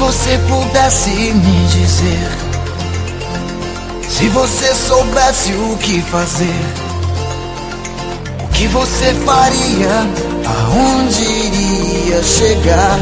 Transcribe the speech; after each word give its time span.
você 0.00 0.38
pudesse 0.48 1.10
me 1.10 1.66
dizer, 1.66 2.28
se 4.08 4.28
você 4.28 4.74
soubesse 4.74 5.52
o 5.52 5.76
que 5.76 6.00
fazer, 6.00 6.64
o 8.42 8.48
que 8.48 8.66
você 8.68 9.14
faria, 9.26 10.08
aonde 10.46 11.22
iria 11.22 12.22
chegar? 12.22 12.98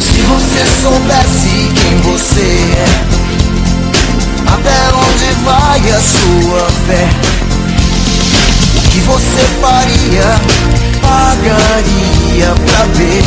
Se 0.00 0.20
você 0.22 0.64
soubesse 0.82 1.70
quem 1.76 2.00
você 2.10 2.40
é, 2.40 2.88
até 4.50 4.94
onde 4.96 5.26
vai 5.44 5.90
a 5.90 6.00
sua 6.00 6.70
fé, 6.86 7.08
o 8.78 8.88
que 8.88 9.00
você 9.00 9.42
faria? 9.60 10.77
Pagaria 11.08 12.54
pra 12.66 12.84
ver. 12.92 13.22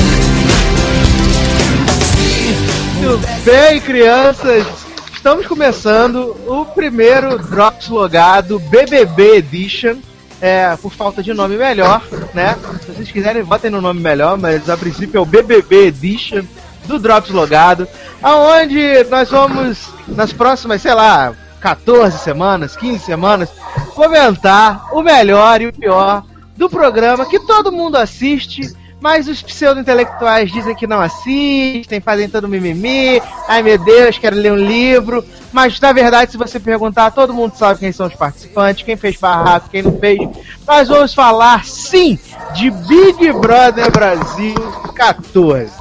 Muito 2.99 3.43
bem, 3.43 3.81
crianças. 3.81 4.67
Estamos 5.11 5.47
começando 5.47 6.35
o 6.47 6.65
primeiro 6.65 7.39
Drops 7.39 7.89
Logado 7.89 8.59
BBB 8.59 9.37
Edition. 9.37 9.97
É, 10.39 10.75
por 10.77 10.91
falta 10.91 11.21
de 11.21 11.33
nome 11.33 11.55
melhor, 11.55 12.01
né? 12.33 12.55
Se 12.81 12.91
vocês 12.91 13.11
quiserem, 13.11 13.43
votem 13.43 13.69
no 13.69 13.81
nome 13.81 13.99
melhor, 13.99 14.37
mas 14.37 14.69
a 14.69 14.77
princípio 14.77 15.19
é 15.19 15.21
o 15.21 15.25
BBB 15.25 15.87
Edition 15.87 16.43
do 16.85 16.97
Drops 16.97 17.29
Logado, 17.29 17.87
aonde 18.23 19.03
nós 19.09 19.29
vamos 19.29 19.89
nas 20.07 20.33
próximas, 20.33 20.81
sei 20.81 20.95
lá, 20.95 21.33
14 21.59 22.17
semanas, 22.17 22.75
15 22.75 23.05
semanas, 23.05 23.49
comentar 23.93 24.87
o 24.91 25.03
melhor 25.03 25.61
e 25.61 25.67
o 25.67 25.73
pior 25.73 26.23
do 26.55 26.69
programa 26.69 27.25
que 27.25 27.39
todo 27.39 27.71
mundo 27.71 27.95
assiste, 27.95 28.73
mas 29.01 29.27
os 29.27 29.41
pseudo-intelectuais 29.41 30.51
dizem 30.51 30.75
que 30.75 30.85
não 30.85 31.01
assistem, 31.01 31.99
fazem 31.99 32.29
todo 32.29 32.47
mimimi. 32.47 33.19
Ai 33.47 33.63
meu 33.63 33.77
Deus, 33.79 34.19
quero 34.19 34.35
ler 34.35 34.51
um 34.51 34.57
livro. 34.57 35.25
Mas 35.51 35.79
na 35.79 35.91
verdade, 35.91 36.31
se 36.31 36.37
você 36.37 36.59
perguntar, 36.59 37.09
todo 37.09 37.33
mundo 37.33 37.55
sabe 37.55 37.79
quem 37.79 37.91
são 37.91 38.05
os 38.05 38.13
participantes, 38.13 38.83
quem 38.83 38.95
fez 38.95 39.17
barraco, 39.17 39.69
quem 39.69 39.81
não 39.81 39.97
fez. 39.97 40.19
Nós 40.67 40.87
vamos 40.87 41.15
falar 41.15 41.65
sim 41.65 42.19
de 42.53 42.69
Big 42.69 43.31
Brother 43.33 43.91
Brasil 43.91 44.55
14. 44.93 45.73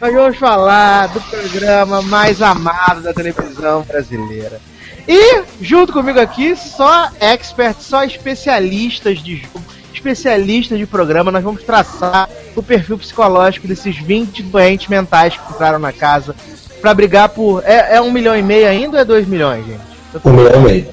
Nós 0.00 0.14
vamos 0.14 0.38
falar 0.38 1.08
do 1.08 1.20
programa 1.20 2.00
mais 2.00 2.40
amado 2.40 3.02
da 3.02 3.12
televisão 3.12 3.82
brasileira. 3.82 4.60
E 5.06 5.42
junto 5.60 5.92
comigo 5.92 6.18
aqui, 6.18 6.56
só 6.56 7.10
experts, 7.20 7.84
só 7.84 8.02
especialistas 8.02 9.18
de 9.22 9.36
jogo 9.36 9.62
especialistas 9.92 10.78
de 10.78 10.86
programa, 10.86 11.30
nós 11.30 11.42
vamos 11.42 11.62
traçar 11.62 12.28
o 12.56 12.62
perfil 12.62 12.98
psicológico 12.98 13.66
desses 13.66 13.96
20 13.96 14.42
doentes 14.44 14.88
mentais 14.88 15.36
que 15.36 15.52
entraram 15.52 15.78
na 15.78 15.92
casa 15.92 16.34
para 16.80 16.92
brigar 16.92 17.28
por. 17.28 17.62
É, 17.64 17.96
é, 17.96 18.00
um 18.00 18.10
milhão 18.10 18.36
e 18.36 18.42
meio 18.42 18.66
ainda 18.66 18.96
ou 18.96 19.02
é 19.02 19.04
dois 19.04 19.26
milhões, 19.26 19.64
gente? 19.64 19.80
Um 20.24 20.32
milhão 20.32 20.54
e 20.54 20.64
meio. 20.64 20.86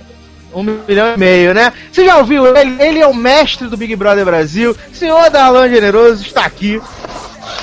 Um 0.53 0.63
milhão 0.63 1.13
e 1.13 1.17
meio, 1.17 1.53
né? 1.53 1.73
Você 1.91 2.05
já 2.05 2.17
ouviu 2.17 2.55
ele? 2.55 2.81
Ele 2.81 2.99
é 2.99 3.07
o 3.07 3.13
mestre 3.13 3.67
do 3.67 3.77
Big 3.77 3.95
Brother 3.95 4.25
Brasil. 4.25 4.75
Senhor 4.93 5.29
Darlan 5.29 5.69
Generoso 5.69 6.23
está 6.23 6.45
aqui. 6.45 6.81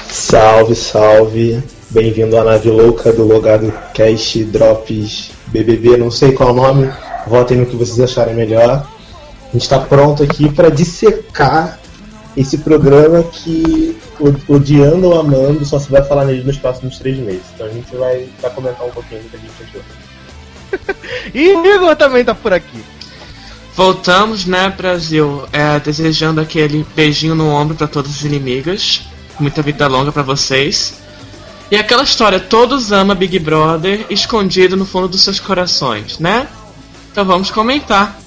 Salve, 0.09 0.75
salve. 0.75 1.63
Bem-vindo 1.91 2.37
à 2.37 2.45
nave 2.45 2.69
louca 2.69 3.13
do 3.13 3.25
Logado 3.25 3.73
Cast 3.95 4.45
Drops 4.45 5.31
BBB, 5.47 5.97
não 5.97 6.11
sei 6.11 6.33
qual 6.33 6.51
é 6.51 6.53
o 6.53 6.55
nome. 6.55 6.93
Votem 7.27 7.59
no 7.59 7.67
que 7.67 7.77
vocês 7.77 8.01
acharem 8.01 8.35
melhor. 8.35 8.87
A 9.57 9.59
gente 9.59 9.63
está 9.63 9.79
pronto 9.79 10.23
aqui 10.23 10.53
para 10.53 10.69
dissecar 10.69 11.79
esse 12.37 12.59
programa 12.59 13.23
que, 13.23 13.97
odiando 14.47 15.07
ou 15.07 15.19
amando, 15.19 15.65
só 15.65 15.79
se 15.79 15.91
vai 15.91 16.03
falar 16.03 16.27
nele 16.27 16.45
nos 16.45 16.59
próximos 16.59 16.99
três 16.99 17.17
meses. 17.17 17.41
Então 17.55 17.67
a 17.67 17.71
gente 17.71 17.97
vai, 17.97 18.29
vai 18.43 18.51
comentar 18.51 18.87
um 18.87 18.91
pouquinho 18.91 19.23
do 19.23 19.31
que 19.31 19.37
a 19.37 19.41
gente 19.41 19.55
achou. 19.65 20.97
e 21.33 21.75
Igor 21.75 21.97
também 21.97 22.23
tá 22.23 22.35
por 22.35 22.53
aqui. 22.53 22.85
Voltamos, 23.75 24.45
né, 24.45 24.69
Brasil? 24.77 25.49
É, 25.51 25.81
desejando 25.81 26.39
aquele 26.39 26.87
beijinho 26.95 27.35
no 27.35 27.49
ombro 27.49 27.75
para 27.75 27.87
todas 27.87 28.11
as 28.11 28.23
inimigas. 28.25 29.05
Muita 29.41 29.63
vida 29.63 29.87
longa 29.87 30.13
para 30.13 30.23
vocês. 30.23 31.01
E 31.71 31.77
aquela 31.77 32.03
história, 32.03 32.39
todos 32.39 32.93
amam 32.93 33.17
Big 33.17 33.39
Brother 33.39 34.05
escondido 34.11 34.77
no 34.77 34.85
fundo 34.85 35.09
dos 35.09 35.23
seus 35.23 35.41
corações, 35.41 36.19
né? 36.19 36.47
Então 37.11 37.25
vamos 37.25 37.51
comentar. 37.51 38.26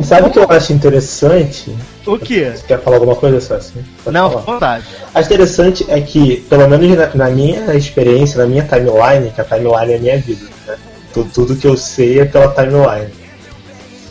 E 0.00 0.04
sabe 0.04 0.28
o 0.28 0.30
que 0.30 0.38
eu 0.38 0.50
acho 0.50 0.72
interessante? 0.72 1.74
O 2.04 2.18
que? 2.18 2.44
Você 2.44 2.66
quer 2.66 2.80
falar 2.80 2.96
alguma 2.96 3.14
coisa, 3.14 3.40
Sassi? 3.40 3.74
Não, 4.06 4.30
falar. 4.30 4.42
vontade. 4.42 4.84
Acho 5.14 5.26
interessante 5.26 5.86
é 5.88 6.00
que, 6.00 6.38
pelo 6.48 6.68
menos 6.68 6.96
na, 6.96 7.14
na, 7.14 7.30
minha 7.30 7.72
experiência, 7.74 8.38
na 8.38 8.46
minha 8.46 8.64
timeline, 8.64 9.30
que 9.30 9.40
a 9.40 9.44
timeline 9.44 9.92
é 9.92 9.96
a 9.96 10.00
minha 10.00 10.18
vida, 10.18 10.46
né? 10.66 10.76
Tudo, 11.14 11.30
tudo 11.32 11.56
que 11.56 11.66
eu 11.66 11.76
sei 11.76 12.20
é 12.20 12.24
pela 12.24 12.48
timeline. 12.48 13.12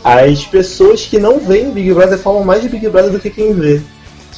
As 0.02 0.44
pessoas 0.44 1.02
que 1.02 1.18
não 1.18 1.38
veem 1.40 1.70
Big 1.70 1.92
Brother 1.92 2.18
falam 2.18 2.42
mais 2.42 2.62
de 2.62 2.68
Big 2.68 2.88
Brother 2.88 3.10
do 3.10 3.20
que 3.20 3.28
quem 3.28 3.52
vê. 3.52 3.82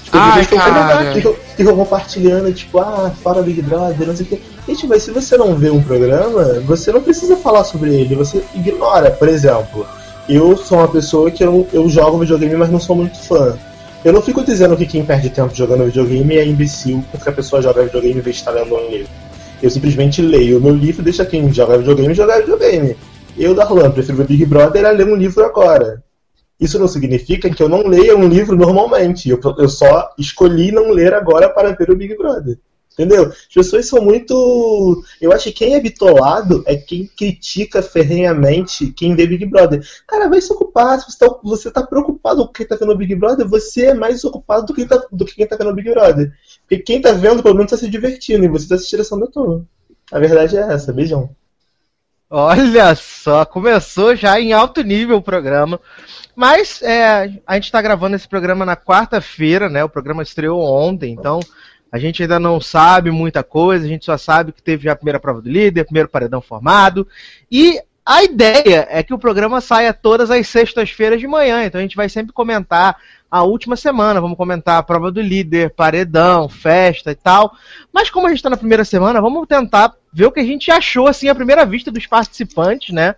Tipo, 0.02 0.16
Ai, 0.16 0.44
cara. 0.44 1.12
Ficam, 1.12 1.36
ficam 1.56 1.76
compartilhando, 1.76 2.52
tipo, 2.52 2.78
ah, 2.80 3.12
fora 3.22 3.42
Big 3.42 3.62
Brother, 3.62 4.08
não 4.08 4.16
sei 4.16 4.26
o 4.26 4.28
que. 4.28 4.42
Gente, 4.66 4.86
mas 4.88 5.04
se 5.04 5.12
você 5.12 5.36
não 5.36 5.54
vê 5.54 5.70
um 5.70 5.82
programa, 5.82 6.60
você 6.64 6.90
não 6.90 7.00
precisa 7.00 7.36
falar 7.36 7.62
sobre 7.62 7.94
ele, 7.94 8.16
você 8.16 8.42
ignora, 8.54 9.10
por 9.10 9.28
exemplo 9.28 9.86
eu 10.28 10.56
sou 10.56 10.78
uma 10.78 10.88
pessoa 10.88 11.30
que 11.30 11.42
eu, 11.42 11.66
eu 11.72 11.88
jogo 11.88 12.18
videogame, 12.18 12.56
mas 12.56 12.70
não 12.70 12.78
sou 12.78 12.94
muito 12.94 13.18
fã. 13.18 13.58
Eu 14.04 14.12
não 14.12 14.22
fico 14.22 14.44
dizendo 14.44 14.76
que 14.76 14.86
quem 14.86 15.04
perde 15.04 15.30
tempo 15.30 15.54
jogando 15.54 15.86
videogame 15.86 16.36
é 16.36 16.46
imbecil 16.46 17.04
porque 17.10 17.28
a 17.28 17.32
pessoa 17.32 17.62
joga 17.62 17.84
videogame 17.84 18.18
em 18.18 18.22
vez 18.22 18.36
de 18.36 18.42
estar 18.42 18.52
lendo 18.52 18.74
um 18.74 18.90
livro. 18.90 19.10
Eu 19.62 19.70
simplesmente 19.70 20.22
leio 20.22 20.58
o 20.58 20.60
meu 20.60 20.74
livro 20.74 21.02
e 21.02 21.04
deixo 21.04 21.24
quem 21.26 21.52
joga 21.52 21.78
videogame 21.78 22.14
jogar 22.14 22.40
videogame. 22.40 22.96
Eu, 23.36 23.54
Darlan, 23.54 23.90
prefiro 23.90 24.18
ver 24.18 24.26
Big 24.26 24.44
Brother 24.44 24.84
a 24.84 24.90
ler 24.90 25.06
um 25.06 25.16
livro 25.16 25.44
agora. 25.44 26.02
Isso 26.60 26.78
não 26.78 26.88
significa 26.88 27.48
que 27.48 27.62
eu 27.62 27.68
não 27.68 27.86
leia 27.86 28.16
um 28.16 28.28
livro 28.28 28.56
normalmente. 28.56 29.30
Eu, 29.30 29.40
eu 29.58 29.68
só 29.68 30.10
escolhi 30.18 30.72
não 30.72 30.90
ler 30.90 31.14
agora 31.14 31.48
para 31.48 31.72
ver 31.72 31.90
o 31.90 31.96
Big 31.96 32.16
Brother. 32.16 32.58
Entendeu? 32.98 33.26
As 33.26 33.54
pessoas 33.54 33.86
são 33.86 34.02
muito. 34.02 35.04
Eu 35.20 35.32
acho 35.32 35.44
que 35.44 35.52
quem 35.52 35.74
é 35.74 35.80
bitolado 35.80 36.64
é 36.66 36.74
quem 36.74 37.06
critica 37.06 37.80
ferrenhamente 37.80 38.90
quem 38.90 39.14
vê 39.14 39.24
Big 39.24 39.46
Brother. 39.46 39.86
Cara, 40.04 40.28
vai 40.28 40.40
se 40.40 40.52
ocupar. 40.52 40.98
Se 40.98 41.12
você 41.12 41.18
tá, 41.18 41.38
você 41.44 41.70
tá 41.70 41.86
preocupado 41.86 42.44
com 42.44 42.52
quem 42.52 42.66
tá 42.66 42.74
vendo 42.74 42.96
Big 42.96 43.14
Brother, 43.14 43.46
você 43.46 43.86
é 43.86 43.94
mais 43.94 44.24
ocupado 44.24 44.66
do 44.66 44.74
que, 44.74 44.84
tá, 44.84 45.00
do 45.12 45.24
que 45.24 45.36
quem 45.36 45.46
tá 45.46 45.54
vendo 45.54 45.72
Big 45.74 45.88
Brother. 45.88 46.32
Porque 46.62 46.82
quem 46.82 47.00
tá 47.00 47.12
vendo, 47.12 47.40
pelo 47.40 47.54
menos, 47.54 47.70
tá 47.70 47.76
se 47.76 47.88
divertindo 47.88 48.44
e 48.44 48.48
você 48.48 48.68
tá 48.68 48.76
se 48.76 48.96
à 48.96 49.26
toa. 49.28 49.64
A 50.10 50.18
verdade 50.18 50.56
é 50.56 50.60
essa. 50.60 50.92
Beijão. 50.92 51.30
Olha 52.28 52.94
só, 52.96 53.44
começou 53.44 54.14
já 54.14 54.38
em 54.40 54.52
alto 54.52 54.82
nível 54.82 55.18
o 55.18 55.22
programa. 55.22 55.80
Mas 56.34 56.82
é, 56.82 57.40
a 57.46 57.54
gente 57.54 57.64
está 57.64 57.80
gravando 57.80 58.16
esse 58.16 58.28
programa 58.28 58.66
na 58.66 58.76
quarta-feira, 58.76 59.68
né? 59.68 59.82
O 59.84 59.88
programa 59.88 60.22
estreou 60.22 60.60
ontem, 60.60 61.12
então 61.12 61.40
a 61.90 61.98
gente 61.98 62.22
ainda 62.22 62.38
não 62.38 62.60
sabe 62.60 63.10
muita 63.10 63.42
coisa, 63.42 63.84
a 63.84 63.88
gente 63.88 64.04
só 64.04 64.18
sabe 64.18 64.52
que 64.52 64.62
teve 64.62 64.88
a 64.88 64.96
primeira 64.96 65.18
prova 65.18 65.40
do 65.40 65.48
líder, 65.48 65.84
primeiro 65.84 66.08
paredão 66.08 66.40
formado. 66.40 67.06
E 67.50 67.80
a 68.04 68.22
ideia 68.22 68.86
é 68.90 69.02
que 69.02 69.12
o 69.12 69.18
programa 69.18 69.60
saia 69.60 69.92
todas 69.92 70.30
as 70.30 70.48
sextas-feiras 70.48 71.20
de 71.20 71.26
manhã, 71.26 71.64
então 71.64 71.78
a 71.78 71.82
gente 71.82 71.96
vai 71.96 72.08
sempre 72.08 72.32
comentar 72.32 72.96
a 73.30 73.42
última 73.42 73.76
semana, 73.76 74.20
vamos 74.20 74.36
comentar 74.36 74.78
a 74.78 74.82
prova 74.82 75.10
do 75.10 75.20
líder, 75.20 75.74
paredão, 75.74 76.48
festa 76.48 77.10
e 77.10 77.14
tal. 77.14 77.52
Mas 77.92 78.08
como 78.08 78.26
a 78.26 78.30
gente 78.30 78.38
está 78.38 78.48
na 78.48 78.56
primeira 78.56 78.84
semana, 78.84 79.20
vamos 79.20 79.46
tentar 79.46 79.94
ver 80.12 80.26
o 80.26 80.32
que 80.32 80.40
a 80.40 80.44
gente 80.44 80.70
achou 80.70 81.06
assim 81.06 81.28
à 81.28 81.34
primeira 81.34 81.66
vista 81.66 81.90
dos 81.90 82.06
participantes, 82.06 82.94
né? 82.94 83.14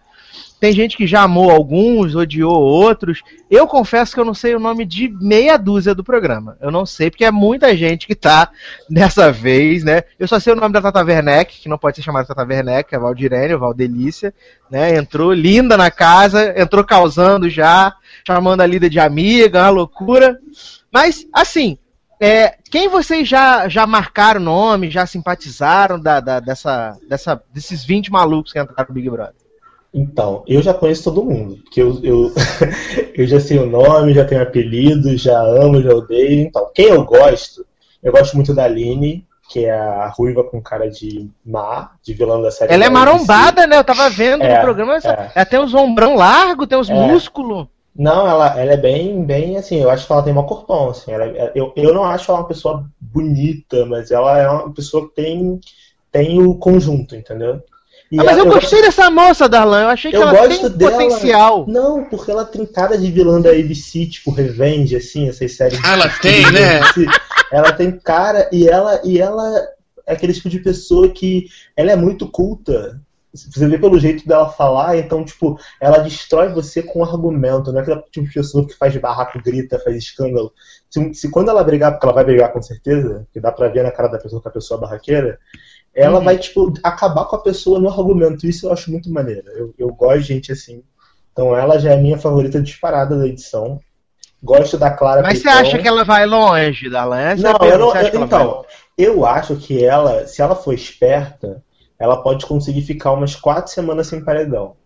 Tem 0.61 0.73
gente 0.73 0.94
que 0.94 1.06
já 1.06 1.23
amou 1.23 1.50
alguns, 1.50 2.15
odiou 2.15 2.61
outros. 2.61 3.23
Eu 3.50 3.67
confesso 3.67 4.12
que 4.12 4.21
eu 4.21 4.25
não 4.27 4.35
sei 4.35 4.55
o 4.55 4.61
nome 4.61 4.85
de 4.85 5.09
meia 5.09 5.56
dúzia 5.56 5.94
do 5.94 6.05
programa. 6.05 6.59
Eu 6.61 6.71
não 6.71 6.85
sei, 6.85 7.11
porque 7.11 7.25
é 7.25 7.31
muita 7.31 7.75
gente 7.75 8.06
que 8.06 8.15
tá 8.15 8.50
dessa 8.88 9.32
vez, 9.32 9.82
né? 9.82 10.03
Eu 10.19 10.29
só 10.29 10.38
sei 10.38 10.53
o 10.53 10.56
nome 10.56 10.75
da 10.75 10.82
Tata 10.82 11.03
Werneck, 11.03 11.61
que 11.61 11.69
não 11.69 11.79
pode 11.79 11.97
ser 11.97 12.03
chamada 12.03 12.27
Tata 12.27 12.47
Werneck, 12.47 12.94
é 12.94 12.99
Valdirene, 12.99 13.56
Valdelícia, 13.56 14.35
né? 14.71 14.94
Entrou 14.97 15.32
linda 15.32 15.79
na 15.79 15.91
casa, 15.91 16.55
entrou 16.61 16.85
causando 16.85 17.49
já, 17.49 17.94
chamando 18.27 18.61
a 18.61 18.67
Lida 18.67 18.91
de 18.91 19.00
amiga, 19.00 19.62
uma 19.62 19.71
loucura. 19.71 20.38
Mas, 20.93 21.27
assim, 21.32 21.79
é, 22.21 22.59
quem 22.71 22.87
vocês 22.87 23.27
já, 23.27 23.67
já 23.67 23.87
marcaram 23.87 24.43
o 24.43 24.44
nome, 24.44 24.91
já 24.91 25.06
simpatizaram 25.06 25.99
da, 25.99 26.21
da, 26.21 26.38
dessa, 26.38 26.99
dessa, 27.09 27.43
desses 27.50 27.82
20 27.82 28.12
malucos 28.12 28.53
que 28.53 28.61
entraram 28.61 28.88
no 28.91 28.94
Big 28.94 29.09
Brother? 29.09 29.39
Então, 29.92 30.44
eu 30.46 30.62
já 30.62 30.72
conheço 30.72 31.04
todo 31.04 31.25
mundo, 31.25 31.56
porque 31.56 31.82
eu, 31.82 31.98
eu, 32.02 32.32
eu 33.14 33.26
já 33.26 33.40
sei 33.40 33.58
o 33.58 33.66
nome, 33.66 34.14
já 34.14 34.25
tenho 34.25 34.42
apelido, 34.42 35.16
já 35.16 35.40
amo, 35.40 35.82
já 35.82 35.92
odeio. 35.92 36.42
Então, 36.42 36.70
quem 36.72 36.87
eu 36.87 37.04
gosto, 37.04 37.66
eu 38.02 38.12
gosto 38.12 38.34
muito 38.34 38.54
da 38.54 38.64
Aline, 38.64 39.26
que 39.50 39.64
é 39.64 39.72
a 39.72 40.08
ruiva 40.08 40.44
com 40.44 40.62
cara 40.62 40.88
de 40.88 41.28
má, 41.44 41.90
de 42.04 42.14
vilã 42.14 42.40
da 42.40 42.52
série. 42.52 42.72
Ela 42.72 42.84
é 42.84 42.88
marombada, 42.88 43.66
né? 43.66 43.78
Eu 43.78 43.84
tava 43.84 44.08
vendo 44.08 44.44
é, 44.44 44.54
no 44.54 44.60
programa, 44.62 44.96
é. 44.98 45.32
ela 45.34 45.44
tem 45.44 45.58
uns 45.58 45.75
ombrão 45.75 46.14
largo, 46.14 46.69
tem 46.69 46.78
uns 46.78 46.88
é. 46.88 46.94
músculos. 46.94 47.66
Não, 47.94 48.28
ela, 48.28 48.58
ela 48.58 48.72
é 48.72 48.76
bem, 48.76 49.25
bem 49.25 49.56
assim, 49.56 49.82
eu 49.82 49.90
acho 49.90 50.06
que 50.06 50.12
ela 50.12 50.22
tem 50.22 50.32
uma 50.32 50.46
corpão, 50.46 50.90
assim. 50.90 51.10
Ela, 51.10 51.26
eu, 51.54 51.72
eu 51.75 51.93
não 51.93 52.04
acho 52.04 52.31
ela 52.31 52.40
uma 52.40 52.46
pessoa 52.48 52.84
bonita, 53.00 53.84
mas 53.86 54.12
ela 54.12 54.38
é 54.38 54.48
uma 54.48 54.72
pessoa 54.72 55.08
que 55.08 55.16
tem, 55.16 55.60
tem 56.12 56.40
o 56.40 56.54
conjunto, 56.54 57.16
entendeu? 57.16 57.60
E 58.10 58.18
ah, 58.18 58.24
mas 58.24 58.38
eu 58.38 58.46
gostei 58.46 58.82
dessa 58.82 59.08
moça, 59.08 59.48
Darlan. 59.48 59.82
Eu 59.82 59.88
achei 59.88 60.10
que 60.10 60.16
eu 60.16 60.22
ela 60.22 60.48
tem 60.48 60.68
dela, 60.70 60.92
potencial. 60.92 61.64
Não, 61.68 62.04
porque 62.04 62.30
ela 62.30 62.44
tem 62.44 62.66
cara 62.66 62.98
de 62.98 63.08
vilã 63.08 63.40
da 63.40 63.50
ABC, 63.50 64.06
tipo 64.06 64.32
Revenge, 64.32 64.96
assim, 64.96 65.28
essas 65.28 65.54
séries. 65.54 65.78
Ah, 65.84 65.92
ela 65.92 66.08
tem, 66.20 66.42
né? 66.50 66.80
Ela 67.52 67.72
tem 67.72 67.92
cara 67.92 68.48
e 68.52 68.68
ela 68.68 69.00
e 69.04 69.20
ela 69.20 69.48
é 70.06 70.14
aquele 70.14 70.32
tipo 70.32 70.48
de 70.48 70.58
pessoa 70.58 71.08
que 71.08 71.46
ela 71.76 71.92
é 71.92 71.96
muito 71.96 72.28
culta. 72.28 73.00
Você 73.32 73.68
vê 73.68 73.78
pelo 73.78 74.00
jeito 74.00 74.26
dela 74.26 74.48
falar, 74.50 74.96
então, 74.96 75.24
tipo, 75.24 75.56
ela 75.80 75.98
destrói 75.98 76.48
você 76.48 76.82
com 76.82 77.04
argumento, 77.04 77.70
não 77.70 77.78
é 77.78 77.82
aquele 77.82 78.02
tipo 78.10 78.26
de 78.26 78.34
pessoa 78.34 78.66
que 78.66 78.76
faz 78.76 78.96
barraco, 78.96 79.40
grita, 79.40 79.78
faz 79.78 79.96
escândalo. 79.96 80.52
Se, 80.90 81.14
se 81.14 81.30
quando 81.30 81.48
ela 81.48 81.62
brigar, 81.62 81.92
porque 81.92 82.04
ela 82.04 82.14
vai 82.14 82.24
brigar 82.24 82.52
com 82.52 82.60
certeza, 82.60 83.24
que 83.32 83.38
dá 83.38 83.52
pra 83.52 83.68
ver 83.68 83.84
na 83.84 83.92
cara 83.92 84.08
da 84.08 84.18
pessoa 84.18 84.42
que 84.42 84.48
a 84.48 84.50
pessoa 84.50 84.78
é 84.78 84.80
barraqueira, 84.80 85.38
ela 85.94 86.19
uhum. 86.19 86.25
vai, 86.25 86.38
tipo, 86.38 86.72
acabar 86.82 87.25
com 87.25 87.37
a 87.37 87.42
pessoa 87.42 87.81
no 87.81 87.88
argumento. 87.88 88.46
Isso 88.46 88.66
eu 88.66 88.72
acho 88.72 88.90
muito 88.90 89.10
maneiro. 89.10 89.48
Eu, 89.50 89.75
eu 89.78 89.88
gosto 89.88 90.20
de 90.20 90.28
gente 90.28 90.52
assim. 90.52 90.82
Então 91.32 91.56
ela 91.56 91.78
já 91.78 91.90
é 91.90 91.94
a 91.94 92.00
minha 92.00 92.19
favorita 92.19 92.60
disparada 92.60 93.16
da 93.16 93.26
edição. 93.26 93.81
Gosto 94.42 94.78
da 94.78 94.90
Clara 94.90 95.20
Mas 95.22 95.40
você 95.40 95.48
acha 95.48 95.78
que 95.78 95.87
ela 95.87 96.02
vai 96.02 96.25
longe, 96.25 96.88
da 96.88 97.04
Lance? 97.04 97.42
Não, 97.42 97.58
eu 97.62 97.78
não. 97.78 97.94
Eu, 97.94 98.25
então, 98.25 98.64
eu 98.96 99.26
acho 99.26 99.56
que 99.56 99.84
ela, 99.84 100.26
se 100.26 100.40
ela 100.40 100.56
for 100.56 100.72
esperta, 100.72 101.62
ela 101.98 102.22
pode 102.22 102.46
conseguir 102.46 102.81
ficar 102.82 103.12
umas 103.12 103.36
quatro 103.36 103.70
semanas 103.70 104.06
sem 104.06 104.25
paredão. 104.25 104.76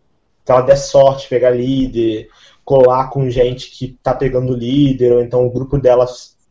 Se 0.45 0.51
ela 0.51 0.63
der 0.63 0.77
sorte, 0.77 1.29
pegar 1.29 1.51
líder, 1.51 2.29
colar 2.65 3.11
com 3.11 3.31
gente 3.31 3.71
que 3.71 3.97
tá 4.03 4.13
pegando 4.13 4.57
líder, 4.57 5.13
ou 5.13 5.23
então 5.23 5.47
o 5.47 5.51
grupo 5.51 5.79
dela 5.79 6.07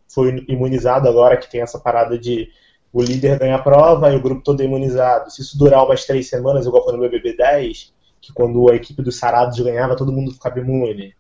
foi 0.07 0.45
imunizado 0.47 1.09
agora, 1.09 1.37
que 1.37 1.49
tem 1.49 1.61
essa 1.61 1.79
parada 1.79 2.17
de 2.17 2.49
o 2.93 3.01
líder 3.01 3.39
ganha 3.39 3.55
a 3.55 3.59
prova 3.59 4.13
e 4.13 4.15
o 4.15 4.21
grupo 4.21 4.43
todo 4.43 4.61
é 4.61 4.65
imunizado. 4.65 5.31
Se 5.31 5.41
isso 5.41 5.57
durar 5.57 5.83
umas 5.83 6.05
três 6.05 6.29
semanas, 6.29 6.67
igual 6.67 6.83
foi 6.83 6.93
no 6.93 6.99
BBB 6.99 7.35
10, 7.35 7.91
que 8.21 8.31
quando 8.31 8.69
a 8.69 8.75
equipe 8.75 9.01
dos 9.01 9.17
Sarados 9.17 9.59
ganhava, 9.59 9.95
todo 9.95 10.11
mundo 10.11 10.31
ficava 10.31 10.59
imune. 10.59 11.15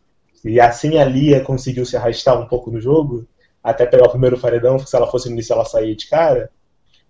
E 0.45 0.59
assim 0.59 0.99
a 0.99 1.03
Lia 1.03 1.41
conseguiu 1.41 1.83
se 1.83 1.97
arrastar 1.97 2.39
um 2.39 2.47
pouco 2.47 2.69
no 2.69 2.79
jogo, 2.79 3.25
até 3.63 3.87
pegar 3.87 4.05
o 4.05 4.11
primeiro 4.11 4.39
paredão, 4.39 4.77
se 4.77 4.95
ela 4.95 5.09
fosse 5.09 5.27
no 5.27 5.33
início 5.33 5.53
ela 5.53 5.65
saía 5.65 5.95
de 5.95 6.07
cara. 6.07 6.51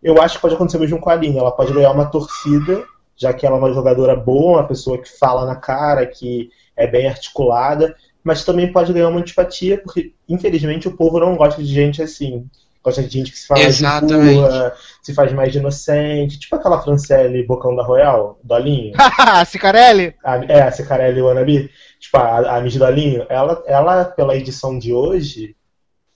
Eu 0.02 0.22
acho 0.22 0.36
que 0.36 0.42
pode 0.42 0.56
acontecer 0.56 0.80
mesmo 0.80 1.00
com 1.00 1.10
a 1.10 1.14
Aline. 1.14 1.38
Ela 1.38 1.52
pode 1.52 1.74
ganhar 1.74 1.92
uma 1.92 2.06
torcida, 2.06 2.86
já 3.18 3.34
que 3.34 3.46
ela 3.46 3.58
é 3.58 3.60
uma 3.60 3.74
jogadora 3.74 4.16
boa, 4.16 4.60
uma 4.60 4.68
pessoa 4.68 4.98
que 4.98 5.10
fala 5.20 5.46
na 5.46 5.58
cara, 5.58 6.06
que 6.06 6.50
é 6.76 6.88
bem 6.88 7.08
articulada, 7.08 7.96
mas 8.24 8.46
também 8.46 8.72
pode 8.72 8.94
ganhar 8.94 9.10
uma 9.10 9.20
antipatia, 9.20 9.78
porque 9.78 10.14
infelizmente 10.30 10.88
o 10.88 10.96
povo 10.96 11.20
não 11.20 11.36
gosta 11.36 11.62
de 11.62 11.74
gente 11.74 12.02
assim 12.02 12.48
gosta 12.84 13.02
de 13.02 13.10
gente 13.10 13.32
que 13.32 13.40
se 13.40 13.48
faz 13.48 13.66
Exatamente. 13.66 14.34
de 14.34 14.36
rua, 14.36 14.76
se 15.02 15.14
faz 15.14 15.32
mais 15.32 15.52
de 15.52 15.60
inocente, 15.60 16.38
tipo 16.38 16.56
aquela 16.56 16.82
Francelle 16.82 17.46
Bocão 17.48 17.76
da 17.76 17.84
Royal, 17.84 18.38
Dolinho. 18.44 18.94
Cicarelli? 19.48 20.14
A, 20.24 20.36
é, 20.46 20.64
a 20.64 20.72
Cicarelli 20.72 21.22
Wannabe, 21.22 21.72
tipo, 22.00 22.18
a, 22.18 22.58
a 22.58 22.62
Miss 22.62 22.76
Dolinho, 22.76 23.26
ela, 23.30 23.64
ela, 23.66 24.06
pela 24.06 24.36
edição 24.36 24.78
de 24.78 24.94
hoje, 24.94 25.56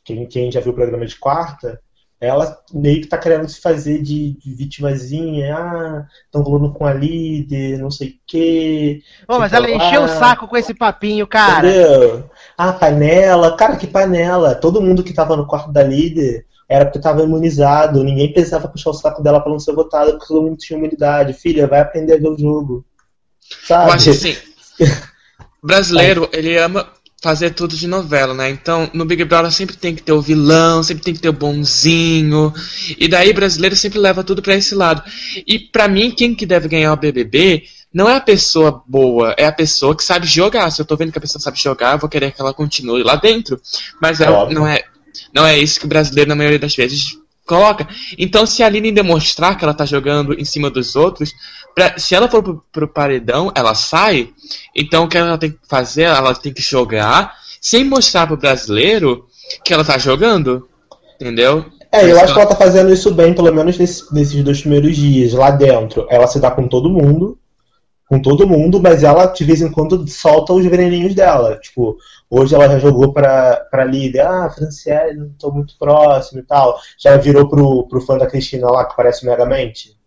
quem, 0.04 0.26
quem 0.28 0.52
já 0.52 0.60
viu 0.60 0.74
o 0.74 0.76
programa 0.76 1.06
de 1.06 1.16
quarta, 1.16 1.80
ela 2.20 2.58
meio 2.74 3.02
que 3.02 3.08
tá 3.08 3.18
querendo 3.18 3.48
se 3.48 3.62
fazer 3.62 4.02
de, 4.02 4.34
de 4.34 4.56
vitimazinha, 4.56 5.56
ah, 5.56 6.06
estão 6.26 6.42
rolando 6.42 6.74
com 6.74 6.86
a 6.86 6.92
líder, 6.92 7.78
não 7.78 7.92
sei 7.92 8.10
o 8.10 8.14
quê. 8.26 9.02
Oh, 9.28 9.38
mas 9.38 9.54
ela 9.54 9.70
encheu 9.70 10.02
o 10.02 10.08
saco 10.08 10.48
com 10.48 10.58
esse 10.58 10.74
papinho, 10.74 11.28
cara. 11.28 11.68
Entendeu? 11.68 12.30
Ah, 12.58 12.74
panela, 12.74 13.56
cara, 13.56 13.78
que 13.78 13.86
panela. 13.86 14.56
Todo 14.56 14.82
mundo 14.82 15.04
que 15.04 15.14
tava 15.14 15.38
no 15.38 15.46
quarto 15.46 15.72
da 15.72 15.84
líder 15.84 16.48
era 16.70 16.86
porque 16.86 16.98
estava 16.98 17.24
imunizado, 17.24 18.04
ninguém 18.04 18.32
precisava 18.32 18.68
puxar 18.68 18.90
o 18.90 18.94
saco 18.94 19.24
dela 19.24 19.40
para 19.40 19.52
não 19.52 19.60
ser 19.60 19.74
votada, 19.74 20.12
porque 20.12 20.28
todo 20.28 20.42
mundo 20.42 20.58
tinha 20.58 20.78
imunidade. 20.78 21.34
Filha, 21.34 21.68
vai 21.68 21.80
aprender 21.80 22.14
a 22.14 22.18
ver 22.18 22.28
o 22.28 22.38
jogo. 22.38 22.86
Sabe? 23.66 23.90
Eu 23.90 23.94
acho 23.94 24.10
assim, 24.10 24.36
brasileiro, 25.64 26.30
ele 26.34 26.58
ama 26.58 26.88
fazer 27.22 27.52
tudo 27.52 27.76
de 27.76 27.88
novela, 27.88 28.34
né? 28.34 28.50
Então, 28.50 28.90
no 28.94 29.06
Big 29.06 29.24
Brother 29.24 29.52
sempre 29.52 29.76
tem 29.76 29.96
que 29.96 30.04
ter 30.04 30.12
o 30.12 30.22
vilão, 30.22 30.84
sempre 30.84 31.04
tem 31.04 31.14
que 31.14 31.20
ter 31.20 31.30
o 31.30 31.34
bonzinho. 31.34 32.54
E 32.98 33.08
daí 33.08 33.34
brasileiro 33.34 33.76
sempre 33.76 33.98
leva 33.98 34.24
tudo 34.24 34.42
para 34.42 34.56
esse 34.56 34.76
lado. 34.76 35.02
E 35.48 35.58
para 35.58 35.88
mim, 35.88 36.12
quem 36.12 36.36
que 36.36 36.46
deve 36.46 36.68
ganhar 36.68 36.94
o 36.94 36.98
BBB 36.98 37.64
não 37.94 38.08
é 38.10 38.16
a 38.16 38.22
pessoa 38.22 38.84
boa, 38.86 39.34
é 39.38 39.46
a 39.46 39.52
pessoa 39.52 39.96
que 39.96 40.04
sabe 40.04 40.28
jogar. 40.28 40.70
Se 40.70 40.82
eu 40.82 40.86
tô 40.86 40.96
vendo 40.96 41.12
que 41.12 41.18
a 41.18 41.22
pessoa 41.22 41.42
sabe 41.42 41.60
jogar, 41.60 41.94
eu 41.94 42.00
vou 42.00 42.10
querer 42.10 42.32
que 42.32 42.42
ela 42.42 42.54
continue 42.54 43.02
lá 43.02 43.16
dentro. 43.16 43.60
Mas 44.00 44.22
é, 44.22 44.28
não 44.54 44.68
é 44.68 44.84
não 45.34 45.46
é 45.46 45.58
isso 45.58 45.80
que 45.80 45.86
o 45.86 45.90
brasileiro, 45.90 46.30
na 46.30 46.36
maioria 46.36 46.60
das 46.60 46.76
vezes, 46.76 47.18
coloca. 47.46 47.88
Então, 48.18 48.46
se 48.46 48.62
a 48.62 48.66
Aline 48.66 48.92
demonstrar 48.92 49.58
que 49.58 49.64
ela 49.64 49.74
tá 49.74 49.86
jogando 49.86 50.34
em 50.34 50.46
cima 50.46 50.70
dos 50.70 50.96
outros, 50.96 51.34
pra, 51.74 51.98
se 51.98 52.14
ela 52.14 52.28
for 52.28 52.44
pro, 52.44 52.64
pro 52.72 52.88
paredão, 52.88 53.52
ela 53.56 53.74
sai. 53.74 54.30
Então, 54.76 55.06
o 55.06 55.08
que 55.08 55.18
ela 55.18 55.38
tem 55.38 55.52
que 55.52 55.60
fazer? 55.68 56.04
Ela 56.04 56.36
tem 56.36 56.54
que 56.54 56.62
jogar 56.62 57.36
sem 57.60 57.84
mostrar 57.84 58.28
pro 58.28 58.38
brasileiro 58.38 59.26
que 59.64 59.74
ela 59.74 59.84
tá 59.84 59.98
jogando. 59.98 60.68
Entendeu? 61.20 61.66
É, 61.92 62.12
eu 62.12 62.20
acho 62.20 62.34
que 62.34 62.40
ela 62.40 62.50
tá 62.50 62.56
fazendo 62.56 62.92
isso 62.92 63.12
bem, 63.12 63.34
pelo 63.34 63.52
menos 63.54 63.78
nesse, 63.78 64.14
nesses 64.14 64.44
dois 64.44 64.60
primeiros 64.62 64.96
dias. 64.96 65.34
Lá 65.34 65.50
dentro, 65.50 66.06
ela 66.10 66.28
se 66.28 66.40
dá 66.40 66.52
com 66.52 66.68
todo 66.68 66.90
mundo 66.90 67.38
com 68.08 68.22
todo 68.22 68.48
mundo, 68.48 68.82
mas 68.82 69.04
ela 69.04 69.26
de 69.26 69.44
vez 69.44 69.62
em 69.62 69.70
quando 69.70 70.08
solta 70.08 70.54
os 70.54 70.66
veneninhos 70.66 71.14
dela. 71.14 71.58
Tipo, 71.58 71.98
hoje 72.30 72.56
ela 72.56 72.68
já 72.70 72.80
jogou 72.80 73.12
pra, 73.12 73.58
pra 73.70 73.84
líder, 73.84 74.22
ah, 74.22 74.50
Franciele, 74.50 75.20
não 75.20 75.30
tô 75.38 75.52
muito 75.52 75.78
próximo 75.78 76.40
e 76.40 76.44
tal. 76.44 76.80
Já 76.98 77.18
virou 77.18 77.50
pro, 77.50 77.88
pro 77.88 78.02
fã 78.02 78.18
da 78.18 78.28
Cristina 78.28 78.70
lá, 78.72 78.86
que 78.86 78.96
parece 78.96 79.24
o 79.24 79.30
Megamente. 79.30 79.98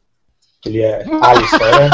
Ele 0.65 0.81
é 0.81 1.05
Alisson, 1.21 1.59
né? 1.59 1.91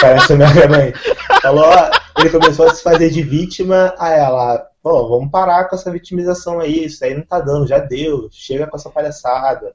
parece 0.00 0.32
o 0.32 0.36
Megamente. 0.36 0.98
Falou, 1.42 1.72
ele 2.18 2.30
começou 2.30 2.68
a 2.68 2.74
se 2.74 2.82
fazer 2.82 3.10
de 3.10 3.22
vítima, 3.22 3.94
aí 3.98 4.18
ela, 4.18 4.64
pô, 4.80 5.08
vamos 5.08 5.30
parar 5.30 5.64
com 5.64 5.74
essa 5.74 5.90
vitimização 5.90 6.60
aí, 6.60 6.84
isso 6.84 7.04
aí 7.04 7.14
não 7.14 7.24
tá 7.24 7.40
dando, 7.40 7.66
já 7.66 7.80
deu, 7.80 8.28
chega 8.30 8.66
com 8.68 8.76
essa 8.76 8.90
palhaçada. 8.90 9.74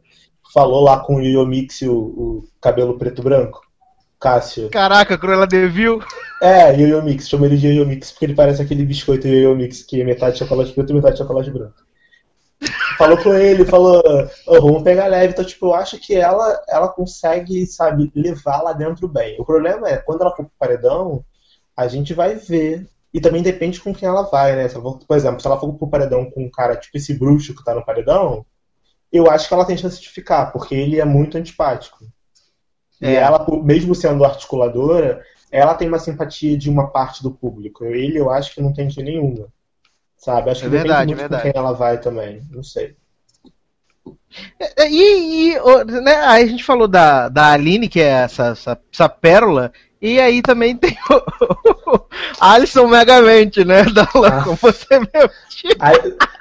Falou 0.54 0.82
lá 0.82 1.00
com 1.00 1.16
o 1.16 1.22
Yo 1.22 1.46
Mix 1.46 1.82
o, 1.82 1.94
o 1.94 2.44
cabelo 2.62 2.98
preto 2.98 3.22
branco. 3.22 3.62
Cássio. 4.24 4.70
Caraca, 4.70 5.18
Cruella 5.18 5.46
Devil. 5.46 6.00
É, 6.42 6.74
Yo-Yo 6.74 7.02
Mix, 7.04 7.28
chama 7.28 7.46
ele 7.46 7.58
de 7.58 7.68
Yo-Yo 7.68 7.86
Mix 7.86 8.12
porque 8.12 8.26
ele 8.26 8.36
parece 8.36 8.62
aquele 8.62 8.86
biscoito 8.86 9.28
Yo-Yo 9.28 9.54
Mix 9.54 9.84
que 9.84 10.00
é 10.00 10.06
metade 10.06 10.40
chocolate 10.40 10.72
preto 10.72 10.92
e 10.92 10.96
metade 10.96 11.18
chocolate 11.18 11.52
branco. 11.52 11.76
falou 12.98 13.18
com 13.18 13.34
ele, 13.34 13.66
falou, 13.66 14.02
oh, 14.48 14.62
vamos 14.62 14.84
pegar 14.84 15.08
leve. 15.08 15.34
Então, 15.34 15.44
tipo, 15.44 15.66
eu 15.66 15.74
acho 15.74 16.00
que 16.00 16.16
ela, 16.16 16.58
ela 16.70 16.88
consegue, 16.88 17.66
sabe, 17.66 18.10
levar 18.16 18.62
lá 18.62 18.72
dentro 18.72 19.10
bem. 19.10 19.36
O 19.42 19.46
problema 19.46 19.90
é, 19.90 19.98
quando 19.98 20.22
ela 20.22 20.34
for 20.34 20.46
pro 20.46 20.54
paredão, 20.58 21.26
a 21.76 21.90
gente 21.90 22.14
vai 22.14 22.36
ver. 22.36 22.88
E 23.14 23.20
também 23.20 23.44
depende 23.44 23.80
com 23.82 23.94
quem 23.94 24.08
ela 24.08 24.24
vai, 24.24 24.56
né? 24.56 24.70
Por 24.70 25.18
exemplo, 25.18 25.42
se 25.42 25.46
ela 25.46 25.60
for 25.60 25.74
pro 25.74 25.90
paredão 25.90 26.32
com 26.32 26.46
um 26.46 26.50
cara 26.50 26.78
tipo 26.78 26.98
esse 26.98 27.14
bruxo 27.14 27.54
que 27.54 27.64
tá 27.64 27.76
no 27.76 27.86
paredão, 27.86 28.46
eu 29.12 29.30
acho 29.30 29.48
que 29.48 29.54
ela 29.54 29.66
tem 29.66 29.78
chance 29.78 30.02
de 30.02 30.10
ficar, 30.10 30.48
porque 30.48 30.74
ele 30.74 31.00
é 31.00 31.06
muito 31.06 31.38
antipático. 31.38 32.06
E 33.04 33.08
é. 33.08 33.16
ela, 33.16 33.46
mesmo 33.62 33.94
sendo 33.94 34.24
articuladora, 34.24 35.22
ela 35.52 35.76
tem 35.76 35.90
uma 35.90 36.00
simpatia 36.00 36.58
de 36.58 36.70
uma 36.70 36.88
parte 36.88 37.22
do 37.22 37.32
público. 37.32 37.84
Ele, 37.84 38.18
eu 38.18 38.30
acho 38.30 38.56
que 38.56 38.62
não 38.62 38.72
tem 38.72 38.88
de 38.88 39.04
nenhuma. 39.04 39.48
Sabe? 40.18 40.50
Acho 40.50 40.62
que 40.62 40.68
é 40.68 40.70
verdade, 40.70 41.14
depende 41.14 41.30
muito 41.30 41.36
com 41.36 41.52
quem 41.52 41.62
ela 41.62 41.74
vai 41.74 42.00
também. 42.00 42.42
Não 42.50 42.64
sei. 42.64 42.96
É, 44.58 44.90
e, 44.90 45.52
e 45.52 46.02
né, 46.02 46.16
aí 46.16 46.44
a 46.44 46.48
gente 46.48 46.64
falou 46.64 46.88
da, 46.88 47.28
da 47.28 47.52
Aline, 47.52 47.90
que 47.90 48.00
é 48.00 48.08
essa, 48.08 48.48
essa, 48.48 48.80
essa 48.92 49.10
pérola, 49.10 49.72
e 50.02 50.20
aí 50.20 50.42
também 50.42 50.76
tem 50.76 50.98
o, 51.10 52.00
Alisson 52.40 52.88
Megamente, 52.88 53.66
né? 53.66 53.84
Da 53.94 54.04
ah. 54.04 54.44
como 54.44 54.56
você 54.56 54.98
mesmo. 54.98 55.30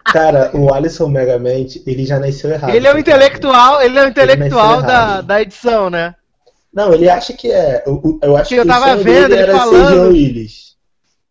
cara, 0.05 0.51
o 0.55 0.73
Alisson 0.73 1.09
Megamente, 1.09 1.83
ele 1.87 2.07
já 2.07 2.21
nasceu 2.21 2.51
errado. 2.51 2.75
Ele 2.75 2.87
é 2.87 2.95
o 2.95 2.99
intelectual, 2.99 3.83
ele 3.83 3.99
é 3.99 4.05
o 4.05 4.09
intelectual 4.09 4.81
da, 4.81 5.21
da 5.21 5.43
edição, 5.43 5.91
né? 5.91 6.15
Não, 6.73 6.93
ele 6.95 7.09
acha 7.09 7.33
que 7.33 7.51
é. 7.51 7.83
Eu, 7.87 8.19
eu 8.23 8.37
acho 8.37 8.49
que, 8.49 8.55
eu 8.55 8.67
tava 8.67 8.97
vendo 8.97 9.35
ele 9.35 9.53
falando. 9.53 9.95
João 9.95 10.09
Willis. 10.09 10.77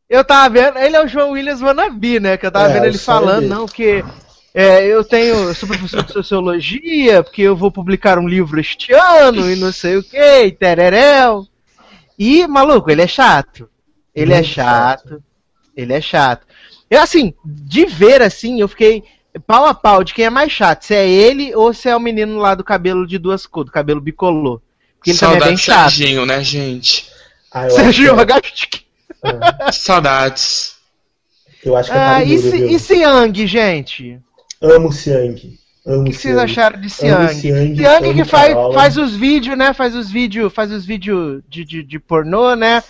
Eu 0.09 0.23
tava 0.25 0.53
vendo, 0.53 0.77
ele 0.77 0.95
é 0.95 1.03
o 1.03 1.07
João 1.07 1.31
Willis 1.31 1.61
Wannabe, 1.61 2.19
né? 2.19 2.37
Que 2.37 2.45
eu 2.45 2.51
tava 2.51 2.69
é, 2.69 2.73
vendo 2.73 2.85
ele 2.85 2.97
falando, 2.97 3.47
não, 3.47 3.65
que 3.65 4.03
é, 4.53 4.85
eu 4.85 5.03
tenho, 5.05 5.35
eu 5.35 5.55
sou 5.55 5.67
professor 5.67 6.03
de 6.03 6.11
sociologia, 6.11 7.23
porque 7.23 7.41
eu 7.41 7.55
vou 7.55 7.71
publicar 7.71 8.19
um 8.19 8.27
livro 8.27 8.59
este 8.59 8.93
ano 8.93 9.49
e 9.49 9.55
não 9.55 9.71
sei 9.71 9.95
o 9.95 10.03
que, 10.03 10.17
e 10.17 10.51
tereréu. 10.51 11.47
E, 12.19 12.45
maluco, 12.45 12.91
ele 12.91 13.01
é 13.01 13.07
chato. 13.07 13.69
Ele 14.13 14.33
é 14.33 14.37
Muito 14.37 14.49
é 14.49 14.53
chato, 14.53 15.09
chato. 15.09 15.23
Ele 15.75 15.93
é 15.93 16.01
chato. 16.01 16.45
Eu, 16.89 17.01
assim, 17.01 17.33
de 17.45 17.85
ver 17.85 18.21
assim, 18.21 18.59
eu 18.59 18.67
fiquei 18.67 19.03
pau 19.47 19.65
a 19.65 19.73
pau 19.73 20.03
de 20.03 20.13
quem 20.13 20.25
é 20.25 20.29
mais 20.29 20.51
chato, 20.51 20.83
se 20.83 20.93
é 20.93 21.09
ele 21.09 21.55
ou 21.55 21.73
se 21.73 21.87
é 21.87 21.95
o 21.95 21.99
menino 22.01 22.37
lá 22.37 22.53
do 22.53 22.65
cabelo 22.65 23.07
de 23.07 23.17
duas 23.17 23.45
cores, 23.45 23.71
do 23.71 23.73
cabelo 23.73 24.01
bicolor. 24.01 24.61
Porque 25.01 25.09
ele 25.09 25.17
Saudades 25.17 25.39
também 25.39 25.47
é 25.47 25.55
bem 25.55 25.57
chato. 25.57 25.89
Serginho, 25.89 26.25
né, 26.27 26.43
gente? 26.43 27.07
Ah, 27.51 27.67
Serginho 27.71 28.15
Rogastic. 28.15 28.81
É. 29.23 29.71
Saudades. 29.71 30.75
Eu 31.65 31.75
acho 31.75 31.89
que 31.89 31.97
é 31.97 31.99
Ah, 31.99 32.23
e, 32.23 32.35
e 32.35 32.79
Siang, 32.79 33.47
gente? 33.47 34.19
Amo 34.61 34.91
Siang. 34.91 35.59
Amo 35.87 36.01
O 36.01 36.05
que 36.05 36.13
vocês 36.13 36.37
acharam 36.37 36.79
de 36.79 36.87
Siang? 36.87 37.33
Siang, 37.33 37.75
Siang 37.75 38.13
que 38.13 38.23
faz, 38.23 38.53
Carola. 38.53 38.73
faz 38.75 38.97
os 38.97 39.15
vídeos, 39.15 39.57
né? 39.57 39.73
Faz 39.73 39.95
os 39.95 40.11
vídeos, 40.11 40.53
faz 40.53 40.71
os 40.71 40.85
vídeos 40.85 41.41
de, 41.49 41.65
de, 41.65 41.83
de 41.83 41.99
pornô, 41.99 42.55
né? 42.55 42.83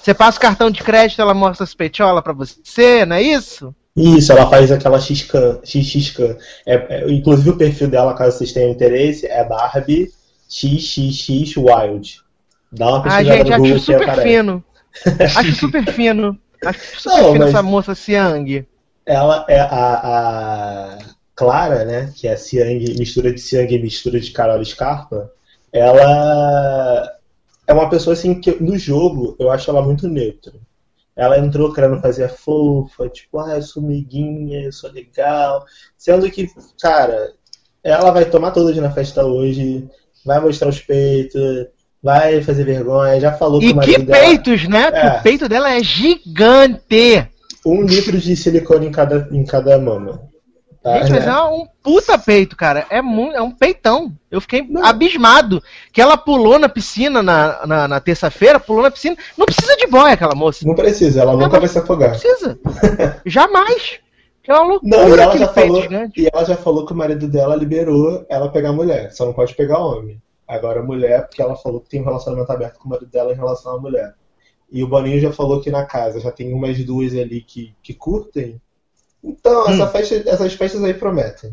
Você 0.00 0.14
passa 0.14 0.38
o 0.38 0.40
cartão 0.40 0.70
de 0.70 0.80
crédito, 0.80 1.20
ela 1.20 1.34
mostra 1.34 1.64
as 1.64 1.74
petiolas 1.74 2.22
pra 2.22 2.32
você, 2.32 3.04
não 3.04 3.16
é 3.16 3.22
isso? 3.22 3.74
Isso, 3.96 4.30
ela 4.30 4.48
faz 4.48 4.70
aquela 4.70 5.00
X-Can. 5.00 5.58
XXcan. 5.64 6.36
É, 6.64 6.74
é, 6.74 7.10
inclusive 7.10 7.50
o 7.50 7.56
perfil 7.56 7.88
dela, 7.88 8.14
caso 8.14 8.38
vocês 8.38 8.52
tenham 8.52 8.70
interesse, 8.70 9.26
é 9.26 9.42
Barbie 9.42 10.12
XXX 10.48 11.56
Wild. 11.56 12.20
Dá 12.72 12.88
uma 12.88 12.98
Ah, 12.98 13.02
pesquisada 13.02 13.36
gente, 13.38 13.50
no 13.50 13.56
Google 13.58 13.76
acho 13.76 13.84
super 13.84 14.02
aparece. 14.02 14.28
fino. 14.28 14.64
Acho 15.36 15.52
super 15.54 15.92
fino. 15.92 16.38
Acho 16.64 17.00
super 17.00 17.22
Não, 17.22 17.32
fino 17.32 17.44
essa 17.44 17.62
moça 17.62 17.94
Siang. 17.94 18.66
Ela 19.04 19.44
é 19.48 19.60
a, 19.60 19.68
a 20.94 20.98
Clara, 21.34 21.84
né? 21.84 22.12
Que 22.16 22.26
é 22.26 22.36
Siang, 22.36 22.94
mistura 22.98 23.32
de 23.32 23.40
Siang 23.40 23.74
e 23.74 23.82
mistura 23.82 24.18
de 24.18 24.30
Carol 24.30 24.64
Scarpa. 24.64 25.30
Ela 25.72 27.12
é 27.66 27.72
uma 27.74 27.90
pessoa 27.90 28.14
assim 28.14 28.40
que 28.40 28.52
no 28.62 28.78
jogo 28.78 29.36
eu 29.38 29.50
acho 29.50 29.68
ela 29.70 29.82
muito 29.82 30.08
neutra. 30.08 30.54
Ela 31.14 31.38
entrou 31.38 31.72
querendo 31.72 32.00
fazer 32.00 32.24
a 32.24 32.28
fofa, 32.28 33.08
tipo, 33.08 33.38
ah, 33.38 33.56
eu 33.56 33.62
sou 33.62 33.82
miguinha, 33.82 34.62
eu 34.64 34.72
sou 34.72 34.90
legal. 34.90 35.64
Sendo 35.96 36.30
que, 36.30 36.48
cara, 36.80 37.32
ela 37.82 38.10
vai 38.10 38.24
tomar 38.26 38.50
todas 38.50 38.76
na 38.76 38.90
festa 38.90 39.24
hoje, 39.24 39.88
vai 40.26 40.40
mostrar 40.40 40.68
os 40.68 40.80
peitos, 40.80 41.40
vai 42.02 42.42
fazer 42.42 42.64
vergonha, 42.64 43.20
já 43.20 43.32
falou 43.32 43.60
que 43.60 43.68
E 43.68 43.72
o 43.72 43.76
marido 43.76 43.94
que 44.00 44.02
dela- 44.06 44.18
peitos, 44.26 44.68
né? 44.68 44.90
Que 44.92 44.98
É. 44.98 45.08
o 45.08 45.22
peito 45.22 45.48
dela 45.48 45.72
é 45.74 45.82
gigante. 45.82 47.28
um 47.64 47.82
litro 47.82 48.16
de 48.18 48.36
silicone 48.36 48.86
em 48.86 48.92
cada, 48.92 49.28
em 49.32 49.44
cada 49.44 49.76
mama. 49.78 50.20
Tá? 50.82 50.98
Gente, 51.00 51.10
mas 51.14 51.26
é 51.26 51.42
um 51.42 51.66
puta 51.82 52.16
peito, 52.16 52.54
cara. 52.56 52.86
É, 52.90 53.02
mu 53.02 53.32
é 53.32 53.42
um 53.42 53.50
peitão. 53.50 54.12
Eu 54.30 54.40
fiquei 54.40 54.64
abismado. 54.84 55.60
Que 55.92 56.00
ela 56.00 56.16
pulou 56.16 56.60
na 56.60 56.68
piscina 56.68 57.24
na, 57.24 57.66
na, 57.66 57.88
na 57.88 57.98
terça-feira, 58.00 58.60
pulou 58.60 58.82
na 58.84 58.90
piscina. 58.92 59.16
Não 59.36 59.44
precisa 59.46 59.76
de 59.76 59.88
boia 59.88 60.12
aquela 60.14 60.36
moça. 60.36 60.60
Não 60.62 60.68
Não 60.68 60.76
precisa, 60.76 61.22
ela 61.22 61.32
nunca 61.32 61.48
mas- 61.48 61.58
vai 61.58 61.68
se 61.68 61.78
afogar. 61.80 62.10
precisa. 62.10 62.56
Jamais. 63.26 63.98
Que 64.46 64.52
é 64.52 64.54
uma 64.54 64.64
loucura 64.68 64.96
Não, 64.96 65.08
e 65.08 65.18
ela, 65.20 65.36
já 65.38 65.48
falou, 65.48 65.82
gigante. 65.82 66.20
e 66.22 66.28
ela 66.32 66.44
já 66.44 66.56
falou 66.56 66.86
que 66.86 66.92
o 66.92 66.96
marido 66.96 67.26
dela 67.26 67.56
liberou 67.56 68.24
ela 68.28 68.48
pegar 68.48 68.72
mulher, 68.72 69.10
só 69.12 69.26
não 69.26 69.32
pode 69.32 69.52
pegar 69.56 69.78
homem. 69.80 70.22
Agora 70.46 70.80
mulher, 70.84 71.26
porque 71.26 71.42
ela 71.42 71.56
falou 71.56 71.80
que 71.80 71.88
tem 71.88 72.00
um 72.00 72.04
relacionamento 72.04 72.52
aberto 72.52 72.78
com 72.78 72.86
o 72.86 72.90
marido 72.92 73.10
dela 73.10 73.32
em 73.32 73.36
relação 73.36 73.74
à 73.74 73.80
mulher. 73.80 74.14
E 74.70 74.84
o 74.84 74.86
Boninho 74.88 75.20
já 75.20 75.32
falou 75.32 75.60
que 75.60 75.68
na 75.70 75.84
casa 75.84 76.20
já 76.20 76.30
tem 76.30 76.52
umas 76.54 76.78
duas 76.84 77.12
ali 77.16 77.40
que, 77.40 77.74
que 77.82 77.92
curtem. 77.92 78.60
Então, 79.22 79.64
Hum. 79.64 79.70
essa 79.70 79.88
festa, 79.88 80.14
essas 80.30 80.54
festas 80.54 80.84
aí 80.84 80.94
prometem. 80.94 81.52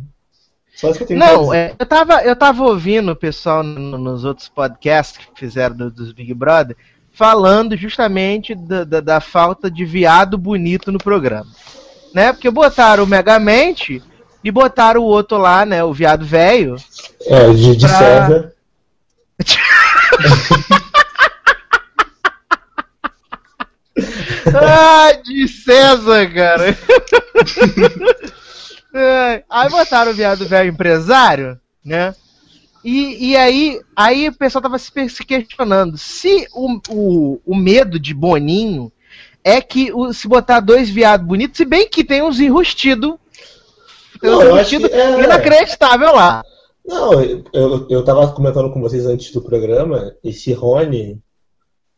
Só 0.75 0.89
isso 0.89 0.97
que 0.99 1.03
eu 1.03 1.07
tenho 1.07 1.19
Não, 1.19 1.51
é, 1.53 1.73
eu, 1.79 1.85
tava, 1.87 2.23
eu 2.23 2.35
tava 2.35 2.63
ouvindo 2.63 3.11
o 3.11 3.15
pessoal 3.15 3.63
no- 3.63 3.97
nos 3.97 4.23
outros 4.23 4.49
podcasts 4.49 5.17
que 5.17 5.39
fizeram 5.39 5.75
do- 5.75 5.89
dos 5.91 6.11
Big 6.11 6.31
Brother 6.33 6.75
falando 7.11 7.75
justamente 7.75 8.53
da, 8.55 8.83
da, 8.83 8.99
da 8.99 9.19
falta 9.19 9.69
de 9.71 9.83
viado 9.85 10.37
bonito 10.37 10.91
no 10.91 10.97
programa. 10.99 11.47
Né? 12.13 12.31
Porque 12.31 12.49
botaram 12.51 13.03
o 13.03 13.07
Megamente 13.07 14.01
e 14.43 14.51
botaram 14.51 15.01
o 15.01 15.05
outro 15.05 15.37
lá, 15.37 15.65
né? 15.65 15.83
O 15.83 15.93
viado 15.93 16.25
velho. 16.25 16.75
É, 17.25 17.49
de, 17.51 17.75
de 17.75 17.87
pra- 17.87 17.97
César. 17.97 18.53
Ai, 24.53 25.21
de 25.21 25.47
César, 25.47 26.33
cara. 26.33 26.77
É, 28.93 29.43
aí 29.49 29.69
botaram 29.69 30.11
o 30.11 30.15
viado 30.15 30.47
velho 30.47 30.69
empresário, 30.69 31.59
né? 31.83 32.13
E, 32.83 33.29
e 33.31 33.37
aí, 33.37 33.79
aí 33.95 34.27
o 34.27 34.33
pessoal 34.33 34.61
tava 34.61 34.77
se, 34.77 34.91
se 35.09 35.23
questionando 35.23 35.97
se 35.97 36.47
o, 36.53 36.79
o, 36.89 37.41
o 37.45 37.55
medo 37.55 37.97
de 37.99 38.13
Boninho 38.13 38.91
é 39.43 39.61
que 39.61 39.91
o- 39.93 40.13
se 40.13 40.27
botar 40.27 40.59
dois 40.59 40.89
viados 40.89 41.25
bonitos, 41.25 41.57
se 41.57 41.65
bem 41.65 41.89
que 41.89 42.03
tem 42.03 42.21
uns 42.21 42.39
enrustidos. 42.39 43.15
Tem 44.21 44.29
uns 44.29 44.43
enrustidos 44.43 44.89
é. 44.91 45.23
inacreditável 45.23 46.13
lá. 46.15 46.43
Não, 46.85 47.21
eu, 47.21 47.43
eu, 47.53 47.87
eu 47.89 48.03
tava 48.03 48.31
comentando 48.33 48.71
com 48.71 48.81
vocês 48.81 49.05
antes 49.05 49.31
do 49.31 49.41
programa, 49.41 50.15
esse 50.23 50.51
Rony, 50.51 51.21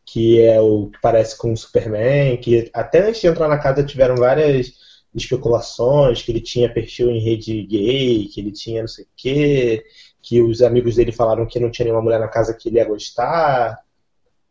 que 0.04 0.40
é 0.40 0.60
o 0.60 0.86
que 0.86 1.00
parece 1.00 1.36
com 1.36 1.52
o 1.52 1.56
Superman, 1.56 2.36
que 2.36 2.70
até 2.72 3.08
antes 3.08 3.20
de 3.20 3.26
entrar 3.26 3.48
na 3.48 3.58
casa 3.58 3.82
tiveram 3.82 4.14
várias 4.16 4.74
especulações, 5.12 6.22
que 6.22 6.30
ele 6.30 6.40
tinha 6.40 6.72
perfil 6.72 7.10
em 7.10 7.18
rede 7.18 7.62
gay, 7.62 8.26
que 8.26 8.40
ele 8.40 8.52
tinha 8.52 8.82
não 8.82 8.88
sei 8.88 9.04
o 9.04 9.08
quê, 9.16 9.84
que 10.22 10.40
os 10.42 10.62
amigos 10.62 10.96
dele 10.96 11.10
falaram 11.10 11.46
que 11.46 11.58
não 11.58 11.70
tinha 11.70 11.86
nenhuma 11.86 12.02
mulher 12.02 12.20
na 12.20 12.28
casa 12.28 12.54
que 12.54 12.68
ele 12.68 12.76
ia 12.76 12.84
gostar. 12.84 13.78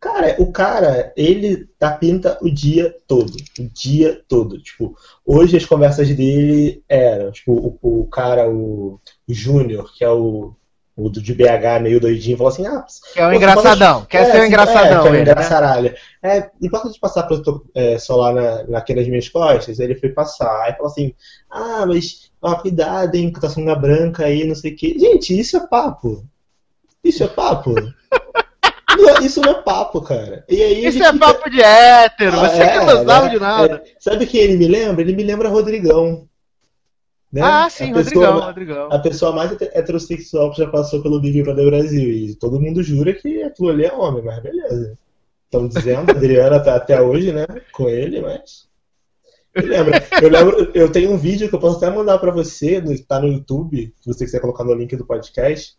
Cara, 0.05 0.35
o 0.37 0.51
cara, 0.51 1.11
ele 1.17 1.67
dá 1.79 1.89
pinta 1.89 2.37
o 2.39 2.47
dia 2.47 2.95
todo. 3.07 3.35
O 3.59 3.63
dia 3.73 4.21
todo. 4.27 4.61
Tipo, 4.61 4.95
hoje 5.25 5.57
as 5.57 5.65
conversas 5.65 6.07
dele 6.09 6.83
eram, 6.87 7.31
tipo, 7.31 7.51
o, 7.81 8.01
o 8.01 8.05
cara, 8.05 8.47
o, 8.47 8.99
o 9.27 9.33
Júnior, 9.33 9.91
que 9.97 10.03
é 10.03 10.09
o, 10.09 10.53
o 10.95 11.09
do 11.09 11.19
de 11.19 11.33
BH 11.33 11.81
meio 11.81 11.99
doidinho, 11.99 12.37
falou 12.37 12.53
assim, 12.53 12.67
ah, 12.67 12.85
Que 13.13 13.19
é 13.19 13.25
um 13.25 13.33
engraçadão. 13.33 14.05
Quer 14.05 14.21
é, 14.21 14.25
ser 14.25 14.31
um 14.31 14.35
assim, 14.37 14.47
engraçadão, 14.47 14.83
É, 14.85 15.01
que 15.01 15.07
é 15.07 15.09
um 15.09 15.13
né? 15.13 15.21
engraçaralho. 15.21 15.95
É, 16.21 16.51
importa 16.61 16.91
de 16.91 16.99
passar 16.99 17.23
protetor 17.23 17.65
é, 17.73 17.97
solar 17.97 18.35
na, 18.35 18.63
naquele 18.67 18.99
das 18.99 19.09
minhas 19.09 19.27
costas, 19.27 19.79
ele 19.79 19.95
foi 19.95 20.09
passar. 20.09 20.65
Aí 20.65 20.73
falou 20.73 20.91
assim, 20.91 21.15
ah, 21.49 21.83
mas 21.87 22.29
ó, 22.39 22.53
cuidado, 22.57 23.15
hein, 23.15 23.33
que 23.33 23.41
tá 23.41 23.49
sunga 23.49 23.75
branca 23.75 24.25
aí, 24.25 24.45
não 24.45 24.53
sei 24.53 24.71
o 24.71 24.75
quê. 24.75 24.95
Gente, 24.99 25.35
isso 25.35 25.57
é 25.57 25.65
papo. 25.65 26.23
Isso 27.03 27.23
é 27.23 27.27
papo. 27.27 27.73
Não 29.05 29.17
é- 29.17 29.25
isso 29.25 29.41
não 29.41 29.51
é 29.51 29.61
papo, 29.61 30.01
cara. 30.01 30.43
E 30.49 30.61
aí 30.61 30.85
Isso 30.85 31.01
é 31.03 31.11
fica- 31.13 31.25
papo 31.25 31.49
de 31.49 31.61
hétero, 31.61 32.39
Ah, 32.39 32.49
você 32.49 32.61
é, 32.61 32.69
que 32.79 32.85
não 32.85 33.05
sabe 33.05 33.25
né? 33.27 33.31
de 33.33 33.39
nada. 33.39 33.83
É, 33.85 33.91
sabe 33.99 34.25
quem 34.25 34.41
ele 34.41 34.57
me 34.57 34.67
lembra? 34.67 35.01
Ele 35.01 35.15
me 35.15 35.23
lembra 35.23 35.49
Rodrigão. 35.49 36.27
Né? 37.31 37.41
Ah, 37.43 37.69
sim, 37.69 37.91
A 37.91 37.95
pessoa- 37.95 38.25
Rodrigão, 38.27 38.47
Rodrigão. 38.47 38.89
a 38.91 38.99
pessoa 38.99 39.31
mais 39.33 39.51
hete- 39.51 39.69
heterossexual 39.73 40.51
que 40.51 40.57
já 40.59 40.67
passou 40.69 41.01
pelo 41.01 41.19
Big 41.19 41.41
Brother 41.43 41.65
Brasil. 41.65 42.09
E 42.09 42.35
todo 42.35 42.59
mundo 42.61 42.81
jura 42.81 43.13
que 43.13 43.43
aquilo 43.43 43.69
ali 43.69 43.85
é 43.85 43.93
homem, 43.93 44.23
mas 44.23 44.41
beleza. 44.41 44.97
Estão 45.45 45.67
dizendo, 45.67 46.09
a 46.09 46.13
Adriana 46.13 46.59
tá 46.59 46.75
até 46.75 47.01
hoje, 47.01 47.31
né? 47.33 47.45
Com 47.73 47.89
ele, 47.89 48.21
mas. 48.21 48.65
Eu 49.53 49.65
lembro, 49.67 49.93
eu 50.21 50.29
lembro, 50.29 50.71
eu 50.73 50.91
tenho 50.91 51.11
um 51.11 51.17
vídeo 51.17 51.47
que 51.47 51.55
eu 51.55 51.59
posso 51.59 51.77
até 51.77 51.89
mandar 51.89 52.17
pra 52.17 52.31
você, 52.31 52.81
tá 53.07 53.19
no 53.21 53.27
YouTube, 53.27 53.93
se 54.01 54.07
você 54.13 54.25
quiser 54.25 54.41
colocar 54.41 54.63
no 54.65 54.73
link 54.73 54.95
do 54.97 55.05
podcast, 55.05 55.75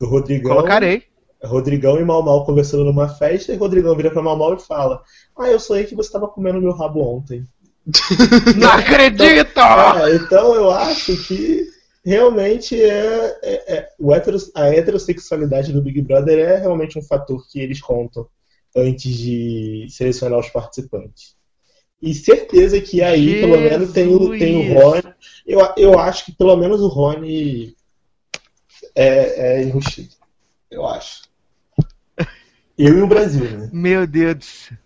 do 0.00 0.06
Rodrigão. 0.08 0.54
Colocarei. 0.56 1.04
Rodrigão 1.44 1.98
e 1.98 2.04
Mal 2.04 2.22
Mal 2.22 2.44
conversando 2.44 2.84
numa 2.84 3.08
festa, 3.08 3.52
e 3.52 3.56
Rodrigão 3.56 3.96
vira 3.96 4.10
pra 4.10 4.22
Mal 4.22 4.36
Mal 4.36 4.54
e 4.54 4.60
fala: 4.60 5.02
Ah, 5.38 5.48
eu 5.48 5.58
sonhei 5.58 5.84
que 5.84 5.94
você 5.94 6.10
tava 6.10 6.28
comendo 6.28 6.60
meu 6.60 6.72
rabo 6.72 7.00
ontem. 7.00 7.44
Não 8.58 8.70
acredito! 8.70 9.58
É, 9.60 10.14
então 10.16 10.54
eu 10.54 10.70
acho 10.70 11.16
que 11.26 11.66
realmente 12.04 12.80
é, 12.80 13.38
é- 13.42 13.74
é- 13.76 13.88
o 13.98 14.14
heteros- 14.14 14.50
a 14.54 14.68
heterossexualidade 14.68 15.72
do 15.72 15.82
Big 15.82 16.00
Brother 16.02 16.38
é 16.38 16.56
realmente 16.58 16.98
um 16.98 17.02
fator 17.02 17.42
que 17.48 17.60
eles 17.60 17.80
contam 17.80 18.26
antes 18.76 19.12
de 19.16 19.86
selecionar 19.90 20.38
os 20.38 20.48
participantes. 20.50 21.34
E 22.02 22.14
certeza 22.14 22.80
que 22.80 23.02
aí, 23.02 23.40
pelo 23.40 23.58
menos, 23.58 23.92
tem 23.92 24.06
o, 24.06 24.30
tem 24.38 24.56
o 24.56 24.62
Jesus. 24.62 24.82
Rony. 24.82 25.14
Eu, 25.46 25.60
eu 25.76 25.98
acho 25.98 26.24
que 26.24 26.32
pelo 26.32 26.56
menos 26.56 26.80
o 26.80 26.88
Rony 26.88 27.74
é, 28.94 29.58
é 29.58 29.62
enrustido. 29.62 30.14
Eu 30.70 30.86
acho. 30.86 31.22
Eu 32.82 32.98
e 32.98 33.02
o 33.02 33.06
Brasil, 33.06 33.44
né? 33.58 33.68
Meu 33.70 34.06
Deus 34.06 34.34
do 34.36 34.44
céu. 34.44 34.78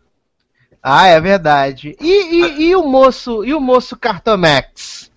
Ah, 0.82 1.06
é 1.06 1.20
verdade. 1.20 1.96
E, 2.00 2.34
e, 2.34 2.62
e 2.70 2.76
o 2.76 2.82
moço, 2.82 3.44
e 3.44 3.54
o 3.54 3.60
moço 3.60 3.96
Cartomax, 3.96 5.10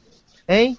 hein? 0.47 0.77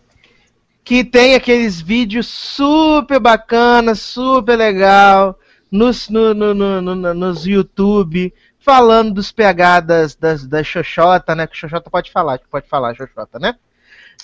Que 0.85 1.03
tem 1.05 1.35
aqueles 1.35 1.81
vídeos 1.81 2.27
super 2.29 3.19
bacanas, 3.19 3.99
super 4.01 4.57
legal, 4.57 5.39
nos, 5.71 6.09
no, 6.09 6.33
no, 6.33 6.55
no, 6.55 6.81
no- 6.81 7.15
nos 7.15 7.45
YouTube, 7.47 8.33
falando 8.61 9.13
dos 9.13 9.33
PH 9.33 9.81
das, 9.81 10.15
das, 10.15 10.47
da 10.47 10.63
Xoxota, 10.63 11.35
né? 11.35 11.49
Que 11.49 11.57
Xoxota 11.57 11.91
pode 11.91 12.13
falar, 12.13 12.41
pode 12.49 12.69
falar, 12.69 12.95
Xoxota, 12.95 13.41
né? 13.41 13.57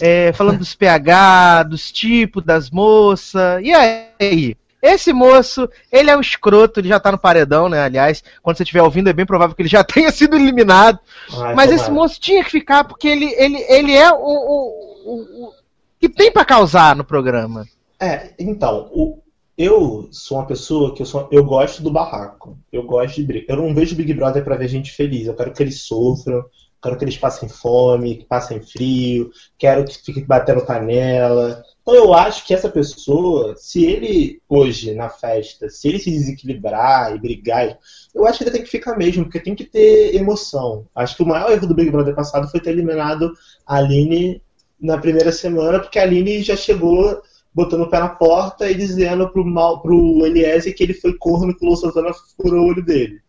É, 0.00 0.32
falando 0.32 0.58
dos 0.58 0.72
PH, 0.76 1.64
dos 1.64 1.90
tipos 1.90 2.42
das 2.44 2.70
moças. 2.70 3.60
E 3.62 3.72
aí? 3.74 4.56
Esse 4.86 5.12
moço, 5.14 5.68
ele 5.90 6.10
é 6.10 6.16
um 6.16 6.20
escroto, 6.20 6.78
ele 6.80 6.88
já 6.88 7.00
tá 7.00 7.10
no 7.10 7.18
paredão, 7.18 7.68
né? 7.70 7.80
Aliás, 7.80 8.22
quando 8.42 8.56
você 8.58 8.64
estiver 8.64 8.82
ouvindo, 8.82 9.08
é 9.08 9.12
bem 9.14 9.24
provável 9.24 9.56
que 9.56 9.62
ele 9.62 9.68
já 9.68 9.82
tenha 9.84 10.12
sido 10.12 10.36
eliminado. 10.36 10.98
Ai, 11.38 11.54
Mas 11.54 11.70
esse 11.72 11.90
moço 11.90 12.20
tinha 12.20 12.44
que 12.44 12.50
ficar 12.50 12.84
porque 12.84 13.08
ele, 13.08 13.32
ele, 13.38 13.56
ele 13.68 13.92
é 13.94 14.12
o, 14.12 14.16
o, 14.16 14.68
o- 15.06 15.46
o 15.46 15.52
que 15.98 16.08
tem 16.08 16.30
pra 16.30 16.44
causar 16.44 16.94
no 16.94 17.04
programa. 17.04 17.66
É, 17.98 18.32
então, 18.38 18.90
o- 18.92 19.18
eu 19.56 20.08
sou 20.10 20.38
uma 20.38 20.46
pessoa 20.46 20.94
que 20.94 21.00
eu, 21.02 21.06
sou, 21.06 21.28
eu 21.30 21.44
gosto 21.44 21.82
do 21.82 21.90
barraco. 21.90 22.58
Eu 22.72 22.82
gosto 22.82 23.16
de 23.16 23.22
briga. 23.24 23.46
Eu 23.48 23.56
não 23.56 23.74
vejo 23.74 23.94
Big 23.96 24.12
Brother 24.12 24.44
pra 24.44 24.56
ver 24.56 24.68
gente 24.68 24.90
feliz. 24.92 25.26
Eu 25.26 25.34
quero 25.34 25.52
que 25.52 25.62
eles 25.62 25.82
sofram, 25.82 26.44
quero 26.82 26.98
que 26.98 27.04
eles 27.04 27.16
passem 27.16 27.48
fome, 27.48 28.16
que 28.16 28.24
passem 28.24 28.60
frio, 28.60 29.30
quero 29.56 29.84
que 29.84 29.96
fique 29.96 30.20
batendo 30.22 30.66
canela. 30.66 31.62
Então 31.84 31.94
eu 31.94 32.14
acho 32.14 32.46
que 32.46 32.54
essa 32.54 32.70
pessoa, 32.70 33.54
se 33.58 33.84
ele 33.84 34.40
hoje 34.48 34.94
na 34.94 35.10
festa, 35.10 35.68
se 35.68 35.86
ele 35.86 35.98
se 35.98 36.10
desequilibrar 36.10 37.14
e 37.14 37.18
brigar, 37.18 37.78
eu 38.14 38.26
acho 38.26 38.38
que 38.38 38.44
ele 38.44 38.52
tem 38.52 38.62
que 38.62 38.70
ficar 38.70 38.96
mesmo, 38.96 39.24
porque 39.24 39.38
tem 39.38 39.54
que 39.54 39.64
ter 39.64 40.16
emoção. 40.16 40.86
Acho 40.94 41.14
que 41.14 41.22
o 41.22 41.26
maior 41.26 41.52
erro 41.52 41.66
do 41.66 41.74
Big 41.74 41.90
Brother 41.90 42.14
passado 42.14 42.48
foi 42.48 42.58
ter 42.58 42.70
eliminado 42.70 43.34
a 43.66 43.76
Aline 43.76 44.40
na 44.80 44.96
primeira 44.96 45.30
semana, 45.30 45.78
porque 45.78 45.98
a 45.98 46.04
Aline 46.04 46.42
já 46.42 46.56
chegou 46.56 47.20
botando 47.52 47.82
o 47.82 47.90
pé 47.90 48.00
na 48.00 48.08
porta 48.08 48.68
e 48.70 48.74
dizendo 48.74 49.28
pro, 49.28 49.44
mal, 49.44 49.82
pro 49.82 50.24
Eliezer 50.24 50.74
que 50.74 50.82
ele 50.82 50.94
foi 50.94 51.14
corno 51.18 51.54
que 51.54 51.66
o 51.66 51.76
Santana 51.76 52.12
furou 52.40 52.64
o 52.64 52.68
olho 52.68 52.82
dele. 52.82 53.20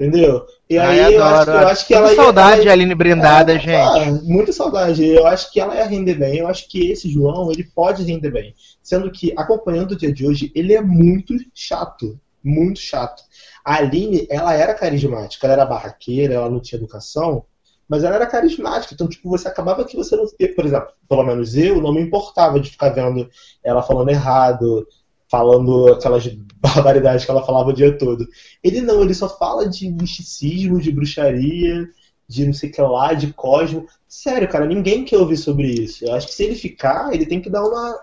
Entendeu? 0.00 0.46
E 0.68 0.78
aí 0.78 0.98
Ai, 1.00 1.14
eu, 1.16 1.22
adoro. 1.22 1.50
acho, 1.50 1.50
eu 1.62 1.68
acho 1.68 1.86
que 1.86 1.94
ela. 1.94 2.08
ia- 2.08 2.16
saudade 2.16 2.52
ela- 2.54 2.62
de 2.62 2.68
Aline 2.70 2.94
Brindada, 2.94 3.52
é, 3.54 3.58
gente. 3.58 3.74
ah, 3.74 4.18
muita 4.22 4.50
saudade. 4.50 5.04
Eu 5.06 5.26
acho 5.26 5.52
que 5.52 5.60
ela 5.60 5.74
ia 5.74 5.84
render 5.84 6.14
bem. 6.14 6.38
Eu 6.38 6.48
acho 6.48 6.66
que 6.70 6.90
esse 6.90 7.06
João, 7.10 7.52
ele 7.52 7.64
pode 7.64 8.02
render 8.02 8.30
bem. 8.30 8.54
Sendo 8.82 9.10
que, 9.10 9.34
acompanhando 9.36 9.92
o 9.92 9.96
dia 9.96 10.10
de 10.10 10.26
hoje, 10.26 10.50
ele 10.54 10.72
é 10.72 10.80
muito 10.80 11.34
chato. 11.54 12.18
Muito 12.42 12.80
chato. 12.80 13.22
A 13.62 13.74
Aline, 13.74 14.26
ela 14.30 14.54
era 14.54 14.72
carismática. 14.72 15.46
Ela 15.46 15.52
era 15.52 15.66
barraqueira, 15.66 16.32
ela 16.32 16.48
não 16.48 16.60
tinha 16.60 16.78
educação. 16.78 17.44
Mas 17.86 18.02
ela 18.02 18.14
era 18.16 18.26
carismática. 18.26 18.94
Então, 18.94 19.06
tipo, 19.06 19.28
você 19.28 19.48
acabava 19.48 19.84
que 19.84 19.96
você 19.96 20.16
não. 20.16 20.24
eu, 20.38 20.54
Por 20.54 20.64
exemplo, 20.64 20.88
pelo 21.06 21.24
menos 21.24 21.54
eu, 21.58 21.78
não 21.82 21.92
me 21.92 22.00
importava 22.00 22.58
de 22.58 22.70
ficar 22.70 22.88
vendo 22.88 23.28
ela 23.62 23.82
falando 23.82 24.08
errado, 24.08 24.86
falando 25.30 25.92
aquelas 25.92 26.26
barbaridades 26.60 27.24
que 27.24 27.30
ela 27.30 27.44
falava 27.44 27.70
o 27.70 27.74
dia 27.74 27.96
todo. 27.96 28.26
Ele 28.62 28.80
não, 28.80 29.02
ele 29.02 29.14
só 29.14 29.28
fala 29.28 29.68
de 29.68 29.88
misticismo, 29.90 30.80
de 30.80 30.90
bruxaria, 30.90 31.88
de 32.28 32.46
não 32.46 32.52
sei 32.52 32.68
o 32.68 32.72
que 32.72 32.82
lá, 32.82 33.14
de 33.14 33.32
cosmo. 33.32 33.86
Sério, 34.08 34.48
cara, 34.48 34.66
ninguém 34.66 35.04
quer 35.04 35.18
ouvir 35.18 35.36
sobre 35.36 35.68
isso. 35.68 36.04
Eu 36.04 36.14
acho 36.14 36.26
que 36.26 36.34
se 36.34 36.44
ele 36.44 36.54
ficar, 36.54 37.14
ele 37.14 37.26
tem 37.26 37.40
que 37.40 37.48
dar 37.48 37.62
uma, 37.62 37.98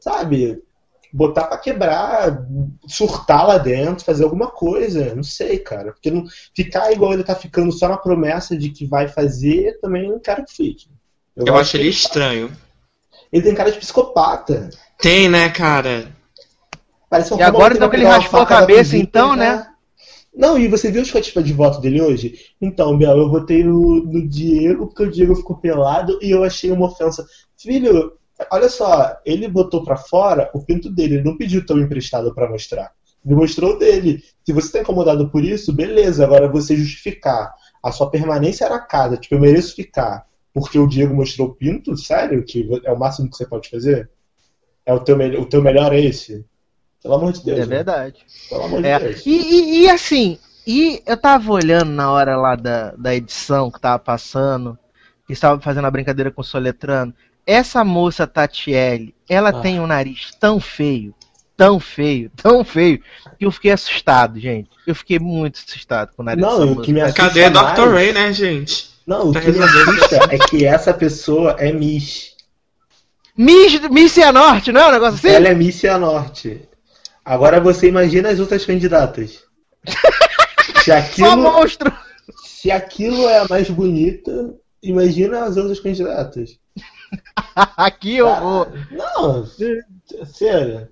sabe, 0.00 0.62
botar 1.12 1.44
pra 1.44 1.58
quebrar, 1.58 2.46
surtar 2.86 3.46
lá 3.46 3.58
dentro, 3.58 4.04
fazer 4.04 4.24
alguma 4.24 4.48
coisa. 4.48 5.14
Não 5.14 5.22
sei, 5.22 5.58
cara. 5.58 5.92
Porque 5.92 6.10
não, 6.10 6.24
ficar 6.54 6.92
igual 6.92 7.12
ele 7.12 7.24
tá 7.24 7.34
ficando 7.34 7.70
só 7.70 7.88
na 7.88 7.96
promessa 7.96 8.56
de 8.56 8.70
que 8.70 8.86
vai 8.86 9.08
fazer, 9.08 9.78
também 9.80 10.08
não 10.08 10.18
quero 10.18 10.44
que 10.44 10.54
fique. 10.54 10.86
Eu 11.36 11.46
gosto 11.46 11.60
acho 11.60 11.76
ele 11.76 11.88
estranho. 11.88 12.56
Ele 13.32 13.42
tem 13.42 13.54
cara 13.54 13.72
de 13.72 13.78
psicopata. 13.78 14.68
Tem, 14.98 15.28
né, 15.28 15.48
cara? 15.48 16.12
Parece 17.12 17.34
um 17.34 17.38
E 17.38 17.42
agora, 17.42 17.74
então, 17.74 17.90
que 17.90 17.96
ele 17.96 18.06
raspou 18.06 18.40
a 18.40 18.46
cabeça, 18.46 18.96
então, 18.96 19.32
pegar- 19.32 19.56
né? 19.58 19.66
Não, 20.34 20.58
e 20.58 20.66
você 20.66 20.90
viu 20.90 21.02
os 21.02 21.10
participantes 21.10 21.50
de 21.50 21.54
voto 21.54 21.78
dele 21.78 22.00
hoje? 22.00 22.36
Então, 22.58 22.96
Biel, 22.96 23.18
eu 23.18 23.28
votei 23.28 23.62
no, 23.62 24.02
no 24.02 24.26
Diego 24.26 24.86
porque 24.86 25.02
o 25.02 25.10
Diego 25.10 25.36
ficou 25.36 25.58
pelado 25.58 26.18
e 26.22 26.30
eu 26.30 26.42
achei 26.42 26.70
uma 26.70 26.86
ofensa. 26.86 27.26
Filho, 27.54 28.14
olha 28.50 28.70
só, 28.70 29.14
ele 29.26 29.46
botou 29.46 29.84
pra 29.84 29.94
fora 29.94 30.50
o 30.54 30.64
pinto 30.64 30.88
dele, 30.88 31.16
ele 31.16 31.24
não 31.24 31.36
pediu 31.36 31.66
tão 31.66 31.78
emprestado 31.78 32.34
pra 32.34 32.48
mostrar. 32.48 32.90
Ele 33.22 33.34
mostrou 33.34 33.74
o 33.74 33.78
dele. 33.78 34.22
Se 34.42 34.54
você 34.54 34.72
tá 34.72 34.80
incomodado 34.80 35.28
por 35.28 35.44
isso, 35.44 35.70
beleza. 35.70 36.24
Agora 36.24 36.48
você 36.48 36.74
justificar 36.74 37.52
a 37.82 37.92
sua 37.92 38.08
permanência 38.08 38.66
na 38.70 38.78
casa, 38.80 39.18
tipo, 39.18 39.34
eu 39.34 39.40
mereço 39.40 39.76
ficar 39.76 40.24
porque 40.54 40.78
o 40.78 40.86
Diego 40.88 41.14
mostrou 41.14 41.48
o 41.48 41.54
pinto, 41.54 41.94
sério? 41.94 42.42
Que 42.42 42.66
é 42.86 42.90
o 42.90 42.98
máximo 42.98 43.28
que 43.28 43.36
você 43.36 43.46
pode 43.46 43.68
fazer? 43.68 44.08
É 44.86 44.94
o 44.94 45.00
teu, 45.00 45.14
o 45.38 45.44
teu 45.44 45.60
melhor 45.62 45.92
é 45.92 46.00
esse? 46.00 46.42
Pelo 47.02 47.14
amor 47.14 47.32
de 47.32 47.44
Deus. 47.44 47.58
É 47.58 47.60
né? 47.62 47.66
verdade. 47.66 48.16
Pelo 48.48 48.64
amor 48.64 48.80
de 48.82 48.88
É. 48.88 48.98
Deus. 48.98 49.26
E, 49.26 49.30
e- 49.30 49.80
e, 49.82 49.90
assim, 49.90 50.38
e 50.66 51.02
eu 51.06 51.16
tava 51.16 51.52
olhando 51.52 51.90
na 51.90 52.10
hora 52.12 52.36
lá 52.36 52.54
da, 52.54 52.92
da 52.96 53.14
edição 53.14 53.70
que 53.70 53.80
tava 53.80 53.98
passando, 53.98 54.78
que 55.26 55.32
estava 55.32 55.60
fazendo 55.60 55.86
a 55.86 55.90
brincadeira 55.90 56.30
com 56.30 56.40
o 56.40 56.44
Soletrano. 56.44 57.12
Essa 57.46 57.82
moça 57.84 58.26
Tatiele, 58.26 59.14
ela 59.28 59.48
Ah. 59.50 59.60
tem 59.60 59.80
um 59.80 59.86
nariz 59.86 60.30
tão 60.38 60.60
feio, 60.60 61.12
tão 61.56 61.80
feio, 61.80 62.30
tão 62.40 62.62
feio, 62.62 63.02
que 63.36 63.44
eu 63.44 63.50
fiquei 63.50 63.72
assustado, 63.72 64.38
gente. 64.38 64.70
Eu 64.86 64.94
fiquei 64.94 65.18
muito 65.18 65.58
assustado 65.66 66.12
com 66.14 66.22
o 66.22 66.24
nariz 66.24 66.40
Não, 66.40 66.50
dessa 66.52 66.62
o 66.64 66.74
moça. 66.74 66.82
que 66.82 66.92
me 66.92 67.00
assusta 67.00 67.22
Cadê 67.22 67.50
mais- 67.50 67.74
Dr. 67.78 67.88
Ray, 67.88 68.12
né, 68.12 68.32
gente? 68.32 68.92
Não, 69.04 69.30
o 69.30 69.32
Tá 69.32 69.40
que 69.40 69.50
me 69.50 69.60
assusta 69.60 70.16
é 70.30 70.38
que 70.38 70.64
essa 70.64 70.94
pessoa 70.94 71.56
é 71.58 71.72
Miss. 71.72 72.30
Miss, 73.36 73.80
Miss 73.90 74.12
Cianorte, 74.12 74.70
não 74.70 74.80
é 74.80 74.88
um 74.88 74.92
negócio 74.92 75.14
assim? 75.16 75.28
Ela 75.34 75.48
é 75.48 75.54
Miss 75.54 75.74
Cianorte. 75.76 76.68
Agora 77.24 77.60
você 77.60 77.88
imagina 77.88 78.30
as 78.30 78.40
outras 78.40 78.64
candidatas. 78.64 79.44
Se 80.82 80.90
Só 80.90 80.96
aquilo, 80.96 81.36
monstro! 81.36 81.92
se 82.44 82.70
aquilo 82.70 83.28
é 83.28 83.38
a 83.38 83.48
mais 83.48 83.68
bonita, 83.68 84.54
imagina 84.82 85.44
as 85.44 85.56
outras 85.56 85.80
candidatas. 85.80 86.58
Aqui 87.76 88.16
eu 88.16 88.34
vou. 88.36 88.72
Não, 88.90 89.46
sério. 90.26 90.88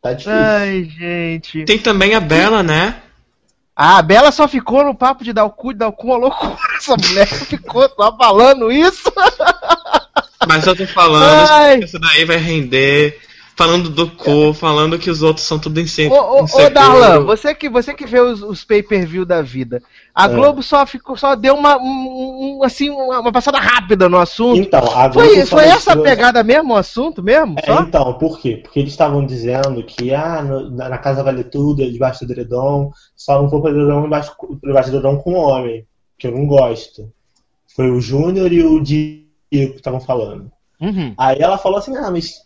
Tá 0.00 0.12
difícil. 0.12 0.32
Ai, 0.32 0.84
gente. 0.84 1.64
Tem 1.64 1.78
também 1.78 2.14
a 2.14 2.20
Bela, 2.20 2.62
né? 2.62 3.02
Ah, 3.74 3.98
a 3.98 4.02
Bela 4.02 4.32
só 4.32 4.48
ficou 4.48 4.84
no 4.84 4.94
papo 4.94 5.22
de 5.22 5.32
dar 5.32 5.44
o 5.44 5.50
cu, 5.50 5.72
de 5.72 5.80
dar 5.80 5.88
o 5.88 5.92
cu, 5.92 6.06
uma 6.06 6.16
loucura. 6.16 6.56
Essa 6.76 6.96
mulher 6.96 7.26
ficou 7.26 7.88
só 7.90 8.16
falando 8.16 8.72
isso. 8.72 9.12
Mas 10.48 10.66
eu 10.66 10.76
tô 10.76 10.86
falando 10.86 11.50
Ai. 11.50 11.78
que 11.78 11.84
isso 11.84 11.98
daí 11.98 12.24
vai 12.24 12.36
render. 12.36 13.20
Falando 13.58 13.88
do 13.88 14.10
cu, 14.10 14.52
falando 14.52 14.98
que 14.98 15.08
os 15.08 15.22
outros 15.22 15.46
são 15.46 15.58
tudo 15.58 15.80
inseguro. 15.80 16.20
Ô, 16.20 16.40
ô, 16.42 16.44
ô 16.44 16.70
Darlan, 16.70 17.24
você 17.24 17.54
que, 17.54 17.70
você 17.70 17.94
que 17.94 18.06
vê 18.06 18.20
os, 18.20 18.42
os 18.42 18.62
pay-per-view 18.64 19.24
da 19.24 19.40
vida, 19.40 19.82
a 20.14 20.26
É. 20.26 20.28
Globo 20.28 20.62
só, 20.62 20.84
ficou, 20.84 21.16
só 21.16 21.34
deu 21.34 21.54
uma, 21.54 21.78
um, 21.78 22.58
um- 22.58 22.62
assim, 22.62 22.90
uma, 22.90 23.18
uma 23.20 23.32
passada 23.32 23.58
rápida 23.58 24.10
no 24.10 24.18
assunto. 24.18 24.58
Então, 24.60 24.80
a 24.94 25.08
Globo 25.08 25.26
Foi, 25.30 25.46
só 25.46 25.56
foi 25.56 25.64
essa 25.64 25.92
a 25.94 25.96
pegada 26.02 26.44
mesmo, 26.44 26.74
o 26.74 26.76
assunto 26.76 27.22
mesmo? 27.22 27.54
É, 27.58 27.64
Só? 27.64 27.80
então, 27.80 28.12
por 28.18 28.38
quê? 28.38 28.60
Porque 28.62 28.78
eles 28.78 28.92
estavam 28.92 29.24
dizendo 29.24 29.82
que 29.84 30.12
ah, 30.14 30.42
no- 30.42 30.70
na, 30.70 30.90
na 30.90 30.98
casa 30.98 31.22
vale 31.22 31.42
tudo, 31.42 31.82
é 31.82 31.86
debaixo 31.86 32.26
do 32.26 32.32
edredom, 32.32 32.90
só 33.16 33.40
não 33.40 33.48
vou 33.48 33.62
para 33.62 33.70
edredom 33.70 34.02
debaixo, 34.02 34.32
debaixo 34.62 34.90
do 34.90 34.98
edredom 34.98 35.16
com 35.16 35.32
homem, 35.32 35.86
que 36.18 36.26
eu 36.26 36.32
não 36.32 36.46
gosto. 36.46 37.10
Foi 37.74 37.90
o 37.90 38.02
Júnior 38.02 38.52
e 38.52 38.62
o 38.62 38.82
Diego 38.82 39.24
que 39.50 39.56
estavam 39.76 40.00
falando. 40.00 40.50
Uhum. 40.78 41.14
Aí 41.16 41.38
ela 41.40 41.56
falou 41.56 41.78
assim, 41.78 41.96
ah, 41.96 42.10
mas 42.10 42.44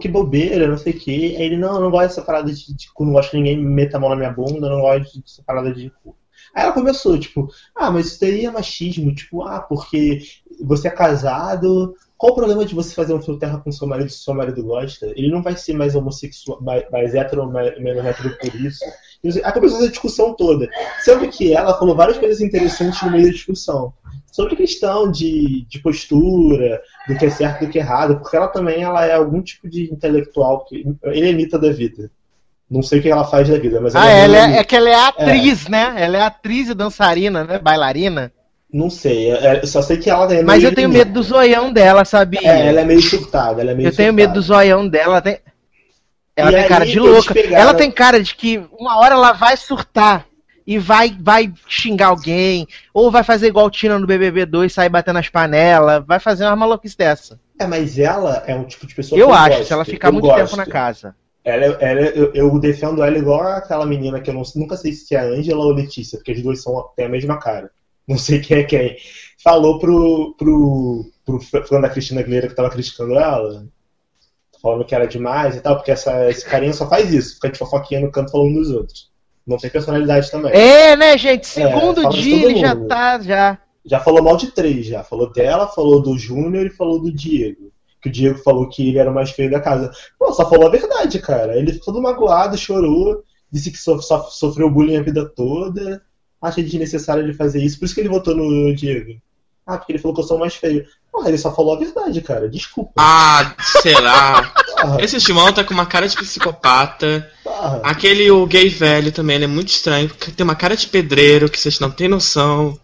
que 0.00 0.08
bobeira, 0.08 0.68
não 0.68 0.78
sei 0.78 0.92
o 0.92 0.98
quê. 0.98 1.34
Aí 1.38 1.44
ele, 1.44 1.56
não, 1.56 1.74
eu 1.74 1.80
não 1.80 1.90
gosto 1.90 2.08
dessa 2.08 2.22
parada 2.22 2.52
de, 2.52 2.74
de 2.74 2.92
cu, 2.92 3.04
não 3.04 3.12
gosto 3.12 3.30
que 3.30 3.36
ninguém 3.36 3.58
meta 3.58 3.96
a 3.96 4.00
mão 4.00 4.10
na 4.10 4.16
minha 4.16 4.32
bunda, 4.32 4.66
eu 4.66 4.70
não 4.70 4.80
gosto 4.80 5.20
dessa 5.20 5.42
parada 5.42 5.72
de 5.72 5.90
cu. 6.02 6.16
Aí 6.54 6.64
ela 6.64 6.72
começou, 6.72 7.18
tipo, 7.18 7.48
ah, 7.74 7.90
mas 7.90 8.06
isso 8.06 8.20
daí 8.20 8.44
é 8.44 8.50
machismo, 8.50 9.14
tipo, 9.14 9.42
ah, 9.42 9.60
porque 9.60 10.20
você 10.60 10.88
é 10.88 10.90
casado, 10.90 11.94
qual 12.20 12.32
o 12.32 12.34
problema 12.34 12.64
de 12.66 12.74
você 12.74 12.94
fazer 12.94 13.14
um 13.14 13.22
fio 13.22 13.38
terra 13.38 13.58
com 13.60 13.72
seu 13.72 13.86
marido 13.86 14.10
se 14.10 14.18
seu 14.18 14.34
marido 14.34 14.62
gosta? 14.62 15.06
Ele 15.16 15.30
não 15.30 15.42
vai 15.42 15.56
ser 15.56 15.72
mais 15.72 15.94
homossexual, 15.94 16.60
mais, 16.60 16.84
mais 16.90 17.14
hétero 17.14 17.42
ou 17.42 17.48
menos 17.48 18.04
hétero 18.04 18.36
por 18.36 18.54
isso. 18.56 18.84
Aí 19.22 19.52
começou 19.52 19.78
essa 19.78 19.88
discussão 19.90 20.34
toda. 20.34 20.68
Sendo 21.00 21.28
que 21.28 21.52
ela 21.52 21.78
falou 21.78 21.94
várias 21.94 22.18
coisas 22.18 22.40
interessantes 22.40 23.02
no 23.02 23.10
meio 23.10 23.24
da 23.26 23.30
discussão. 23.32 23.92
Sobre 24.32 24.56
questão 24.56 25.10
de, 25.10 25.66
de 25.68 25.78
postura, 25.80 26.80
do 27.06 27.16
que 27.16 27.26
é 27.26 27.30
certo 27.30 27.62
e 27.62 27.66
do 27.66 27.72
que 27.72 27.78
é 27.78 27.82
errado, 27.82 28.18
porque 28.18 28.36
ela 28.36 28.48
também 28.48 28.82
ela 28.82 29.04
é 29.04 29.12
algum 29.12 29.42
tipo 29.42 29.68
de 29.68 29.92
intelectual, 29.92 30.64
que, 30.64 30.86
helenita 31.04 31.58
da 31.58 31.70
vida. 31.70 32.10
Não 32.70 32.82
sei 32.82 33.00
o 33.00 33.02
que 33.02 33.08
ela 33.10 33.24
faz 33.24 33.48
da 33.48 33.58
vida, 33.58 33.80
mas 33.80 33.94
Ah, 33.96 34.08
é 34.08 34.20
ela 34.24 34.36
é, 34.36 34.58
é 34.58 34.64
que 34.64 34.76
ela 34.76 34.88
é 34.88 34.94
atriz, 34.94 35.66
né? 35.68 35.94
Ela 35.98 36.18
é 36.18 36.22
atriz 36.22 36.68
e 36.68 36.74
dançarina, 36.74 37.42
né? 37.44 37.58
Bailarina. 37.58 38.32
Não 38.72 38.88
sei, 38.88 39.32
é- 39.32 39.56
é- 39.56 39.66
só 39.66 39.82
sei 39.82 39.96
que 39.96 40.08
ela 40.08 40.32
é 40.32 40.42
Mas 40.44 40.62
eu 40.62 40.72
tenho 40.72 40.88
medo 40.88 41.12
do 41.12 41.22
zoião 41.24 41.72
dela, 41.72 42.04
sabia? 42.04 42.40
É, 42.44 42.68
ela 42.68 42.82
é 42.82 42.84
meio 42.84 43.02
surtada, 43.02 43.60
ela 43.60 43.72
é 43.72 43.74
meio 43.74 43.88
Eu 43.88 43.94
tenho 43.96 44.14
medo 44.14 44.32
do 44.34 44.40
surtada. 44.42 44.64
zoião 44.64 44.88
dela. 44.88 45.14
Ela 45.14 45.20
tem, 45.20 45.38
ela 46.40 46.50
E 46.52 46.54
tem 46.54 46.68
cara 46.68 46.86
de 46.86 46.98
louca. 46.98 47.34
pegaram- 47.34 47.62
Ela 47.62 47.74
tem 47.74 47.90
cara 47.90 48.22
de 48.22 48.34
que 48.34 48.62
uma 48.78 48.98
hora 48.98 49.14
ela 49.14 49.32
vai 49.32 49.56
surtar 49.56 50.26
e 50.66 50.78
vai, 50.78 51.16
vai 51.20 51.52
xingar 51.68 52.08
alguém. 52.08 52.66
Ou 52.94 53.10
vai 53.10 53.22
fazer 53.24 53.48
igual 53.48 53.70
Tina 53.70 53.98
no 53.98 54.06
BBB 54.06 54.46
2, 54.46 54.72
sair 54.72 54.88
batendo 54.88 55.18
as 55.18 55.28
panelas. 55.28 56.04
Vai 56.06 56.18
fazer 56.20 56.44
uma 56.44 56.56
maluquice 56.56 56.96
dessa. 56.96 57.38
É, 57.58 57.66
mas 57.66 57.98
ela 57.98 58.42
é 58.46 58.54
um 58.54 58.64
tipo 58.64 58.86
de 58.86 58.94
pessoa 58.94 59.18
Eu 59.20 59.26
que 59.26 59.32
eu 59.32 59.36
acho, 59.36 59.48
gosto. 59.50 59.66
se 59.66 59.72
ela 59.72 59.84
ficar 59.84 60.10
muito 60.12 60.24
gosto. 60.26 60.44
tempo 60.44 60.56
na 60.56 60.66
casa. 60.66 61.14
Ela, 61.44 61.64
ela 61.80 62.00
eu, 62.00 62.32
eu 62.34 62.58
defendo 62.60 63.02
ela 63.02 63.16
igual 63.16 63.40
aquela 63.42 63.86
menina 63.86 64.20
que 64.20 64.28
eu 64.30 64.34
não- 64.34 64.42
nunca 64.56 64.76
sei 64.76 64.92
se 64.92 65.14
é 65.14 65.20
a 65.20 65.24
Ângela 65.24 65.64
ou 65.64 65.72
Letícia, 65.72 66.18
porque 66.18 66.32
as 66.32 66.42
duas 66.42 66.62
são, 66.62 66.84
têm 66.96 67.06
a 67.06 67.08
mesma 67.08 67.38
cara. 67.38 67.70
Não 68.06 68.18
sei 68.18 68.40
quem 68.40 68.58
é 68.58 68.62
quem. 68.64 68.96
Falou 69.42 69.78
pro, 69.78 70.34
pro, 70.38 71.04
pro 71.24 71.40
fã 71.66 71.80
da 71.80 71.88
Cristina 71.88 72.20
Aguilera 72.20 72.46
que 72.48 72.54
tava 72.54 72.68
criticando 72.70 73.14
ela, 73.14 73.64
falando 74.60 74.84
que 74.84 74.94
era 74.94 75.06
demais 75.06 75.56
e 75.56 75.60
tal, 75.60 75.76
porque 75.76 75.90
essa, 75.90 76.28
esse 76.30 76.44
carinha 76.44 76.72
só 76.72 76.88
faz 76.88 77.12
isso, 77.12 77.34
fica 77.34 77.50
de 77.50 77.58
fofoquinha 77.58 78.00
no 78.00 78.10
canto 78.10 78.30
falando 78.32 78.54
dos 78.54 78.70
outros. 78.70 79.10
Não 79.46 79.56
tem 79.56 79.70
personalidade 79.70 80.30
também. 80.30 80.52
É, 80.52 80.96
né, 80.96 81.16
gente? 81.18 81.46
Segundo 81.46 82.02
fala 82.02 82.14
de 82.14 82.22
dia 82.22 82.46
ele 82.46 82.60
já 82.60 82.76
tá, 82.76 83.20
já. 83.20 83.58
Já 83.84 83.98
falou 83.98 84.22
mal 84.22 84.36
de 84.36 84.48
três, 84.52 84.86
já. 84.86 85.02
Falou 85.02 85.32
dela, 85.32 85.66
falou 85.66 86.00
do 86.02 86.16
Júnior 86.18 86.66
e 86.66 86.70
falou 86.70 87.00
do 87.00 87.10
Diego. 87.12 87.72
Que 88.00 88.08
o 88.08 88.12
Diego 88.12 88.38
falou 88.38 88.68
que 88.68 88.88
ele 88.88 88.98
era 88.98 89.10
o 89.10 89.14
mais 89.14 89.30
feio 89.30 89.50
da 89.50 89.60
casa. 89.60 89.90
Pô, 90.18 90.32
só 90.32 90.48
falou 90.48 90.68
a 90.68 90.70
verdade, 90.70 91.18
cara. 91.18 91.56
Ele 91.56 91.72
ficou 91.72 91.92
todo 91.92 92.02
magoado, 92.02 92.56
chorou, 92.56 93.24
disse 93.50 93.70
que 93.70 93.78
so- 93.78 94.00
só 94.00 94.22
sofreu 94.24 94.70
bullying 94.70 94.96
a 94.96 95.02
vida 95.02 95.26
toda. 95.34 96.02
Acha 96.40 96.62
desnecessário 96.62 97.22
ele 97.22 97.34
fazer 97.34 97.62
isso, 97.62 97.78
por 97.78 97.84
isso 97.86 97.94
que 97.94 98.00
ele 98.00 98.08
votou 98.08 98.34
no 98.36 98.74
Diego. 98.74 99.20
Ah, 99.74 99.78
porque 99.78 99.92
ele 99.92 99.98
falou 99.98 100.14
que 100.14 100.20
eu 100.22 100.26
sou 100.26 100.38
mais 100.38 100.54
feio. 100.54 100.84
Porra, 101.12 101.28
ele 101.28 101.38
só 101.38 101.54
falou 101.54 101.74
a 101.74 101.78
verdade, 101.78 102.20
cara. 102.20 102.48
Desculpa. 102.48 102.92
Ah, 102.98 103.54
será? 103.82 104.52
Esse 105.00 105.18
Timão 105.18 105.52
tá 105.52 105.62
com 105.64 105.74
uma 105.74 105.86
cara 105.86 106.08
de 106.08 106.16
psicopata. 106.16 107.30
porra. 107.44 107.80
Aquele, 107.84 108.30
o 108.30 108.46
gay 108.46 108.68
velho 108.68 109.12
também, 109.12 109.36
ele 109.36 109.44
é 109.44 109.48
muito 109.48 109.68
estranho. 109.68 110.08
Tem 110.36 110.44
uma 110.44 110.54
cara 110.54 110.76
de 110.76 110.86
pedreiro 110.86 111.48
que 111.50 111.58
vocês 111.58 111.78
não 111.80 111.90
têm 111.90 112.08
noção. 112.08 112.78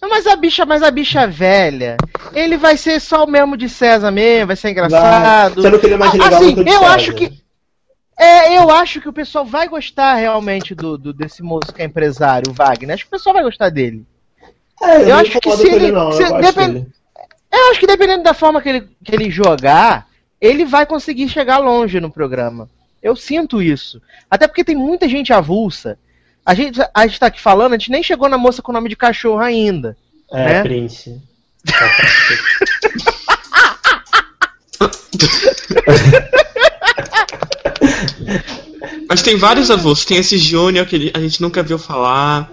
Não, 0.00 0.08
mas 0.08 0.26
a 0.26 0.34
bicha, 0.34 0.64
mas 0.66 0.82
a 0.82 0.90
bicha 0.90 1.26
velha, 1.28 1.96
ele 2.34 2.56
vai 2.56 2.76
ser 2.76 3.00
só 3.00 3.24
o 3.24 3.30
mesmo 3.30 3.56
de 3.56 3.68
César 3.68 4.10
mesmo, 4.10 4.48
vai 4.48 4.56
ser 4.56 4.70
engraçado. 4.70 5.62
Você 5.62 5.70
não 5.70 5.78
queria 5.78 5.96
mais 5.98 6.10
Ah, 6.12 6.14
legal 6.14 6.34
assim, 6.42 6.54
do 6.54 6.64
que 6.64 6.70
eu 6.70 6.84
acho 6.86 7.12
que 7.14 7.42
é, 8.18 8.58
eu 8.58 8.70
acho 8.70 9.00
que 9.00 9.08
o 9.08 9.12
pessoal 9.12 9.44
vai 9.44 9.66
gostar 9.68 10.14
realmente 10.14 10.74
do, 10.74 10.96
do- 10.98 11.12
desse 11.12 11.42
moço 11.42 11.72
que 11.72 11.80
é 11.82 11.84
empresário, 11.86 12.50
o 12.50 12.54
Wagner. 12.54 12.94
Acho 12.94 13.04
que 13.04 13.08
o 13.08 13.18
pessoal 13.18 13.32
vai 13.34 13.42
gostar 13.42 13.68
dele. 13.70 14.04
É, 14.82 14.96
eu, 15.02 15.08
eu 15.08 15.14
acho 15.16 15.40
que 15.40 15.56
se 15.56 15.66
ele, 15.68 15.76
ele- 15.86 15.92
não. 15.92 16.12
se 16.12 16.22
eu 16.22 16.40
depend- 16.40 16.72
dele. 16.74 16.86
Eu 17.52 17.70
acho 17.70 17.80
que 17.80 17.86
dependendo 17.86 18.22
da 18.22 18.34
forma 18.34 18.60
que 18.62 18.68
ele, 18.68 18.88
que 19.04 19.14
ele 19.14 19.30
jogar, 19.30 20.06
ele 20.40 20.64
vai 20.64 20.86
conseguir 20.86 21.28
chegar 21.28 21.58
longe 21.58 22.00
no 22.00 22.10
programa. 22.10 22.68
Eu 23.02 23.14
sinto 23.14 23.60
isso. 23.60 24.00
Até 24.30 24.46
porque 24.48 24.64
tem 24.64 24.74
muita 24.76 25.08
gente 25.08 25.32
avulsa. 25.32 25.98
A 26.44 26.54
gente, 26.54 26.80
a 26.94 27.06
gente 27.06 27.20
tá 27.20 27.26
aqui 27.26 27.40
falando, 27.40 27.74
a 27.74 27.78
gente 27.78 27.90
nem 27.90 28.02
chegou 28.02 28.28
na 28.28 28.38
moça 28.38 28.62
com 28.62 28.72
o 28.72 28.74
nome 28.74 28.88
de 28.88 28.96
cachorro 28.96 29.40
ainda. 29.40 29.96
É, 30.32 30.44
né? 30.44 30.62
Prince. 30.62 31.20
Mas 39.08 39.22
tem 39.22 39.36
vários 39.36 39.70
avulsos. 39.70 40.04
Tem 40.04 40.18
esse 40.18 40.38
Júnior 40.38 40.86
que 40.86 40.96
ele- 40.96 41.12
a 41.14 41.20
gente 41.20 41.40
nunca 41.40 41.62
viu 41.62 41.78
falar. 41.78 42.50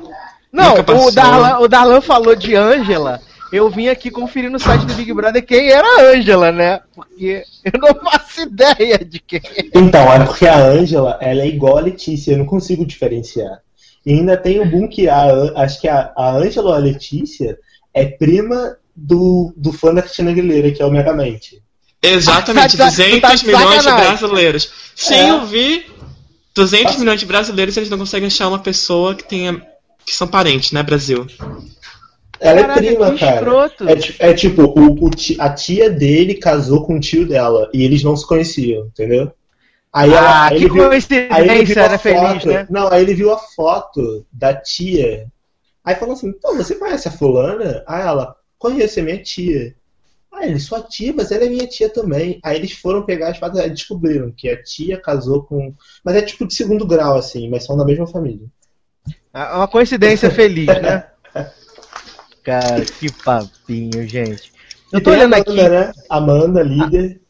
Não, 0.51 0.73
o 0.75 1.11
Darlan, 1.11 1.59
o 1.59 1.67
Darlan 1.67 2.01
falou 2.01 2.35
de 2.35 2.55
Ângela. 2.55 3.21
Eu 3.51 3.69
vim 3.69 3.87
aqui 3.87 4.11
conferir 4.11 4.49
no 4.51 4.59
site 4.59 4.85
do 4.85 4.93
Big 4.93 5.11
Brother 5.11 5.43
quem 5.43 5.69
era 5.71 5.85
a 5.87 6.01
Ângela, 6.11 6.51
né? 6.51 6.81
Porque 6.93 7.43
eu 7.65 7.79
não 7.79 7.95
faço 8.03 8.41
ideia 8.41 8.99
de 8.99 9.19
quem 9.19 9.41
é. 9.43 9.65
Então, 9.73 10.11
é 10.13 10.23
porque 10.23 10.47
a 10.47 10.55
Ângela, 10.57 11.17
ela 11.19 11.41
é 11.41 11.47
igual 11.47 11.77
a 11.77 11.81
Letícia, 11.81 12.31
eu 12.33 12.37
não 12.37 12.45
consigo 12.45 12.85
diferenciar. 12.85 13.59
E 14.05 14.13
ainda 14.13 14.37
tem 14.37 14.59
o 14.59 14.65
boom 14.69 14.87
que 14.87 15.09
a, 15.09 15.23
acho 15.57 15.81
que 15.81 15.87
a, 15.87 16.11
Ângela 16.17 16.69
ou 16.69 16.75
a 16.75 16.79
Letícia 16.79 17.57
é 17.93 18.05
prima 18.05 18.77
do, 18.95 19.51
do 19.57 19.71
fã 19.73 19.93
da 19.93 20.01
Cristina 20.01 20.29
Aguilera, 20.31 20.71
que 20.71 20.81
é 20.81 20.85
o 20.85 20.91
Megamente. 20.91 21.61
Exatamente, 22.01 22.77
Tá 22.77 22.87
de- 22.89 22.95
tá 23.21 23.29
200 23.29 23.39
de 23.41 23.45
milhões 23.47 23.83
de 23.83 23.91
brasileiros. 23.91 24.71
Sem 24.95 25.29
É. 25.29 25.33
ouvir 25.33 25.85
200 26.53 26.97
milhões 26.97 27.19
de 27.19 27.25
brasileiros, 27.25 27.75
eles 27.77 27.89
não 27.89 27.97
conseguem 27.97 28.27
achar 28.27 28.47
uma 28.47 28.59
pessoa 28.59 29.15
que 29.15 29.23
tenha. 29.23 29.61
Que 30.09 30.15
são 30.15 30.27
parentes, 30.27 30.71
né, 30.71 30.81
Brasil? 30.81 31.27
Ela 32.39 32.61
Caraca, 32.61 32.79
é 32.79 32.83
prima, 32.83 33.17
cara. 33.17 33.45
É, 34.19 34.29
é 34.29 34.33
tipo, 34.33 34.63
o, 34.63 35.05
o 35.05 35.09
a 35.39 35.49
tia 35.53 35.89
dele 35.89 36.35
casou 36.35 36.85
com 36.85 36.95
o 36.95 36.99
tio 36.99 37.27
dela 37.27 37.69
e 37.73 37.83
eles 37.83 38.01
não 38.01 38.15
se 38.15 38.25
conheciam, 38.25 38.85
entendeu? 38.87 39.31
Aí, 39.91 40.09
ela- 40.09 40.21
Ah, 40.21 40.43
aí 40.45 40.57
que 40.57 40.65
ele 40.65 40.73
viu, 40.73 40.83
aí 40.83 40.89
ele 40.89 40.97
coincidência, 40.99 41.65
viu 41.65 41.81
a 41.81 41.85
era 41.85 41.97
feliz, 41.97 42.43
foto, 42.43 42.47
né? 42.47 42.67
Não, 42.69 42.87
aí 42.91 43.01
ele 43.01 43.13
viu 43.13 43.31
a 43.33 43.37
foto 43.37 44.25
da 44.31 44.53
tia. 44.53 45.27
Aí 45.83 45.95
falou 45.95 46.13
assim, 46.13 46.31
pô, 46.33 46.55
você 46.55 46.75
conhece 46.75 47.07
a 47.07 47.11
fulana? 47.11 47.83
Aí 47.87 48.01
ela, 48.01 48.35
conheço, 48.57 48.99
é 48.99 49.03
minha 49.03 49.21
tia. 49.21 49.75
Aí 50.31 50.49
ele, 50.49 50.59
sua 50.59 50.81
tia, 50.81 51.13
mas 51.13 51.31
ela 51.31 51.45
é 51.45 51.49
minha 51.49 51.67
tia 51.67 51.89
também. 51.89 52.39
Aí 52.43 52.55
eles 52.57 52.71
foram 52.71 53.03
pegar 53.05 53.29
as 53.31 53.37
fotos 53.37 53.59
e 53.59 53.69
descobriram 53.69 54.31
que 54.31 54.47
a 54.49 54.61
tia 54.63 54.99
casou 55.01 55.43
com. 55.43 55.73
Mas 56.03 56.15
é 56.15 56.21
tipo 56.21 56.47
de 56.47 56.53
segundo 56.53 56.85
grau, 56.87 57.17
assim, 57.17 57.49
mas 57.49 57.65
são 57.65 57.75
da 57.75 57.83
mesma 57.85 58.07
família. 58.07 58.47
É 59.33 59.43
uma 59.55 59.67
coincidência 59.67 60.29
feliz, 60.31 60.67
né? 60.67 61.05
Cara, 62.43 62.83
que 62.85 63.11
papinho, 63.23 64.07
gente. 64.07 64.51
Eu 64.91 65.01
tô 65.03 65.11
olhando 65.11 65.35
a 65.35 65.37
aqui, 65.37 65.51
Amanda, 65.59 65.69
né? 65.69 65.91
Amanda, 66.09 66.63
líder. 66.63 67.21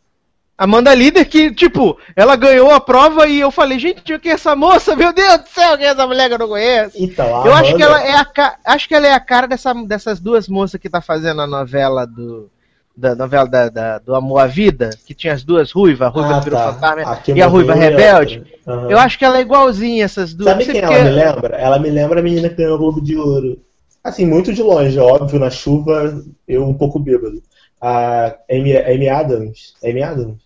Amanda 0.58 0.94
Líder, 0.94 1.24
que, 1.24 1.54
tipo, 1.54 1.98
ela 2.18 2.36
ganhou 2.36 2.70
a 2.70 2.82
prova 2.82 3.26
e 3.28 3.40
eu 3.40 3.50
falei, 3.50 3.80
gente, 3.80 4.20
quem 4.20 4.30
é 4.34 4.36
essa 4.36 4.58
moça? 4.58 4.94
Meu 4.94 5.14
Deus 5.14 5.38
do 5.38 5.48
céu, 5.48 5.78
quem 5.78 5.88
é 5.88 5.92
essa 5.92 6.06
mulher 6.06 6.28
que 6.28 6.34
eu 6.34 6.40
não 6.40 6.50
conheço? 6.50 6.98
Então, 7.02 7.26
Eu 7.46 7.54
acho 7.54 7.70
Amanda- 7.74 7.78
que 7.78 7.84
ela 7.84 8.04
é 8.04 8.14
a, 8.16 8.56
acho 8.66 8.88
que 8.90 8.94
ela 8.94 9.08
é 9.08 9.14
a 9.14 9.20
cara 9.22 9.48
dessa, 9.48 9.74
dessas 9.74 10.20
duas 10.20 10.50
moças 10.50 10.78
que 10.80 10.90
tá 10.90 11.00
fazendo 11.00 11.42
a 11.42 11.48
novela 11.48 12.06
do. 12.06 12.52
Da 13.00 13.16
novela 13.16 13.48
da, 13.48 13.70
da- 13.70 13.98
do 14.00 14.14
Amor 14.14 14.40
à 14.40 14.46
Vida, 14.46 14.90
que 15.06 15.14
tinha 15.14 15.32
as 15.32 15.42
duas 15.42 15.72
ruivas, 15.72 16.10
a 16.10 16.12
ruiva 16.12 16.36
Ah, 16.36 16.40
virou 16.42 16.60
tá. 16.60 16.74
fantasma 16.74 17.12
Aqui 17.14 17.32
e 17.32 17.42
a 17.42 17.48
ruiva 17.48 17.74
rebelde. 17.74 18.44
Aham. 18.68 18.90
Eu 18.92 19.00
acho 19.00 19.18
que 19.18 19.24
ela 19.24 19.38
é 19.38 19.42
igualzinha 19.42 20.04
essas 20.04 20.34
duas. 20.34 20.50
Sabe 20.52 20.66
quem 20.66 20.82
porque- 20.82 20.94
ela 20.94 21.04
me 21.06 21.10
lembra? 21.10 21.56
Ela 21.56 21.80
me 21.80 21.90
lembra 21.90 22.20
a 22.20 22.24
menina 22.24 22.50
que 22.50 22.56
ganhou 22.56 22.76
o 22.76 22.78
Globo 22.78 23.00
de 23.02 23.16
Ouro. 23.16 23.58
Assim, 24.04 24.26
muito 24.26 24.52
de 24.52 24.62
longe, 24.62 25.00
óbvio, 25.00 25.40
na 25.40 25.50
chuva, 25.50 26.22
eu 26.46 26.68
um 26.68 26.74
pouco 26.74 27.00
bêbado. 27.00 27.42
A 27.80 28.36
Amy, 28.52 28.76
Amy 28.76 29.08
Adams. 29.08 29.76
Amy 29.82 30.04
Adams? 30.04 30.42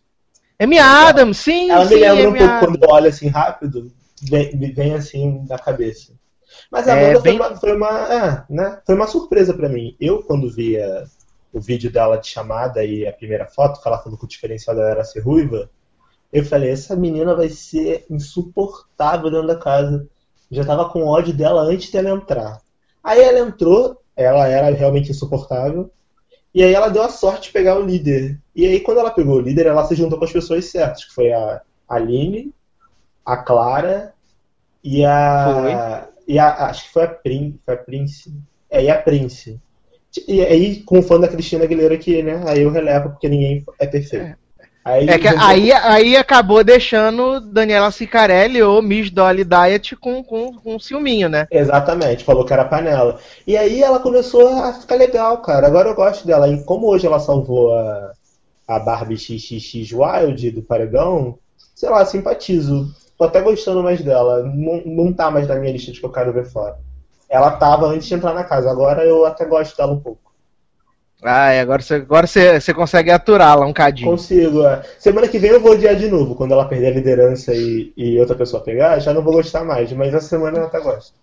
Amy 0.60 0.78
Adams, 0.78 1.38
sim, 1.38 1.72
Ela 1.72 1.88
sim, 1.88 1.96
me 1.96 2.02
lembra 2.02 2.24
um 2.26 2.28
Amy 2.30 2.38
pouco 2.40 2.54
Adams. 2.54 2.66
quando 2.78 2.84
eu 2.84 2.90
olho 2.90 3.08
assim 3.08 3.28
rápido, 3.30 3.92
vem, 4.30 4.52
vem 4.76 4.94
assim 4.94 5.44
na 5.50 5.58
cabeça. 5.58 6.14
Mas 6.72 6.88
a 6.88 6.96
É, 6.96 7.04
Amanda 7.06 7.20
bem- 7.22 7.38
foi, 7.40 7.48
uma, 7.50 7.56
foi, 7.60 7.76
uma, 7.76 8.14
é, 8.14 8.44
né, 8.54 8.78
foi 8.86 8.94
uma 8.94 9.08
surpresa 9.08 9.56
pra 9.56 9.68
mim. 9.68 9.96
Eu, 10.00 10.22
quando 10.22 10.52
via 10.54 11.04
o 11.54 11.62
vídeo 11.62 11.92
dela 11.92 12.18
de 12.18 12.28
chamada 12.28 12.84
e 12.84 13.08
a 13.08 13.14
primeira 13.14 13.46
foto, 13.46 13.82
que 13.82 13.88
ela 13.88 14.00
falou 14.00 14.18
que 14.18 14.26
o 14.26 14.28
diferencial 14.28 14.76
dela 14.76 14.90
era 14.90 15.04
ser 15.04 15.20
ruiva, 15.20 15.70
eu 16.32 16.44
falei, 16.44 16.72
essa 16.72 16.96
menina 16.96 17.36
vai 17.36 17.48
ser 17.48 18.06
insuportável 18.10 19.30
dentro 19.30 19.48
da 19.48 19.56
casa. 19.56 20.08
Já 20.50 20.66
tava 20.66 20.90
com 20.90 21.06
ódio 21.06 21.32
dela 21.32 21.62
antes 21.62 21.92
dela 21.92 22.10
entrar. 22.10 22.60
Aí 23.04 23.22
ela 23.22 23.40
entrou, 23.40 24.02
ela 24.16 24.48
era 24.48 24.76
realmente 24.76 25.12
insuportável. 25.12 25.92
E 26.52 26.64
aí 26.64 26.74
ela 26.74 26.90
deu 26.90 27.04
a 27.04 27.10
sorte 27.10 27.48
de 27.48 27.54
pegar 27.54 27.78
o 27.78 27.86
líder. 27.86 28.40
E 28.56 28.66
aí 28.66 28.80
quando 28.80 29.00
ela 29.00 29.12
pegou 29.12 29.36
o 29.36 29.42
líder, 29.42 29.68
ela 29.68 29.86
se 29.86 29.94
juntou 29.94 30.18
com 30.18 30.26
as 30.26 30.32
pessoas 30.32 30.66
certas, 30.66 31.06
que 31.06 31.14
foi 31.14 31.32
a 31.32 31.62
Aline, 31.88 32.52
a 33.24 33.38
Clara 33.38 34.14
e 34.84 35.06
a. 35.06 36.08
E 36.28 36.40
a. 36.40 36.66
Acho 36.66 36.86
que 36.86 36.94
foi 36.94 37.04
a, 37.04 37.08
Prin, 37.08 37.60
foi 37.64 37.74
a 37.76 37.78
Prince. 37.78 38.34
É, 38.70 38.84
e 38.84 38.90
a 38.90 39.00
Prince. 39.00 39.60
E 40.28 40.42
aí, 40.42 40.82
com 40.82 41.00
o 41.00 41.04
fã 41.04 41.20
da 41.20 41.28
Cristina 41.28 41.64
Aguilera 41.64 41.96
aqui, 41.96 42.22
né? 42.22 42.44
Aí 42.48 42.62
eu 42.62 42.72
relevo 42.72 43.10
porque 43.10 43.28
ninguém 43.30 43.64
é 43.80 43.88
perfeito. 43.88 44.36
Aí, 44.86 45.08
É 45.08 45.18
que 45.18 45.30
juntou- 45.30 45.46
aí, 45.48 45.72
aí 45.72 46.18
acabou 46.18 46.62
deixando 46.62 47.40
Daniela 47.40 47.90
Cicarelli 47.90 48.62
ou 48.62 48.82
Miss 48.82 49.10
Dolly 49.10 49.46
Diet 49.46 49.96
com, 49.96 50.22
com, 50.22 50.54
com 50.56 50.78
ciúminho, 50.78 51.30
né? 51.30 51.48
Exatamente, 51.50 52.24
falou 52.26 52.44
que 52.46 52.52
era 52.52 52.66
panela. 52.66 53.18
E 53.48 53.56
aí 53.56 53.82
ela 53.82 54.00
começou 54.00 54.46
a 54.50 54.74
ficar 54.74 54.96
legal, 54.96 55.38
cara. 55.42 55.68
Agora 55.68 55.88
eu 55.90 55.96
gosto 55.96 56.28
dela. 56.28 56.50
E 56.50 56.62
como 56.66 56.88
hoje 56.88 57.08
ela 57.08 57.20
salvou 57.20 57.74
a, 57.74 58.12
a 58.68 58.80
Barbie 58.80 59.18
XXX 59.18 59.94
Wild 59.94 60.52
do 60.52 60.62
Paredão, 60.62 61.40
sei 61.74 61.90
lá, 61.90 62.06
simpatizo. 62.06 62.94
Tô 63.18 63.24
até 63.24 63.40
gostando 63.40 63.82
mais 63.82 64.02
dela. 64.02 64.44
Não, 64.44 64.82
não 64.86 65.14
tá 65.14 65.32
mais 65.32 65.48
na 65.48 65.56
minha 65.56 65.72
lista 65.72 65.94
de 65.94 66.00
que 66.02 66.06
eu 66.06 66.12
quero 66.12 66.34
ver 66.34 66.46
fora. 66.46 66.76
Ela 67.34 67.50
tava 67.50 67.88
antes 67.88 68.08
de 68.08 68.14
entrar 68.14 68.32
na 68.32 68.44
casa, 68.44 68.70
agora 68.70 69.04
eu 69.04 69.26
até 69.26 69.44
gosto 69.44 69.76
dela 69.76 69.92
um 69.92 70.00
pouco. 70.00 70.32
Ah, 71.24 71.52
é, 71.52 71.62
agora 71.62 71.82
você 71.82 71.96
agora 71.96 72.28
você, 72.28 72.60
você 72.60 72.74
consegue 72.74 73.10
aturá-la 73.10 73.66
um 73.66 73.74
cadinho. 73.74 74.12
Consigo. 74.12 74.64
é. 74.68 74.84
Semana 75.00 75.28
que 75.28 75.40
vem 75.40 75.50
eu 75.50 75.60
vou 75.60 75.72
odiar 75.72 75.96
de 75.96 76.08
novo. 76.10 76.36
Quando 76.36 76.52
ela 76.52 76.66
perder 76.66 76.88
a 76.88 76.92
liderança 76.92 77.56
e, 77.56 77.92
e 77.98 78.20
outra 78.20 78.36
pessoa 78.36 78.62
pegar, 78.62 79.00
já 79.00 79.14
não 79.14 79.24
vou 79.24 79.34
gostar 79.34 79.64
mais. 79.64 79.92
Mas 79.94 80.14
essa 80.14 80.28
semana 80.28 80.60
eu 80.60 80.66
até 80.66 80.80
gosto. 80.80 81.14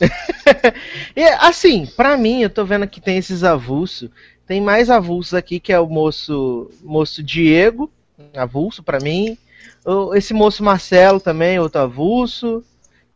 E, 1.14 1.22
assim, 1.22 1.86
pra 1.96 2.16
mim, 2.16 2.42
eu 2.42 2.50
tô 2.50 2.64
vendo 2.64 2.88
que 2.88 3.00
tem 3.00 3.18
esses 3.18 3.44
avulsos. 3.44 4.10
Tem 4.46 4.60
mais 4.60 4.90
avulsos 4.90 5.34
aqui, 5.34 5.60
que 5.60 5.72
é 5.72 5.78
o 5.78 5.86
moço, 5.86 6.70
moço 6.82 7.22
Diego, 7.22 7.88
avulso 8.34 8.82
pra 8.82 8.98
mim. 8.98 9.36
Esse 10.14 10.32
moço 10.32 10.64
Marcelo 10.64 11.20
também, 11.20 11.60
outro 11.60 11.82
avulso. 11.82 12.64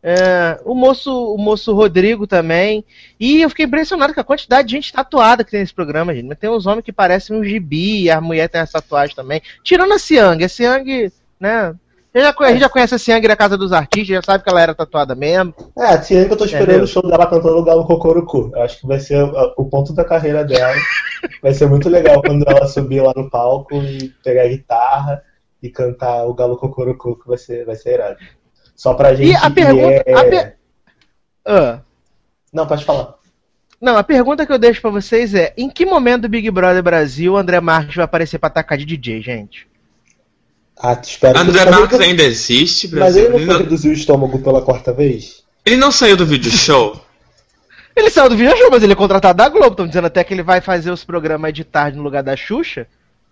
É, 0.01 0.59
o 0.63 0.75
moço 0.75 1.11
o 1.33 1.37
moço 1.37 1.73
Rodrigo 1.73 2.27
também. 2.27 2.85
E 3.19 3.41
eu 3.41 3.49
fiquei 3.49 3.65
impressionado 3.65 4.13
com 4.13 4.19
a 4.19 4.23
quantidade 4.23 4.67
de 4.67 4.75
gente 4.75 4.93
tatuada 4.93 5.43
que 5.43 5.51
tem 5.51 5.59
nesse 5.59 5.73
programa, 5.73 6.13
gente. 6.13 6.27
Mas 6.27 6.37
tem 6.37 6.49
uns 6.49 6.65
homens 6.65 6.85
que 6.85 6.93
parecem 6.93 7.35
um 7.35 7.43
gibi, 7.43 8.09
a 8.09 8.21
mulher 8.21 8.47
tem 8.47 8.61
essa 8.61 8.81
tatuagem 8.81 9.15
também. 9.15 9.41
Tirando 9.63 9.93
a 9.93 9.99
Siang. 9.99 10.43
A 10.43 10.49
Siang, 10.49 11.11
né? 11.39 11.75
A 12.13 12.19
gente 12.19 12.25
já 12.25 12.33
conhece, 12.33 12.51
a 12.51 12.53
gente 12.53 12.61
já 12.61 12.69
conhece 12.69 12.95
a 12.95 12.97
Siang 12.97 13.27
da 13.27 13.35
Casa 13.35 13.57
dos 13.57 13.71
Artistas, 13.71 14.15
já 14.15 14.21
sabe 14.23 14.43
que 14.43 14.49
ela 14.49 14.61
era 14.61 14.73
tatuada 14.73 15.13
mesmo. 15.13 15.53
É, 15.77 15.85
a 15.85 15.99
que 15.99 16.13
eu 16.15 16.37
tô 16.37 16.45
esperando 16.45 16.69
Entendeu? 16.69 16.83
o 16.85 16.87
show 16.87 17.03
dela 17.03 17.27
cantando 17.27 17.57
o 17.57 17.63
Galo 17.63 17.85
Cocorocu. 17.85 18.51
Eu 18.55 18.61
acho 18.63 18.79
que 18.79 18.87
vai 18.87 18.99
ser 18.99 19.21
o, 19.21 19.65
ponto 19.65 19.93
da 19.93 20.03
carreira 20.03 20.43
dela. 20.43 20.73
vai 21.43 21.53
ser 21.53 21.67
muito 21.67 21.89
legal 21.89 22.21
quando 22.21 22.43
ela 22.47 22.65
subir 22.65 23.01
lá 23.01 23.13
no 23.15 23.29
palco 23.29 23.75
e 23.75 24.09
pegar 24.23 24.43
a 24.43 24.47
guitarra 24.47 25.21
e 25.61 25.69
cantar 25.69 26.25
o 26.25 26.33
Galo 26.33 26.57
Cocorocu, 26.57 27.19
que 27.19 27.27
vai 27.27 27.37
ser, 27.37 27.65
vai 27.65 27.75
ser 27.75 27.95
irado. 27.95 28.17
Só 28.77 28.93
pra 28.93 29.13
gente. 29.13 29.31
E 29.31 29.35
a 29.35 29.49
pergunta. 29.49 30.03
é- 30.05 30.13
a 30.13 30.23
per- 30.23 30.55
Ah. 31.45 31.79
Não, 32.53 32.65
pode 32.65 32.85
falar. 32.85 33.15
Não, 33.81 33.97
a 33.97 34.03
pergunta 34.03 34.45
que 34.45 34.51
eu 34.53 34.57
deixo 34.59 34.79
pra 34.81 34.89
vocês 34.91 35.33
é: 35.35 35.53
em 35.57 35.69
que 35.69 35.85
momento 35.85 36.21
do 36.23 36.29
Big 36.29 36.49
Brother 36.51 36.81
Brasil 36.83 37.33
o 37.33 37.37
André 37.37 37.59
Marques 37.59 37.95
vai 37.95 38.05
aparecer 38.05 38.37
pra 38.39 38.47
atacar 38.47 38.77
de 38.77 38.85
DJ, 38.85 39.21
gente? 39.21 39.67
Ah, 40.79 40.95
te 40.95 41.09
espero 41.09 41.37
André 41.39 41.53
mas 41.65 41.67
ele 41.67 41.75
Marques 41.75 41.99
ainda 41.99 42.23
existe, 42.23 42.87
Mas 42.87 42.93
Brasil? 42.99 43.21
ele 43.23 43.29
não 43.31 43.37
Ele 43.39 43.45
foi 43.45 43.53
não, 43.55 43.61
reduzir 43.63 43.89
o 43.89 43.93
estômago 43.93 44.39
pela 44.39 44.61
quarta 44.61 44.93
vez? 44.93 45.43
ele 45.65 45.75
não 45.75 45.91
saiu 45.91 46.15
do 46.15 46.25
vídeo 46.25 46.51
show? 46.51 47.01
Ele 47.95 48.11
saiu 48.11 48.29
do 48.29 48.37
Viva 48.37 48.55
Show, 48.55 48.69
mas 48.69 48.83
ele 48.83 48.93
é 48.93 48.95
contratado 48.95 49.35
da 49.37 49.49
Globo. 49.49 49.71
Estão 49.71 49.87
dizendo 49.87 50.05
até 50.05 50.23
que 50.23 50.31
ele 50.31 50.43
vai 50.43 50.61
fazer 50.61 50.91
os 50.91 51.03
programas 51.03 51.51
de 51.51 51.63
tarde 51.63 51.97
no 51.97 52.03
lugar 52.03 52.21
da 52.21 52.35
Xuxa. 52.35 52.85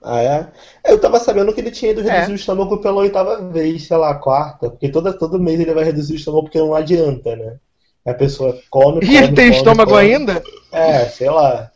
Ah, 0.07 0.21
é? 0.21 0.47
Eu 0.85 0.99
tava 1.01 1.19
sabendo 1.19 1.51
que 1.51 1.59
ele 1.59 1.71
tinha 1.71 1.91
ido 1.91 2.01
reduzir 2.01 2.29
É. 2.29 2.33
o 2.33 2.35
estômago 2.35 2.77
pela 2.77 2.97
oitava 3.01 3.41
vez, 3.49 3.87
sei 3.87 3.97
lá, 3.97 4.11
a 4.11 4.15
quarta. 4.15 4.69
Porque 4.69 4.89
toda, 4.89 5.11
todo 5.11 5.39
mês 5.39 5.59
ele 5.59 5.73
vai 5.73 5.83
reduzir 5.83 6.13
o 6.13 6.15
estômago 6.17 6.43
porque 6.43 6.59
não 6.59 6.75
adianta, 6.75 7.35
né? 7.35 7.55
A 8.05 8.13
pessoa 8.13 8.57
come, 8.69 8.99
come 9.01 9.05
E 9.11 9.17
ele 9.17 9.27
tem 9.33 9.47
come, 9.47 9.57
estômago 9.57 9.91
come. 9.91 10.01
ainda? 10.03 10.43
É, 10.71 11.05
sei 11.05 11.29
lá. 11.29 11.71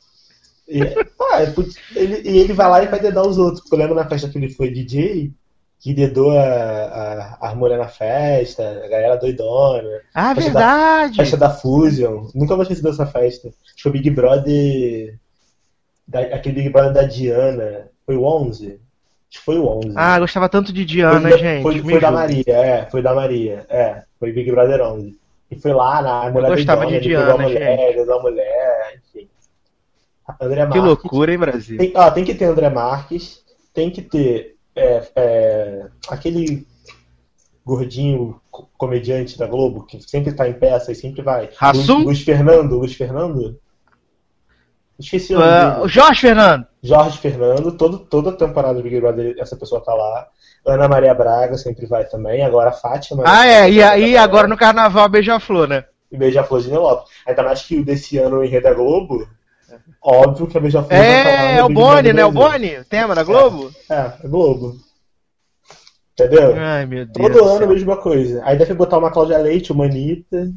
E, 0.68 0.82
ah, 1.34 1.42
é, 1.42 1.54
ele, 1.96 2.22
e 2.30 2.38
ele 2.38 2.54
vai 2.54 2.70
lá 2.70 2.84
e 2.84 2.88
vai 2.88 3.00
dedar 3.00 3.24
os 3.26 3.40
outros. 3.40 3.62
Porque 3.62 3.74
eu 3.74 3.80
lembro 3.80 3.96
na 3.96 4.08
festa 4.08 4.30
que 4.30 4.38
ele 4.38 4.50
foi 4.52 4.70
DJ, 4.70 5.32
que 5.80 5.94
dedou 5.94 6.30
a, 6.38 6.44
a, 6.44 7.38
as 7.50 7.56
mulheres 7.56 7.82
na 7.84 7.90
festa, 7.90 8.82
a 8.86 8.88
galera 8.88 9.16
doidona. 9.18 9.90
Ah, 10.14 10.36
Festa 10.36 10.52
da- 10.52 10.60
verdade. 10.60 11.16
Festa 11.18 11.38
da 11.38 11.50
Fusion. 11.50 12.28
Nunca 12.36 12.54
vou 12.54 12.62
esquecer 12.62 12.84
dessa 12.84 13.08
festa. 13.08 13.48
Acho 13.48 13.82
que 13.84 13.90
o 13.90 13.92
Big 13.92 14.12
Brother. 14.12 15.18
Da, 16.08 16.20
aquele 16.22 16.56
Big 16.56 16.70
Brother 16.70 16.94
da 16.94 17.04
Diana. 17.04 17.88
Foi 18.10 18.18
o 18.18 18.24
11? 18.24 18.66
Acho 18.66 18.80
que 19.30 19.46
foi 19.46 19.60
o 19.60 19.68
11. 19.68 19.94
Ah, 19.96 20.18
gostava 20.18 20.50
tanto 20.50 20.74
de 20.74 20.84
Diana, 20.84 21.30
foi, 21.30 21.38
gente. 21.38 21.62
Foi, 21.62 21.80
foi 21.80 22.00
da. 22.00 22.10
Maria, 22.10 22.44
é. 22.48 22.86
Foi 22.90 23.02
da 23.04 23.14
Maria. 23.14 23.68
É. 23.70 24.02
Foi 24.20 24.32
Big 24.32 24.50
Brother 24.50 24.82
11. 24.82 25.16
E 25.52 25.56
foi 25.60 25.72
lá 25.74 26.02
na 26.02 26.32
mulher 26.32 26.50
gostava 26.50 26.82
doidona, 26.82 26.88
de 26.90 26.96
ele 26.96 27.16
Diana, 27.16 27.38
mulher, 27.38 27.96
dedou 27.96 28.18
a 28.18 28.22
mulher, 28.24 28.98
enfim. 28.98 29.30
André 30.42 30.62
Que 30.62 30.66
Marques. 30.70 30.84
loucura, 30.84 31.32
hein, 31.32 31.38
Brasil? 31.38 31.78
Tem, 31.78 31.94
ó, 31.96 32.10
tem 32.10 32.26
que 32.26 32.34
ter 32.34 32.46
André 32.46 32.70
Marques, 32.72 33.44
tem 33.76 33.92
que 33.92 34.02
ter 34.02 34.56
é, 34.76 35.08
é, 35.16 35.86
aquele 36.08 36.66
gordinho 37.64 38.42
co- 38.50 38.68
comediante 38.76 39.38
da 39.38 39.46
Globo, 39.46 39.86
que 39.86 40.02
sempre 40.02 40.34
tá 40.34 40.50
em 40.50 40.54
peça 40.54 40.92
e 40.92 40.96
sempre 40.96 41.22
vai. 41.22 41.52
Hassum? 41.62 41.94
Luiz, 41.98 42.06
Luiz 42.06 42.22
Fernando, 42.24 42.76
Luiz 42.80 42.94
Fernando? 42.96 43.60
Esqueci 45.00 45.34
o 45.34 45.40
nome 45.40 45.50
Ah, 45.50 45.70
dele. 45.70 45.86
o 45.86 45.88
Jorge 45.88 46.22
Fernando. 46.22 46.68
Jorge 46.84 47.18
Fernando, 47.18 47.72
todo, 47.72 48.00
toda 48.00 48.34
temporada 48.34 48.76
do 48.76 48.84
Big 48.84 49.00
Brother 49.00 49.36
essa 49.40 49.56
pessoa 49.56 49.82
tá 49.82 49.94
lá. 49.94 50.28
Ana 50.66 50.88
Maria 50.90 51.14
Braga 51.14 51.58
sempre 51.58 51.86
vai 51.86 52.06
também, 52.06 52.44
agora 52.44 52.70
a 52.70 52.74
Fátima. 52.74 53.24
Ah, 53.26 53.48
é. 53.48 53.72
E 53.72 53.82
aí, 53.82 54.18
agora 54.18 54.48
no 54.48 54.58
Carnaval, 54.58 55.08
Beija-Flor, 55.08 55.68
né? 55.68 55.86
E 56.12 56.18
Beija-Flor 56.18 56.62
de 56.62 56.70
Lopes. 56.70 57.10
Ainda 57.26 57.44
mais 57.44 57.62
que 57.64 57.78
o 57.80 57.86
desse 57.86 58.18
ano 58.18 58.44
em 58.44 58.50
Rede 58.50 58.74
Globo, 58.74 59.26
óbvio 60.04 60.48
que 60.48 60.58
a 60.58 60.62
Beija-Flor 60.62 60.90
vai 60.90 61.24
tá 61.24 61.30
É, 61.30 61.58
é 61.58 61.64
o 61.64 61.70
Boni, 61.70 62.12
né? 62.14 62.26
O. 62.26 62.32
Boni, 62.32 62.78
o 62.78 62.86
tema 62.86 63.16
da 63.16 63.24
Globo? 63.24 63.72
É, 63.90 64.12
é 64.24 64.28
Globo. 64.28 64.76
Entendeu? 66.14 66.56
Ai, 66.58 66.86
meu 66.86 67.06
Deus. 67.06 67.28
Todo 67.32 67.40
do 67.40 67.50
ano 67.50 67.64
a 67.64 67.68
mesma 67.68 67.96
coisa. 67.96 68.42
Aí 68.44 68.58
deve 68.58 68.74
botar 68.74 68.98
uma 68.98 69.12
Cláudia 69.12 69.38
Leite, 69.38 69.72
uma 69.72 69.86
Anitta. 69.86 70.52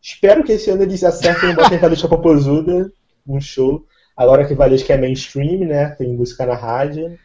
Espero 0.00 0.44
que 0.44 0.52
esse 0.52 0.70
ano 0.70 0.82
eles 0.82 1.02
acertem 1.02 1.50
e 1.50 1.54
botem 1.54 1.78
Valesca 1.78 2.06
Popozuda, 2.06 2.92
um 3.26 3.40
show. 3.40 3.86
Agora 4.16 4.46
que 4.46 4.54
Valesca 4.54 4.94
é 4.94 4.96
mainstream, 4.96 5.66
né? 5.66 5.90
Tem 5.90 6.12
música 6.12 6.46
na 6.46 6.54
rádio. 6.54 7.18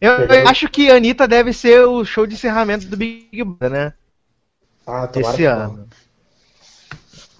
Eu, 0.00 0.12
eu 0.12 0.48
acho 0.48 0.68
que 0.68 0.90
a 0.90 0.96
Anitta 0.96 1.26
deve 1.26 1.52
ser 1.52 1.80
o 1.86 2.04
show 2.04 2.26
de 2.26 2.34
encerramento 2.34 2.86
do 2.86 2.96
Big 2.96 3.42
Brother, 3.42 3.70
né? 3.70 3.92
Ah, 4.86 5.06
tomara 5.06 5.30
Esse 5.30 5.36
que 5.38 5.44
ano. 5.44 5.88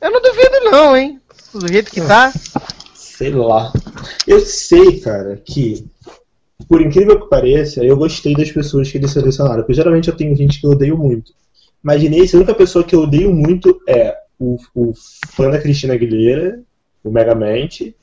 Eu 0.01 0.11
não 0.11 0.21
duvido, 0.21 0.71
não, 0.71 0.97
hein? 0.97 1.21
Do 1.53 1.69
jeito 1.69 1.91
que 1.91 2.01
tá. 2.01 2.33
Sei 2.95 3.31
lá. 3.31 3.73
Eu 4.27 4.41
sei, 4.41 5.01
cara, 5.01 5.37
que, 5.37 5.87
por 6.69 6.81
incrível 6.81 7.21
que 7.21 7.29
pareça, 7.29 7.85
eu 7.85 7.97
gostei 7.97 8.35
das 8.35 8.51
pessoas 8.51 8.91
que 8.91 8.99
eles 8.99 9.13
selecionaram. 9.13 9.63
Porque 9.63 9.75
geralmente 9.75 10.09
eu 10.09 10.17
tenho 10.17 10.35
gente 10.35 10.61
que 10.61 10.67
eu 10.67 10.71
odeio 10.71 10.97
muito. 10.97 11.33
Imaginei, 11.83 12.21
a 12.21 12.37
única 12.37 12.55
pessoa 12.55 12.85
que 12.85 12.95
eu 12.95 13.03
odeio 13.03 13.33
muito 13.33 13.81
é 13.87 14.17
o, 14.39 14.59
o 14.75 14.93
fã 15.29 15.51
da 15.51 15.61
Cristina 15.61 15.95
Aguilera, 15.95 16.61
o 17.05 17.11
Megamente, 17.11 17.95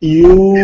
e 0.00 0.22
o, 0.24 0.54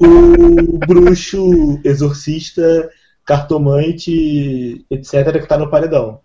o 0.00 0.78
bruxo, 0.86 1.80
exorcista, 1.84 2.90
cartomante, 3.24 4.84
etc., 4.90 5.40
que 5.40 5.46
tá 5.48 5.58
no 5.58 5.70
paredão. 5.70 6.20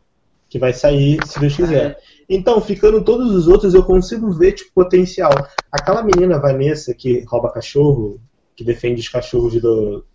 Que 0.50 0.58
vai 0.58 0.72
sair, 0.74 1.20
se 1.26 1.40
Deus 1.40 1.56
quiser. 1.56 1.98
Então, 2.30 2.62
ficando 2.62 3.04
todos 3.04 3.34
os 3.34 3.48
outros, 3.50 3.74
eu 3.74 3.84
consigo 3.84 4.32
ver, 4.32 4.54
tipo, 4.54 4.72
potencial. 4.74 5.32
Aquela 5.70 6.02
menina, 6.02 6.40
Vanessa, 6.40 6.94
que 6.94 7.20
rouba 7.28 7.52
cachorro, 7.52 8.20
que 8.56 8.64
defende 8.64 9.02
os 9.02 9.10
cachorros 9.10 9.62
do, 9.62 10.06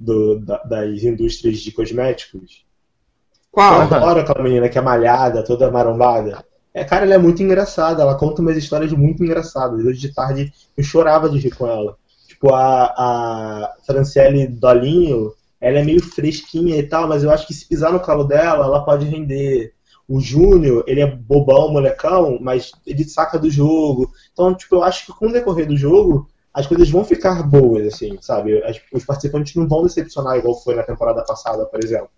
do- 0.00 0.38
da- 0.40 0.62
das 0.64 1.02
indústrias 1.02 1.58
de 1.58 1.72
cosméticos. 1.72 2.64
Eu 2.64 3.50
Qual? 3.50 3.80
adoro 3.82 4.20
aquela 4.20 4.42
menina 4.42 4.68
que 4.70 4.78
é 4.78 4.80
malhada, 4.80 5.44
toda 5.44 5.70
marombada. 5.70 6.42
É, 6.74 6.84
cara, 6.84 7.04
ela 7.04 7.14
é 7.14 7.18
muito 7.18 7.42
engraçada, 7.42 8.02
ela 8.02 8.16
conta 8.16 8.40
umas 8.40 8.56
histórias 8.56 8.92
muito 8.92 9.22
engraçadas. 9.22 9.84
Hoje 9.84 10.00
de 10.00 10.14
tarde 10.14 10.52
eu 10.76 10.82
chorava 10.82 11.28
de 11.28 11.38
rir 11.38 11.54
com 11.54 11.66
ela. 11.66 11.96
Tipo, 12.26 12.54
a, 12.54 12.84
a 12.96 13.74
Franciele 13.84 14.46
Dolinho, 14.46 15.32
ela 15.60 15.78
é 15.78 15.84
meio 15.84 16.02
fresquinha 16.02 16.76
e 16.76 16.82
tal, 16.82 17.06
mas 17.06 17.22
eu 17.22 17.30
acho 17.30 17.46
que 17.46 17.54
se 17.54 17.68
pisar 17.68 17.92
no 17.92 18.00
calo 18.00 18.24
dela, 18.24 18.64
ela 18.64 18.84
pode 18.84 19.06
render. 19.06 19.72
O 20.08 20.18
Júnior, 20.20 20.84
ele 20.86 21.00
é 21.00 21.06
bobão, 21.06 21.70
molecão, 21.72 22.38
mas 22.40 22.72
ele 22.86 23.04
saca 23.04 23.38
do 23.38 23.50
jogo. 23.50 24.10
Então, 24.32 24.54
tipo, 24.54 24.74
eu 24.76 24.82
acho 24.82 25.06
que 25.06 25.12
com 25.12 25.28
o 25.28 25.32
decorrer 25.32 25.66
do 25.66 25.76
jogo, 25.76 26.28
as 26.52 26.66
coisas 26.66 26.90
vão 26.90 27.04
ficar 27.04 27.42
boas, 27.42 27.86
assim, 27.86 28.18
sabe? 28.20 28.60
Os 28.92 29.04
participantes 29.04 29.54
não 29.54 29.68
vão 29.68 29.84
decepcionar 29.84 30.36
igual 30.36 30.60
foi 30.60 30.74
na 30.74 30.82
temporada 30.82 31.24
passada, 31.24 31.64
por 31.64 31.82
exemplo. 31.82 32.10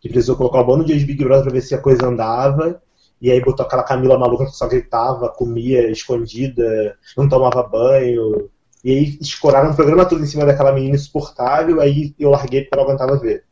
Que 0.00 0.08
precisou 0.08 0.36
colocar 0.36 0.60
um 0.60 0.66
bando 0.66 0.84
de 0.84 0.94
Big 1.04 1.24
Brother 1.24 1.44
pra 1.44 1.52
ver 1.52 1.62
se 1.62 1.74
a 1.74 1.78
coisa 1.78 2.06
andava. 2.06 2.80
E 3.20 3.30
aí 3.30 3.40
botou 3.40 3.66
aquela 3.66 3.82
Camila 3.82 4.18
maluca 4.18 4.46
que 4.46 4.56
só 4.56 4.66
gritava, 4.66 5.28
comia 5.28 5.90
escondida, 5.90 6.96
não 7.16 7.28
tomava 7.28 7.62
banho. 7.62 8.48
E 8.82 8.90
aí 8.90 9.18
escoraram 9.20 9.70
o 9.70 9.76
programa 9.76 10.06
todo 10.06 10.22
em 10.22 10.26
cima 10.26 10.46
daquela 10.46 10.72
menina 10.72 10.96
insuportável, 10.96 11.80
aí 11.80 12.14
eu 12.18 12.30
larguei 12.30 12.62
porque 12.62 12.74
eu 12.74 12.78
não 12.78 12.84
aguentava 12.84 13.18
ver. 13.18 13.44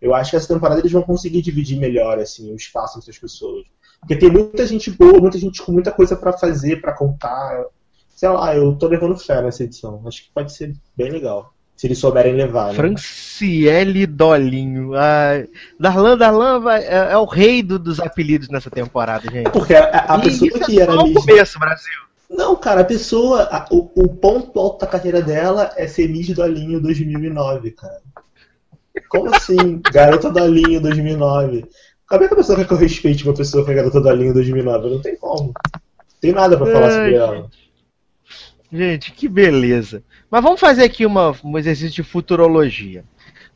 Eu 0.00 0.14
acho 0.14 0.30
que 0.30 0.36
essa 0.36 0.52
temporada 0.52 0.80
eles 0.80 0.92
vão 0.92 1.02
conseguir 1.02 1.40
dividir 1.40 1.78
melhor 1.78 2.18
assim, 2.18 2.52
o 2.52 2.56
espaço 2.56 2.98
entre 2.98 3.10
as 3.10 3.18
pessoas. 3.18 3.64
Porque 4.00 4.16
tem 4.16 4.30
muita 4.30 4.66
gente 4.66 4.90
boa, 4.90 5.20
muita 5.20 5.38
gente 5.38 5.62
com 5.62 5.72
muita 5.72 5.90
coisa 5.90 6.14
pra 6.14 6.32
fazer, 6.32 6.80
pra 6.80 6.92
contar. 6.92 7.64
Sei 8.10 8.28
lá, 8.28 8.54
eu 8.54 8.76
tô 8.76 8.86
levando 8.86 9.16
fé 9.16 9.42
nessa 9.42 9.64
edição. 9.64 10.02
Acho 10.06 10.24
que 10.24 10.30
pode 10.32 10.52
ser 10.52 10.74
bem 10.96 11.10
legal. 11.10 11.52
Se 11.78 11.86
eles 11.86 11.98
souberem 11.98 12.34
levar. 12.34 12.68
Né? 12.68 12.74
Franciele 12.74 14.04
Dolinho. 14.04 14.94
Ah, 14.96 15.44
Darlan, 15.78 16.18
Darlan 16.18 16.58
vai- 16.58 16.82
é, 16.84 17.12
é 17.12 17.16
o 17.16 17.24
rei 17.24 17.62
do- 17.62 17.78
dos 17.78 18.00
apelidos 18.00 18.48
nessa 18.48 18.68
temporada, 18.68 19.30
gente. 19.30 19.48
Porque 19.50 19.76
a, 19.76 19.84
a 19.88 20.18
pessoa 20.18 20.48
isso 20.48 20.60
que 20.66 20.80
é 20.80 20.82
era 20.82 20.92
só 20.92 21.04
começo, 21.12 21.58
Brasil. 21.60 21.92
Não, 22.28 22.56
cara, 22.56 22.80
a 22.80 22.84
pessoa. 22.84 23.44
a- 23.44 23.66
o, 23.70 23.88
o 23.94 24.08
ponto 24.08 24.58
alto 24.58 24.80
da 24.80 24.88
carreira 24.90 25.22
dela 25.22 25.72
é 25.76 25.86
ser 25.86 26.08
Miss 26.08 26.28
Dolinho 26.34 26.80
2009, 26.80 27.70
cara. 27.70 28.02
Como 29.08 29.32
assim? 29.32 29.80
Garota 29.92 30.32
Dolinho 30.32 30.80
2009. 30.80 31.64
Como 32.08 32.24
é 32.24 32.26
que 32.26 32.34
a 32.34 32.36
pessoa 32.36 32.58
quer 32.58 32.66
que 32.66 32.72
eu 32.72 32.76
respeite 32.78 33.22
uma 33.22 33.34
pessoa 33.34 33.64
que 33.64 33.70
é 33.70 33.74
garota 33.74 34.00
Dolinho 34.00 34.34
2009? 34.34 34.90
Não 34.90 35.00
tem 35.00 35.14
como. 35.16 35.54
Tem 36.20 36.32
nada 36.32 36.56
pra 36.56 36.66
falar 36.66 36.86
Ai, 36.88 36.92
sobre 36.94 37.14
ela. 37.14 37.50
Gente, 38.72 39.12
que 39.12 39.28
beleza. 39.28 40.02
Mas 40.30 40.42
vamos 40.42 40.60
fazer 40.60 40.84
aqui 40.84 41.06
uma, 41.06 41.34
um 41.42 41.56
exercício 41.58 41.90
de 41.90 42.02
futurologia. 42.02 43.04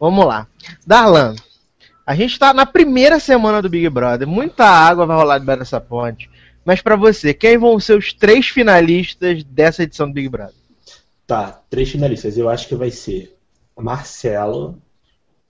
Vamos 0.01 0.25
lá. 0.25 0.47
Darlan, 0.87 1.35
a 2.07 2.15
gente 2.15 2.39
tá 2.39 2.53
na 2.53 2.67
primeira 2.67 3.21
semana 3.21 3.63
do 3.63 3.69
Big 3.69 3.89
Brother. 3.89 4.27
Muita 4.27 4.65
água 4.65 5.07
vai 5.07 5.17
rolar 5.17 5.39
debaixo 5.39 5.61
dessa 5.61 5.81
ponte. 5.81 6.31
Mas 6.65 6.81
pra 6.81 6.97
você, 6.97 7.35
quem 7.35 7.59
vão 7.59 7.79
ser 7.79 7.99
os 7.99 8.13
três 8.13 8.49
finalistas 8.49 9.45
dessa 9.45 9.83
edição 9.83 10.09
do 10.09 10.15
Big 10.15 10.29
Brother? 10.29 10.55
Tá, 11.27 11.61
três 11.69 11.91
finalistas. 11.91 12.37
Eu 12.39 12.49
acho 12.49 12.69
que 12.69 12.75
vai 12.75 12.91
ser 12.91 13.37
Marcelo. 13.77 14.79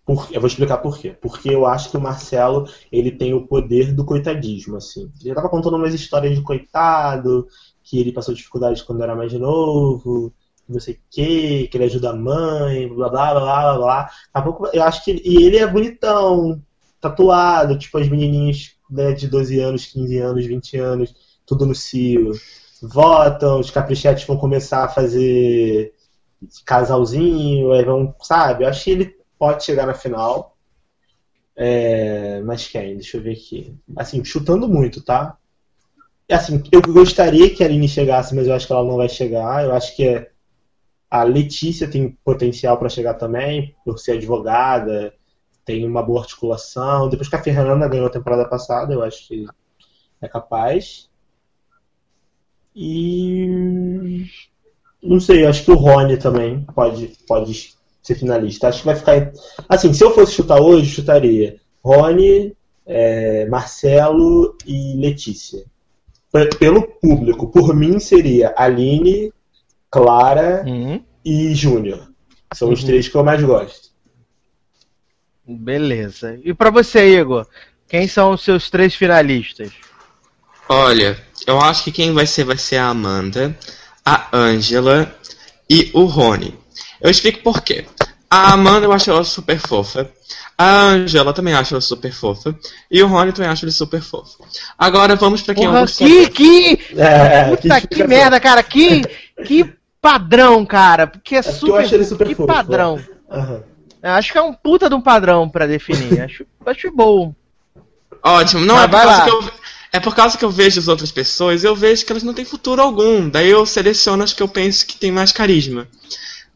Por, 0.05 0.29
eu 0.33 0.41
vou 0.41 0.49
explicar 0.49 0.79
por 0.79 0.99
quê. 0.99 1.17
Porque 1.21 1.51
eu 1.51 1.67
acho 1.67 1.91
que 1.91 1.97
o 1.97 2.01
Marcelo 2.01 2.69
ele 2.91 3.11
tem 3.11 3.33
o 3.33 3.47
poder 3.47 3.93
do 3.93 4.05
coitadismo, 4.05 4.77
assim. 4.77 5.11
Ele 5.21 5.29
já 5.29 5.35
tava 5.35 5.49
contando 5.49 5.77
umas 5.77 5.95
histórias 5.95 6.35
de 6.35 6.43
coitado, 6.43 7.47
que 7.83 7.99
ele 7.99 8.13
passou 8.13 8.35
dificuldades 8.35 8.83
quando 8.83 9.03
era 9.03 9.15
mais 9.15 9.33
novo, 9.33 10.33
não 10.69 10.81
sei 10.81 10.95
o 10.95 10.99
quê, 11.11 11.69
que 11.71 11.77
ele 11.77 11.85
ajuda 11.85 12.11
a 12.11 12.17
mãe, 12.17 12.89
blá 12.89 13.09
blá 13.09 13.35
blá 13.35 13.41
blá 13.41 13.79
blá. 13.79 14.03
Daqui 14.05 14.15
a 14.35 14.43
pouco, 14.43 14.67
eu 14.73 14.83
acho 14.83 15.05
que 15.05 15.11
ele, 15.13 15.23
e 15.25 15.45
ele 15.45 15.59
é 15.59 15.67
bonitão, 15.67 16.63
tatuado, 17.01 17.79
tipo 17.79 17.99
as 17.99 18.09
menininhas 18.09 18.73
né, 18.91 19.13
de 19.13 19.29
12 19.29 19.59
anos, 19.61 19.87
15 19.87 20.19
anos, 20.19 20.47
20 20.47 20.77
anos, 20.79 21.15
tudo 21.47 21.67
no 21.67 21.75
cio. 21.75 22.33
Votam, 22.83 23.61
os 23.61 23.71
caprichetes 23.71 24.27
vão 24.27 24.37
começar 24.37 24.85
a 24.85 24.89
fazer 24.89 25.95
casalzinho, 26.65 27.73
aí 27.73 27.85
vão, 27.85 28.15
sabe? 28.23 28.65
Eu 28.65 28.69
acho 28.69 28.85
que 28.85 28.91
ele 28.91 29.17
pode 29.39 29.65
chegar 29.65 29.87
na 29.87 29.95
final. 29.95 30.57
É, 31.57 32.41
mas 32.43 32.67
quem? 32.67 32.97
Deixa 32.97 33.17
eu 33.17 33.23
ver 33.23 33.33
aqui. 33.33 33.77
Assim, 33.97 34.25
chutando 34.25 34.69
muito, 34.69 35.03
tá? 35.03 35.37
Assim, 36.31 36.63
eu 36.73 36.81
gostaria 36.83 37.55
que 37.55 37.63
a 37.63 37.67
Aline 37.67 37.89
chegasse, 37.89 38.35
mas 38.35 38.47
eu 38.47 38.55
acho 38.55 38.67
que 38.67 38.73
ela 38.73 38.85
não 38.85 38.97
vai 38.97 39.09
chegar. 39.09 39.65
Eu 39.65 39.73
acho 39.73 39.95
que 39.95 40.05
é- 40.05 40.32
a 41.13 41.25
Letícia 41.25 41.87
tem 41.87 42.17
potencial 42.25 42.79
para 42.79 42.89
chegar 42.89 43.13
também, 43.13 43.77
por 43.85 43.99
ser 43.99 44.13
advogada, 44.13 45.13
tem 45.63 45.87
uma 45.87 46.03
boa 46.03 46.23
articulação. 46.23 47.07
Depois 47.11 47.29
que 47.29 47.37
a 47.37 47.43
Fernanda 47.43 47.87
ganhou 47.87 48.07
a 48.07 48.11
temporada 48.11 48.49
passada, 48.49 48.95
eu 48.95 49.03
acho 49.03 49.29
que 49.29 49.45
é 50.23 50.27
capaz. 50.27 51.11
E. 52.75 54.27
Não 55.03 55.21
sei, 55.21 55.45
acho 55.45 55.67
que 55.67 55.71
o 55.71 55.77
Rony 55.77 56.17
também 56.17 56.65
pode, 56.75 57.09
pode 57.29 57.75
ser 58.03 58.15
finalista. 58.15 58.69
Acho 58.69 58.79
que 58.79 58.87
vai 58.87 58.97
ficar. 58.97 59.33
Assim, 59.69 59.93
se 59.93 60.03
eu 60.03 60.15
fosse 60.15 60.33
chutar 60.33 60.63
hoje, 60.63 60.95
chutaria 60.95 61.61
Rony, 61.85 62.57
é, 62.87 63.45
Marcelo 63.51 64.57
e 64.67 64.97
Letícia. 64.97 65.63
Pelo 66.59 66.89
público, 66.89 67.49
por 67.49 67.77
mim 67.77 67.99
seria 67.99 68.55
Aline, 68.57 69.31
Clara 69.93 70.65
Uhum. 70.67 71.05
e 71.23 71.55
Júnior. 71.55 72.09
São 72.55 72.71
os 72.71 72.81
Uhum. 72.81 72.87
três 72.87 73.07
que 73.09 73.15
eu 73.15 73.23
mais 73.23 73.43
gosto. 73.43 73.91
Beleza. 75.47 76.39
E 76.45 76.55
pra 76.55 76.71
você, 76.71 77.19
Igor? 77.21 77.47
Quem 77.89 78.09
são 78.09 78.33
os 78.33 78.43
seus 78.43 78.71
três 78.71 78.95
finalistas? 78.95 79.71
Olha, 80.69 81.19
eu 81.47 81.61
acho 81.61 81.85
que 81.85 81.93
quem 81.93 82.13
vai 82.13 82.27
ser 82.27 82.45
vai 82.45 82.57
ser 82.57 82.77
a 82.79 82.87
Amanda, 82.89 83.57
a 84.05 84.29
Angela 84.35 85.15
e 85.69 85.91
o 85.93 86.05
Rony. 86.05 86.59
Eu 87.01 87.11
explico 87.11 87.43
por 87.43 87.61
quê. 87.63 87.85
A 88.31 88.53
Amanda 88.55 88.87
eu 88.87 88.93
acho 88.93 89.11
ela 89.11 89.25
super 89.25 89.59
fofa. 89.59 90.11
A 90.57 90.85
Angela 90.85 91.31
eu 91.31 91.35
também 91.35 91.53
acho 91.53 91.75
ela 91.75 91.81
super 91.83 92.13
fofa. 92.13 92.57
E 92.91 93.03
o 93.03 93.07
Rony 93.09 93.27
eu 93.29 93.33
também 93.35 93.51
acho 93.51 93.65
ele 93.65 93.73
super 93.73 94.01
fofo. 94.01 94.43
Agora 94.79 95.17
vamos 95.17 95.43
pra 95.43 95.55
quem 95.55 95.65
eu 95.65 95.71
Porra, 95.71 95.83
gostaria. 95.83 96.31
que, 96.31 96.77
que, 96.79 96.99
É, 97.01 97.45
puta 97.51 97.61
que 97.63 97.69
explicação. 97.77 98.09
merda, 98.09 98.41
cara. 98.41 98.63
Que, 98.63 99.03
que 99.45 99.71
padrão, 100.03 100.67
cara. 100.67 101.07
Porque 101.07 101.37
é 101.37 101.43
porque 101.43 101.59
super, 101.59 101.73
eu 101.73 101.77
acho 101.77 101.95
ele 101.95 102.05
super 102.05 102.27
que 102.27 102.35
fofo, 102.35 102.47
padrão. 102.49 103.01
Aham. 103.31 103.63
Eu 104.03 104.11
acho 104.11 104.33
que 104.33 104.39
é 104.39 104.43
um 104.43 104.53
puta 104.53 104.89
de 104.89 104.97
um 104.97 105.01
padrão 105.01 105.49
pra 105.49 105.67
definir. 105.67 106.21
acho, 106.21 106.45
acho 106.67 106.91
bom. 106.91 107.33
Ótimo, 108.23 108.67
não 108.67 108.75
Mas 108.75 108.85
é 108.85 108.89
por 108.89 109.01
causa 109.01 109.17
lá. 109.19 109.25
que 109.25 109.31
eu. 109.31 109.63
É 109.95 110.01
por 110.01 110.15
causa 110.15 110.39
que 110.39 110.45
eu 110.45 110.51
vejo 110.51 110.81
as 110.81 110.89
outras 110.89 111.13
pessoas, 111.13 111.65
eu 111.65 111.77
vejo 111.77 112.07
que 112.07 112.11
elas 112.11 112.23
não 112.23 112.33
têm 112.33 112.47
futuro 112.47 112.81
algum. 112.81 113.29
Daí 113.29 113.51
eu 113.51 113.65
seleciono 113.67 114.25
as 114.25 114.33
que 114.33 114.43
eu 114.43 114.49
penso 114.49 114.87
que 114.87 114.97
tem 114.97 115.13
mais 115.13 115.33
carisma. 115.33 115.87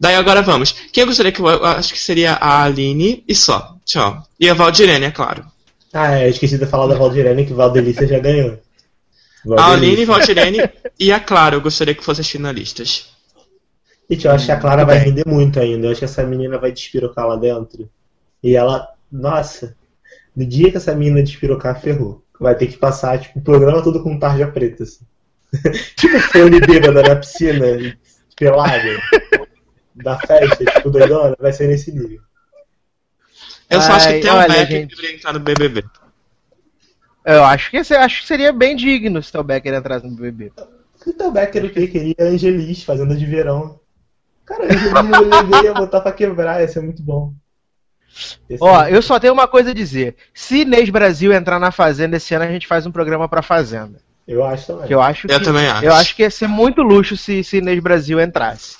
Daí 0.01 0.15
agora 0.15 0.41
vamos. 0.41 0.73
Quem 0.91 1.03
eu 1.03 1.07
gostaria 1.07 1.31
que 1.31 1.41
eu, 1.41 1.47
eu 1.47 1.65
acho 1.67 1.93
que 1.93 1.99
seria 1.99 2.33
a 2.33 2.63
Aline 2.65 3.23
e 3.29 3.35
só. 3.35 3.77
Tchau. 3.85 4.27
E 4.41 4.49
a 4.49 4.55
Valdirene, 4.55 5.05
é 5.05 5.11
claro. 5.11 5.45
Ah, 5.93 6.19
é, 6.19 6.27
eu 6.27 6.31
esqueci 6.31 6.57
de 6.57 6.65
falar 6.65 6.87
da 6.87 6.99
Valdirene, 6.99 7.45
que 7.45 7.53
Valdelícia 7.53 8.07
já 8.07 8.19
ganhou. 8.19 8.59
A 9.45 9.49
Valdelícia. 9.49 9.73
Aline, 9.75 10.05
Valdirene 10.07 10.71
e 10.99 11.13
a 11.13 11.21
Clara, 11.21 11.57
eu 11.57 11.61
gostaria 11.61 11.95
que 11.95 12.05
fossem 12.05 12.23
as 12.23 12.31
finalistas. 12.31 13.16
Gente, 14.09 14.27
eu 14.27 14.33
acho 14.33 14.47
que 14.47 14.53
a 14.53 14.61
Clara 14.61 14.85
vai 14.85 14.99
render 14.99 15.27
muito 15.27 15.59
ainda. 15.59 15.87
Eu 15.87 15.91
acho 15.91 15.99
que 16.01 16.05
essa 16.05 16.23
menina 16.23 16.59
vai 16.59 16.71
despirocar 16.71 17.27
lá 17.27 17.37
dentro. 17.37 17.91
E 18.43 18.55
ela, 18.55 18.89
nossa, 19.11 19.77
no 20.35 20.47
dia 20.47 20.71
que 20.71 20.77
essa 20.77 20.95
menina 20.95 21.23
despirocar, 21.23 21.81
ferrou. 21.81 22.23
Vai 22.39 22.55
ter 22.55 22.67
que 22.67 22.77
passar, 22.77 23.19
tipo, 23.19 23.39
o 23.39 23.43
programa 23.43 23.83
todo 23.83 24.03
com 24.03 24.19
tarja 24.19 24.47
preta, 24.47 24.85
assim. 24.85 25.05
tipo, 25.97 26.21
Fone 26.21 26.61
bêbada 26.61 27.03
na 27.03 27.17
piscina, 27.17 27.67
pelada, 28.37 29.01
da 29.95 30.19
festa, 30.19 30.65
tipo, 30.65 30.91
doidona, 30.91 31.35
vai 31.41 31.53
ser 31.53 31.67
nesse 31.67 31.91
nível. 31.91 32.21
Eu 33.69 33.81
só 33.81 33.93
acho 33.93 34.09
que 34.09 34.21
tem 34.21 34.31
um 34.31 34.35
olha, 34.35 34.49
Becker 34.49 34.67
gente. 34.67 34.89
que 34.89 34.97
deveria 34.97 35.17
entrar 35.17 35.33
no 35.33 35.41
BBB. 35.41 35.85
Eu 37.25 37.43
acho 37.43 37.71
que, 37.71 37.79
acho 37.79 38.21
que 38.21 38.27
seria 38.29 38.53
bem 38.53 38.77
digno 38.77 39.21
se 39.21 39.37
o 39.37 39.43
Becker 39.43 39.75
entrasse 39.75 40.07
no 40.07 40.15
BBB. 40.15 40.53
Então, 41.07 41.33
Becker, 41.33 41.65
o 41.65 41.71
que 41.71 41.89
queria? 41.89 42.15
Angelis, 42.21 42.85
fazenda 42.85 43.17
de 43.17 43.27
verão. 43.27 43.81
Cara, 44.47 44.65
Angelis 44.65 44.93
no 44.93 45.03
BBB 45.03 45.65
ia 45.65 45.75
botar 45.75 46.01
pra 46.01 46.13
quebrar, 46.13 46.61
ia 46.61 46.69
ser 46.69 46.81
muito 46.81 47.03
bom. 47.03 47.33
Ser 48.15 48.57
Ó, 48.61 48.79
muito- 48.83 48.95
eu 48.95 49.03
só 49.03 49.19
tenho 49.19 49.33
uma 49.33 49.47
coisa 49.49 49.71
a 49.71 49.75
dizer. 49.75 50.15
Se 50.33 50.63
Inês 50.63 50.89
Brasil 50.89 51.33
entrar 51.33 51.59
na 51.59 51.71
Fazenda 51.71 52.17
esse 52.17 52.35
ano, 52.35 52.45
a 52.45 52.49
gente 52.49 52.67
faz 52.67 52.87
um 52.87 52.93
programa 52.93 53.29
pra 53.29 53.43
Fazenda. 53.43 53.99
Eu 54.27 54.43
acho 54.45 54.67
também. 54.69 54.87
Que 54.87 54.95
eu 54.95 55.01
acho 55.03 55.27
Eu 55.31 55.39
que, 55.39 55.45
também 55.45 55.67
acho. 55.69 55.85
Eu 55.85 55.95
acho 55.95 56.17
que 56.17 56.23
ia 56.23 56.31
ser 56.31 56.49
muito 56.49 56.83
luxo 56.83 57.17
se, 57.17 57.45
se 57.45 57.59
Inês 57.59 57.79
Brasil 57.81 58.21
entrasse. 58.21 58.79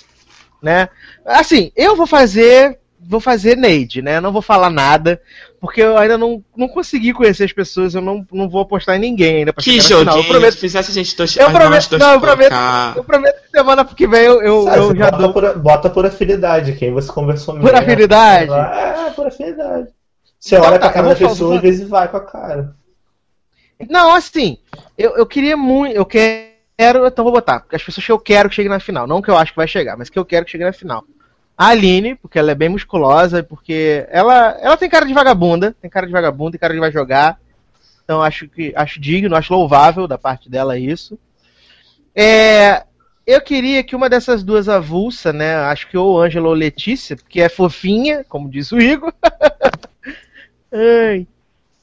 Né? 0.61 0.89
Assim, 1.25 1.71
eu 1.75 1.95
vou 1.95 2.07
fazer. 2.07 2.79
Vou 2.99 3.19
fazer 3.19 3.55
Neide, 3.55 4.01
né? 4.01 4.17
Eu 4.17 4.21
não 4.21 4.33
vou 4.33 4.41
falar 4.41 4.69
nada, 4.71 5.21
porque 5.59 5.81
eu 5.81 5.97
ainda 5.97 6.17
não, 6.17 6.43
não 6.55 6.67
consegui 6.67 7.13
conhecer 7.13 7.43
as 7.45 7.51
pessoas, 7.51 7.95
eu 7.95 8.01
não, 8.01 8.25
não 8.31 8.47
vou 8.47 8.61
apostar 8.61 8.95
em 8.95 8.99
ninguém 8.99 9.37
ainda 9.37 9.51
pra 9.53 9.63
Que 9.63 9.71
chegar 9.81 9.83
na 9.83 9.99
final. 9.99 10.13
joguinho, 10.15 10.27
Eu 10.27 10.31
prometo, 10.33 10.53
se 10.53 10.59
fizesse 10.59 10.91
a 10.91 10.93
gente 10.93 11.17
dois, 11.17 11.35
Eu 11.37 11.47
a 11.47 11.51
prometo- 11.51 11.97
não, 11.97 12.13
eu 12.13 12.19
prometo- 12.21 12.55
eu 12.95 13.03
prometo 13.03 13.41
que 13.43 13.49
semana 13.57 13.85
que 13.85 14.07
vem 14.07 14.21
eu, 14.23 14.41
eu, 14.41 14.63
Sabe, 14.63 14.77
eu 14.77 14.87
você 14.89 14.97
já 14.97 15.05
bota, 15.11 15.17
dou. 15.23 15.33
por, 15.33 15.59
bota 15.59 15.89
por 15.89 16.05
afinidade, 16.05 16.73
quem 16.73 16.91
você 16.93 17.11
conversou 17.11 17.59
Por 17.59 17.73
afinidade? 17.75 18.51
É, 18.51 19.09
por 19.15 19.27
afinidade. 19.27 19.87
Você 20.39 20.55
Então 20.55 20.67
olha 20.67 20.79
tá, 20.79 20.85
pra 20.89 20.93
cara 20.93 21.05
eu 21.07 21.09
da 21.09 21.15
pessoa 21.15 21.35
falar- 21.49 21.55
às 21.55 21.61
vezes 21.61 21.89
vai 21.89 22.07
com 22.07 22.17
a 22.17 22.21
cara. 22.21 22.75
Não, 23.89 24.13
assim, 24.13 24.57
eu, 24.97 25.15
eu 25.17 25.25
queria 25.25 25.55
muito. 25.57 25.95
Eu 25.95 26.05
quero. 26.05 27.05
Então 27.07 27.23
vou 27.25 27.33
botar. 27.33 27.63
As 27.71 27.83
pessoas 27.83 28.05
que 28.05 28.11
eu 28.11 28.19
quero 28.19 28.49
que 28.49 28.55
cheguem 28.55 28.69
na 28.71 28.79
final. 28.79 29.05
Não 29.07 29.21
que 29.21 29.29
eu 29.29 29.37
acho 29.37 29.51
que 29.51 29.57
vai 29.57 29.67
chegar, 29.67 29.97
mas 29.97 30.09
que 30.09 30.17
eu 30.17 30.25
quero 30.25 30.45
que 30.45 30.51
chegue 30.51 30.63
na 30.63 30.73
final. 30.73 31.03
A 31.57 31.69
Aline, 31.69 32.13
porque 32.15 32.37
ela 32.37 32.51
é 32.51 32.55
bem 32.55 32.69
musculosa, 32.69 33.41
porque 33.41 34.05
ela, 34.11 34.55
ela 34.61 34.77
tem 34.77 34.87
cara 34.87 35.05
de 35.05 35.13
vagabunda, 35.13 35.75
tem 35.81 35.89
cara 35.89 36.05
de 36.05 36.11
vagabunda, 36.13 36.51
tem 36.51 36.59
cara 36.59 36.73
de 36.73 36.79
vai 36.79 36.91
jogar. 36.91 37.39
Então 38.03 38.21
acho 38.21 38.47
que 38.47 38.71
acho 38.75 39.01
digno, 39.01 39.35
acho 39.35 39.53
louvável 39.53 40.07
da 40.07 40.17
parte 40.17 40.49
dela 40.49 40.77
isso. 40.77 41.17
É, 42.15 42.83
eu 43.25 43.41
queria 43.41 43.83
que 43.83 43.95
uma 43.95 44.07
dessas 44.07 44.43
duas 44.43 44.69
avulsa, 44.69 45.33
né? 45.33 45.55
Acho 45.55 45.89
que 45.89 45.97
ou 45.97 46.21
Ângela 46.21 46.47
ou 46.47 46.53
Letícia, 46.53 47.15
porque 47.15 47.41
é 47.41 47.49
fofinha, 47.49 48.23
como 48.29 48.49
diz 48.49 48.71
o 48.71 48.79
Igor. 48.79 49.11
Ai. 50.71 51.27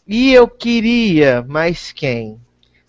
E 0.06 0.32
eu 0.32 0.46
queria, 0.46 1.44
mas 1.48 1.90
quem? 1.90 2.38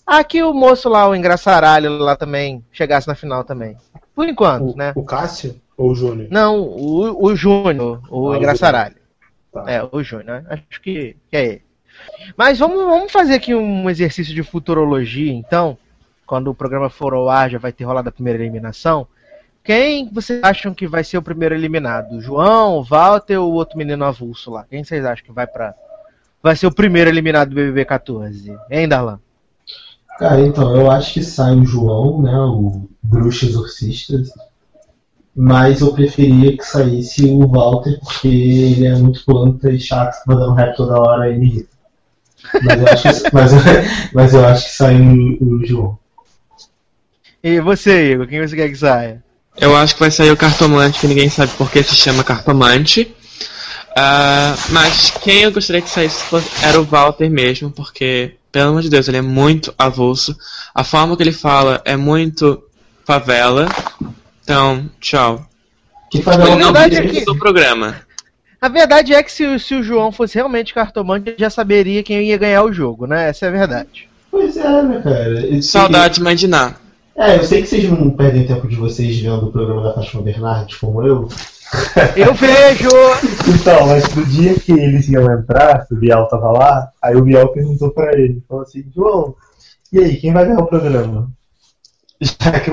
Ah, 0.05 0.23
que 0.23 0.43
o 0.43 0.53
moço 0.53 0.87
lá, 0.87 1.09
o 1.09 1.15
engraçaralho 1.15 1.97
lá 1.97 2.15
também, 2.15 2.63
chegasse 2.71 3.07
na 3.07 3.15
final 3.15 3.43
também. 3.43 3.75
Por 4.13 4.29
enquanto, 4.29 4.73
O, 4.73 4.75
né? 4.75 4.93
o 4.95 5.03
Cássio 5.03 5.59
ou 5.77 5.91
o 5.91 5.95
Júnior? 5.95 6.27
Não, 6.31 6.61
o, 6.61 7.25
o 7.25 7.35
Júnior, 7.35 8.01
o 8.09 8.27
Ah, 8.27 8.31
o 8.31 8.35
engraçaralho. 8.35 8.95
Tá. 9.51 9.63
É, 9.67 9.87
o 9.91 10.03
Júnior, 10.03 10.25
né? 10.25 10.45
acho 10.49 10.81
que, 10.81 11.15
que 11.29 11.37
é 11.37 11.45
ele. 11.45 11.61
Mas 12.37 12.59
vamos, 12.59 12.77
vamos 12.77 13.11
fazer 13.11 13.35
aqui 13.35 13.55
um 13.55 13.89
exercício 13.89 14.33
de 14.33 14.43
futurologia, 14.43 15.31
então. 15.31 15.77
Quando 16.25 16.49
o 16.49 16.55
programa 16.55 16.89
for 16.89 17.13
ao 17.13 17.29
ar, 17.29 17.51
já 17.51 17.59
vai 17.59 17.71
ter 17.71 17.83
rolado 17.83 18.09
a 18.09 18.11
primeira 18.11 18.41
eliminação. 18.41 19.07
Quem 19.63 20.09
vocês 20.11 20.43
acham 20.43 20.73
que 20.73 20.87
vai 20.87 21.03
ser 21.03 21.17
o 21.17 21.21
primeiro 21.21 21.55
eliminado? 21.55 22.13
O 22.13 22.21
João, 22.21 22.77
o 22.77 22.83
Walter 22.83 23.37
ou 23.37 23.51
o 23.51 23.55
outro 23.55 23.77
menino 23.77 24.03
avulso 24.05 24.51
lá? 24.51 24.65
Quem 24.69 24.83
vocês 24.83 25.05
acham 25.05 25.25
que 25.25 25.31
vai 25.31 25.45
para 25.45 25.73
vai 26.41 26.55
ser 26.55 26.67
o 26.67 26.73
primeiro 26.73 27.09
eliminado 27.09 27.49
do 27.49 27.55
BBB 27.55 27.85
14? 27.85 28.55
Hein, 28.69 28.87
Darlan? 28.87 29.19
Cara, 30.19 30.41
então, 30.41 30.75
eu 30.75 30.89
acho 30.89 31.13
que 31.13 31.23
sai 31.23 31.55
o 31.55 31.65
João, 31.65 32.21
né? 32.21 32.37
O 32.37 32.87
bruxo 33.01 33.45
exorcista. 33.45 34.15
Mas 35.35 35.81
eu 35.81 35.91
preferia 35.93 36.55
que 36.55 36.63
saísse 36.63 37.25
o 37.25 37.45
Walter, 37.47 37.99
porque 37.99 38.27
ele 38.27 38.87
é 38.87 38.95
muito 38.95 39.23
planta 39.25 39.69
e 39.69 39.79
chato, 39.79 40.15
mandando 40.25 40.53
rap 40.53 40.75
toda 40.77 40.99
hora 40.99 41.29
e 41.29 41.37
me 41.37 41.47
irrita. 41.47 41.69
Mas 42.63 42.79
eu 42.79 42.87
acho 42.87 43.03
que, 43.03 43.29
mas, 43.35 43.51
mas 44.13 44.33
eu 44.33 44.45
acho 44.45 44.65
que 44.65 44.71
sai 44.71 44.95
o, 45.01 45.37
o 45.43 45.65
João. 45.65 45.99
E 47.43 47.59
você, 47.59 48.13
Igor, 48.13 48.27
quem 48.27 48.47
você 48.47 48.55
quer 48.55 48.69
que 48.69 48.77
saia? 48.77 49.23
Eu 49.59 49.75
acho 49.75 49.93
que 49.93 49.99
vai 49.99 50.11
sair 50.11 50.31
o 50.31 50.37
cartomante, 50.37 50.99
que 50.99 51.07
ninguém 51.07 51.29
sabe 51.29 51.51
por 51.57 51.69
que 51.69 51.83
se 51.83 51.95
chama 51.95 52.23
cartomante. 52.23 53.13
Ah, 53.97 54.55
mas 54.71 55.11
quem 55.21 55.43
eu 55.43 55.51
gostaria 55.51 55.81
que 55.81 55.89
saísse 55.89 56.23
fosse- 56.23 56.49
era 56.65 56.79
o 56.79 56.83
Walter 56.83 57.29
mesmo, 57.29 57.71
porque, 57.71 58.35
pelo 58.51 58.69
amor 58.69 58.81
de 58.81 58.89
Deus, 58.89 59.07
ele 59.07 59.17
é 59.17 59.21
muito 59.21 59.73
avulso. 59.77 60.35
A 60.73 60.83
forma 60.83 61.15
que 61.15 61.23
ele 61.23 61.31
fala 61.31 61.81
é 61.85 61.95
muito 61.95 62.61
favela. 63.05 63.67
Então, 64.45 64.87
tchau. 65.01 65.43
Que 66.11 66.21
faz 66.21 66.37
não 66.37 66.55
verdade 66.71 66.97
é 66.97 67.07
que- 67.07 67.25
do 67.25 67.35
programa. 67.35 67.95
A 68.61 68.69
verdade 68.69 69.11
é 69.13 69.21
que 69.23 69.31
se, 69.31 69.43
o- 69.43 69.59
se 69.59 69.73
o 69.73 69.81
João 69.83 70.11
fosse 70.11 70.35
realmente 70.35 70.71
cartomante, 70.73 71.29
ele 71.29 71.37
já 71.39 71.49
saberia 71.49 72.03
quem 72.03 72.21
ia 72.29 72.37
ganhar 72.37 72.63
o 72.63 72.71
jogo, 72.71 73.07
né? 73.07 73.29
Essa 73.29 73.47
é 73.47 73.49
a 73.49 73.51
verdade. 73.51 74.07
Pois 74.29 74.55
é, 74.55 74.81
né, 74.83 75.01
cara? 75.03 75.29
Eu 75.29 75.41
sei- 75.51 75.61
Saudade, 75.63 76.21
de 76.35 76.47
Ná. 76.47 76.75
É, 77.17 77.37
eu 77.37 77.43
sei 77.43 77.61
que 77.63 77.67
vocês 77.67 77.89
não 77.89 78.11
perdem 78.11 78.45
tempo 78.45 78.67
de 78.67 78.75
vocês 78.75 79.19
vendo 79.19 79.47
o 79.47 79.51
programa 79.51 79.81
da 79.83 79.93
Fátima 79.95 80.21
Bernardes 80.21 80.75
como 80.77 81.01
eu. 81.01 81.27
Eu 82.15 82.33
vejo! 82.35 82.89
Então, 83.49 83.87
mas 83.87 84.13
no 84.15 84.23
dia 84.25 84.53
que 84.59 84.71
eles 84.71 85.07
iam 85.09 85.31
entrar, 85.33 85.87
o 85.91 85.95
Biel 85.95 86.27
tava 86.27 86.51
lá, 86.51 86.89
aí 87.01 87.15
o 87.15 87.21
Biel 87.23 87.47
perguntou 87.49 87.89
pra 87.91 88.11
ele, 88.13 88.43
falou 88.47 88.63
assim, 88.63 88.83
João, 88.95 89.35
e 89.91 89.99
aí, 89.99 90.17
quem 90.17 90.31
vai 90.33 90.45
ganhar 90.45 90.59
o 90.59 90.67
programa? 90.67 91.29
Já 92.25 92.59
que, 92.59 92.71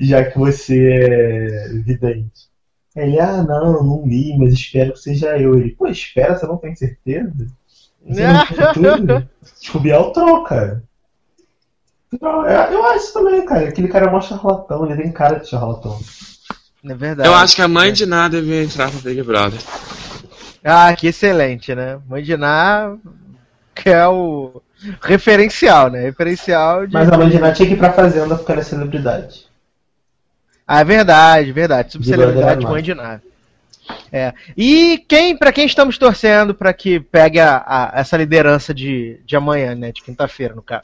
já 0.00 0.24
que 0.24 0.38
você 0.38 0.92
é 0.92 1.68
vidente. 1.84 2.50
Ele, 2.94 3.18
ah, 3.18 3.42
não, 3.42 3.82
não 3.82 4.06
li, 4.06 4.36
mas 4.36 4.52
espero 4.52 4.92
que 4.92 4.98
seja 4.98 5.38
eu. 5.38 5.58
Ele, 5.58 5.70
pô, 5.70 5.86
espera, 5.86 6.36
você 6.36 6.46
não 6.46 6.58
tem 6.58 6.74
certeza? 6.74 7.46
Você 8.06 8.26
não 8.26 8.46
tem 8.46 8.72
tudo? 8.74 9.28
Tipo, 9.60 10.12
troca. 10.12 10.82
Não, 12.20 12.46
eu 12.46 12.84
acho 12.86 13.12
também, 13.14 13.44
cara. 13.46 13.68
Aquele 13.68 13.88
cara 13.88 14.06
é 14.06 14.10
mó 14.10 14.20
charlatão, 14.20 14.84
ele 14.84 15.02
tem 15.02 15.10
cara 15.10 15.38
de 15.38 15.48
charlatão. 15.48 15.98
É 16.84 16.94
verdade. 16.94 17.28
Eu 17.28 17.34
acho 17.34 17.56
que 17.56 17.62
a 17.62 17.68
mãe 17.68 17.92
de 17.92 18.04
Ná 18.04 18.28
devia 18.28 18.62
entrar 18.62 18.92
no 18.92 19.00
Big 19.00 19.22
Brother. 19.22 19.60
Ah, 20.62 20.94
que 20.94 21.06
excelente, 21.06 21.74
né? 21.74 21.98
Mãe 22.08 22.22
de 22.22 22.36
Ná, 22.36 22.96
que 23.74 23.88
é 23.90 24.06
o. 24.06 24.60
Referencial, 25.00 25.88
né? 25.90 26.00
Referencial 26.00 26.86
de. 26.86 26.92
Mas 26.94 27.08
a 27.10 27.16
mãe 27.16 27.28
de 27.28 27.38
Ná 27.38 27.52
tinha 27.52 27.68
que 27.68 27.74
ir 27.74 27.78
pra 27.78 27.92
fazenda 27.92 28.34
porque 28.36 28.50
ela 28.50 28.60
é 28.60 28.64
celebridade. 28.64 29.46
Ah, 30.66 30.80
é 30.80 30.84
verdade, 30.84 31.52
verdade. 31.52 31.92
Subcelebridade 31.92 32.64
mãe 32.64 32.82
de 32.82 32.94
nave. 32.94 33.22
É. 34.12 34.32
E 34.56 34.98
quem, 35.08 35.36
para 35.36 35.52
quem 35.52 35.66
estamos 35.66 35.98
torcendo 35.98 36.54
para 36.54 36.72
que 36.72 36.98
pegue 37.00 37.38
a, 37.40 37.62
a- 37.66 37.92
essa 37.94 38.16
liderança 38.16 38.72
de, 38.72 39.20
de 39.26 39.36
amanhã, 39.36 39.74
né? 39.74 39.92
De 39.92 40.02
quinta-feira, 40.02 40.54
no 40.54 40.62
caso. 40.62 40.82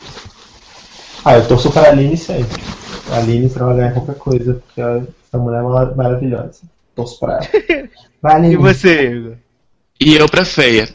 Ah, 1.24 1.34
eu 1.36 1.46
torço 1.48 1.70
pra 1.70 1.88
Aline 1.90 2.16
sempre. 2.16 2.60
A 3.10 3.16
Aline 3.18 3.48
pra 3.48 3.64
ela 3.64 3.74
ganhar 3.74 3.92
qualquer 3.94 4.14
coisa, 4.16 4.54
porque 4.54 4.80
ela- 4.80 5.06
essa 5.26 5.38
mulher 5.38 5.58
é 5.60 5.62
mara- 5.62 5.94
maravilhosa. 5.94 6.60
Torço 6.94 7.18
pra 7.20 7.34
ela. 7.34 7.88
Vai, 8.22 8.34
Aline. 8.36 8.54
E 8.54 8.56
você, 8.56 9.10
Igor? 9.12 9.36
E 10.00 10.16
eu 10.16 10.28
pra 10.28 10.44
feia. 10.44 10.88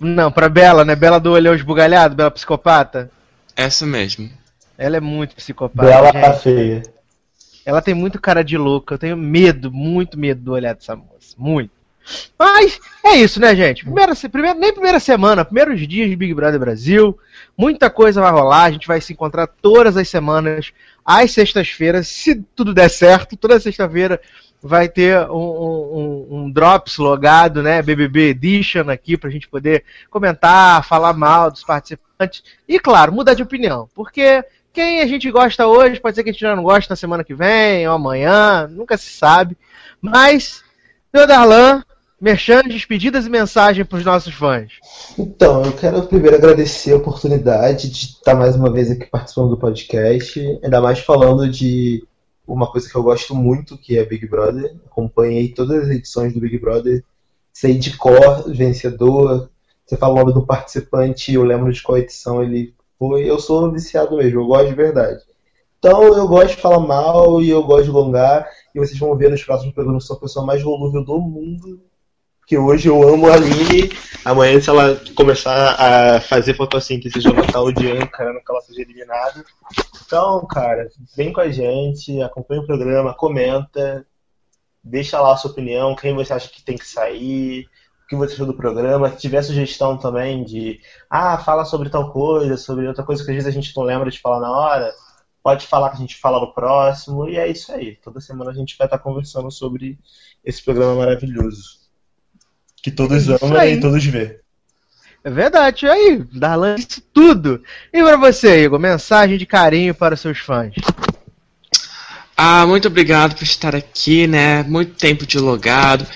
Não, 0.00 0.30
pra 0.30 0.48
Bela, 0.48 0.84
né? 0.84 0.94
Bela 0.94 1.18
do 1.18 1.32
olhão 1.32 1.54
esbugalhado, 1.54 2.14
Bela 2.14 2.30
psicopata. 2.30 3.10
Essa 3.56 3.84
mesmo. 3.84 4.30
Ela 4.76 4.98
é 4.98 5.00
muito 5.00 5.34
psicopata. 5.34 5.88
Bela 5.88 6.12
tá 6.12 6.34
feia. 6.34 6.82
Ela 7.66 7.82
tem 7.82 7.94
muito 7.94 8.20
cara 8.20 8.44
de 8.44 8.56
louca. 8.56 8.94
Eu 8.94 8.98
tenho 8.98 9.16
medo, 9.16 9.70
muito 9.70 10.18
medo 10.18 10.40
do 10.40 10.52
olhar 10.52 10.74
dessa 10.74 10.94
moça. 10.94 11.34
Muito. 11.36 11.70
Mas 12.38 12.80
é 13.04 13.16
isso, 13.16 13.40
né, 13.40 13.54
gente? 13.54 13.84
Primeira, 13.84 14.14
primeira, 14.14 14.58
nem 14.58 14.72
primeira 14.72 14.98
semana, 14.98 15.44
primeiros 15.44 15.86
dias 15.86 16.08
de 16.08 16.16
Big 16.16 16.32
Brother 16.32 16.58
Brasil. 16.58 17.18
Muita 17.56 17.90
coisa 17.90 18.20
vai 18.20 18.30
rolar. 18.30 18.64
A 18.64 18.70
gente 18.70 18.86
vai 18.86 19.00
se 19.00 19.12
encontrar 19.12 19.46
todas 19.46 19.96
as 19.96 20.08
semanas, 20.08 20.72
às 21.04 21.30
sextas-feiras. 21.32 22.08
Se 22.08 22.36
tudo 22.54 22.72
der 22.72 22.88
certo, 22.88 23.36
toda 23.36 23.60
sexta-feira 23.60 24.20
vai 24.62 24.88
ter 24.88 25.18
um, 25.30 25.36
um- 25.36 26.26
um- 26.30 26.50
Drops 26.50 26.96
logado, 26.98 27.62
né? 27.62 27.80
BBB 27.82 28.30
Edition 28.30 28.88
aqui 28.90 29.16
pra 29.16 29.30
gente 29.30 29.48
poder 29.48 29.84
comentar, 30.10 30.84
falar 30.84 31.12
mal 31.12 31.50
dos 31.50 31.62
participantes. 31.64 32.42
E, 32.68 32.78
claro, 32.80 33.12
mudar 33.12 33.34
de 33.34 33.42
opinião. 33.42 33.88
Porque 33.94 34.44
quem 34.72 35.00
a 35.00 35.06
gente 35.06 35.30
gosta 35.30 35.66
hoje, 35.66 36.00
pode 36.00 36.16
ser 36.16 36.24
que 36.24 36.30
a 36.30 36.32
gente 36.32 36.44
não 36.44 36.62
goste 36.62 36.90
na 36.90 36.96
semana 36.96 37.22
que 37.24 37.34
vem 37.34 37.86
ou 37.88 37.94
amanhã, 37.94 38.66
nunca 38.68 38.96
se 38.96 39.10
sabe. 39.10 39.56
Mas, 40.00 40.62
meu 41.12 41.26
Darlan, 41.26 41.82
merchan, 42.20 42.62
despedidas 42.62 43.26
e 43.26 43.30
mensagem 43.30 43.84
pros 43.84 44.04
nossos 44.04 44.34
fãs. 44.34 44.72
Então, 45.16 45.64
eu 45.64 45.72
quero 45.72 46.02
primeiro 46.02 46.36
agradecer 46.36 46.92
a 46.92 46.96
oportunidade 46.96 47.88
de 47.90 47.98
estar 48.06 48.34
mais 48.34 48.56
uma 48.56 48.72
vez 48.72 48.90
aqui 48.90 49.06
participando 49.06 49.50
do 49.50 49.56
podcast, 49.58 50.40
ainda 50.62 50.80
mais 50.80 50.98
falando 50.98 51.48
de 51.48 52.04
uma 52.48 52.66
coisa 52.66 52.88
que 52.88 52.96
eu 52.96 53.02
gosto 53.02 53.34
muito, 53.34 53.76
que 53.76 53.98
é 53.98 54.04
Big 54.04 54.26
Brother. 54.26 54.74
Acompanhei 54.86 55.48
todas 55.48 55.84
as 55.84 55.90
edições 55.90 56.32
do 56.32 56.40
Big 56.40 56.58
Brother, 56.58 57.04
sei 57.52 57.76
de 57.76 57.96
cor, 57.96 58.50
vencedor. 58.50 59.50
Você 59.84 59.96
fala 59.96 60.14
o 60.14 60.18
nome 60.18 60.32
do 60.32 60.46
participante, 60.46 61.32
eu 61.32 61.44
lembro 61.44 61.70
de 61.70 61.82
qual 61.82 61.98
edição 61.98 62.42
ele 62.42 62.74
foi. 62.98 63.28
Eu 63.28 63.38
sou 63.38 63.70
viciado 63.70 64.16
mesmo, 64.16 64.40
eu 64.40 64.46
gosto 64.46 64.68
de 64.68 64.74
verdade. 64.74 65.20
Então, 65.78 66.02
eu 66.02 66.26
gosto 66.26 66.56
de 66.56 66.62
falar 66.62 66.80
mal 66.80 67.40
e 67.40 67.50
eu 67.50 67.62
gosto 67.62 67.84
de 67.84 67.90
gongar. 67.90 68.48
E 68.74 68.78
vocês 68.78 68.98
vão 68.98 69.16
ver 69.16 69.30
nos 69.30 69.44
próximos 69.44 69.74
programas, 69.74 70.02
eu 70.02 70.06
sou 70.06 70.16
a 70.16 70.20
pessoa 70.20 70.44
mais 70.44 70.62
volúvel 70.62 71.04
do 71.04 71.20
mundo. 71.20 71.80
Que 72.46 72.56
hoje 72.56 72.88
eu 72.88 73.06
amo 73.06 73.28
a 73.28 73.34
Aline. 73.34 73.92
Amanhã, 74.24 74.58
se 74.58 74.70
ela 74.70 74.98
começar 75.14 75.76
a 75.78 76.20
fazer 76.20 76.54
fotossíntese, 76.54 77.24
eu 77.24 77.34
vou 77.34 77.44
estar 77.44 77.60
odiando, 77.60 78.08
querendo 78.08 78.40
que 78.40 78.50
ela 78.50 78.60
seja 78.62 78.80
eliminada. 78.80 79.44
Então, 80.08 80.46
cara, 80.46 80.88
vem 81.14 81.34
com 81.34 81.40
a 81.42 81.50
gente, 81.50 82.22
acompanha 82.22 82.62
o 82.62 82.66
programa, 82.66 83.12
comenta, 83.12 84.06
deixa 84.82 85.20
lá 85.20 85.34
a 85.34 85.36
sua 85.36 85.50
opinião, 85.50 85.94
quem 85.94 86.14
você 86.14 86.32
acha 86.32 86.48
que 86.48 86.64
tem 86.64 86.78
que 86.78 86.88
sair, 86.88 87.66
o 88.04 88.06
que 88.08 88.16
você 88.16 88.32
achou 88.32 88.46
do 88.46 88.56
programa. 88.56 89.10
Se 89.10 89.18
tiver 89.18 89.42
sugestão 89.42 89.98
também 89.98 90.44
de, 90.44 90.80
ah, 91.10 91.36
fala 91.36 91.66
sobre 91.66 91.90
tal 91.90 92.10
coisa, 92.10 92.56
sobre 92.56 92.88
outra 92.88 93.04
coisa 93.04 93.22
que 93.22 93.30
às 93.30 93.34
vezes 93.34 93.48
a 93.48 93.52
gente 93.52 93.76
não 93.76 93.84
lembra 93.84 94.10
de 94.10 94.18
falar 94.18 94.40
na 94.40 94.50
hora, 94.50 94.90
pode 95.42 95.66
falar 95.66 95.90
que 95.90 95.96
a 95.96 96.00
gente 96.00 96.16
fala 96.16 96.40
no 96.40 96.54
próximo. 96.54 97.28
E 97.28 97.36
é 97.36 97.46
isso 97.46 97.70
aí. 97.70 97.96
Toda 97.96 98.18
semana 98.18 98.50
a 98.50 98.54
gente 98.54 98.78
vai 98.78 98.86
estar 98.86 98.98
conversando 98.98 99.50
sobre 99.50 99.98
esse 100.42 100.64
programa 100.64 100.94
maravilhoso. 100.94 101.80
Que 102.82 102.90
todos 102.90 103.28
É 103.28 103.36
amam 103.42 103.62
e 103.62 103.78
todos 103.78 104.02
vê. 104.06 104.40
É 105.24 105.30
verdade, 105.30 105.86
aí, 105.86 106.22
Darlan 106.32 106.76
disse 106.76 107.00
tudo. 107.12 107.62
E 107.92 108.02
pra 108.02 108.16
você, 108.16 108.64
Igor, 108.64 108.78
mensagem 108.78 109.36
de 109.36 109.44
carinho 109.44 109.94
para 109.94 110.14
os 110.14 110.20
seus 110.20 110.38
fãs. 110.38 110.72
Ah, 112.36 112.64
muito 112.66 112.86
obrigado 112.88 113.34
por 113.34 113.42
estar 113.42 113.74
aqui, 113.74 114.26
né? 114.26 114.62
Muito 114.62 114.94
tempo 114.94 115.26
de 115.26 115.38
logado. 115.38 116.06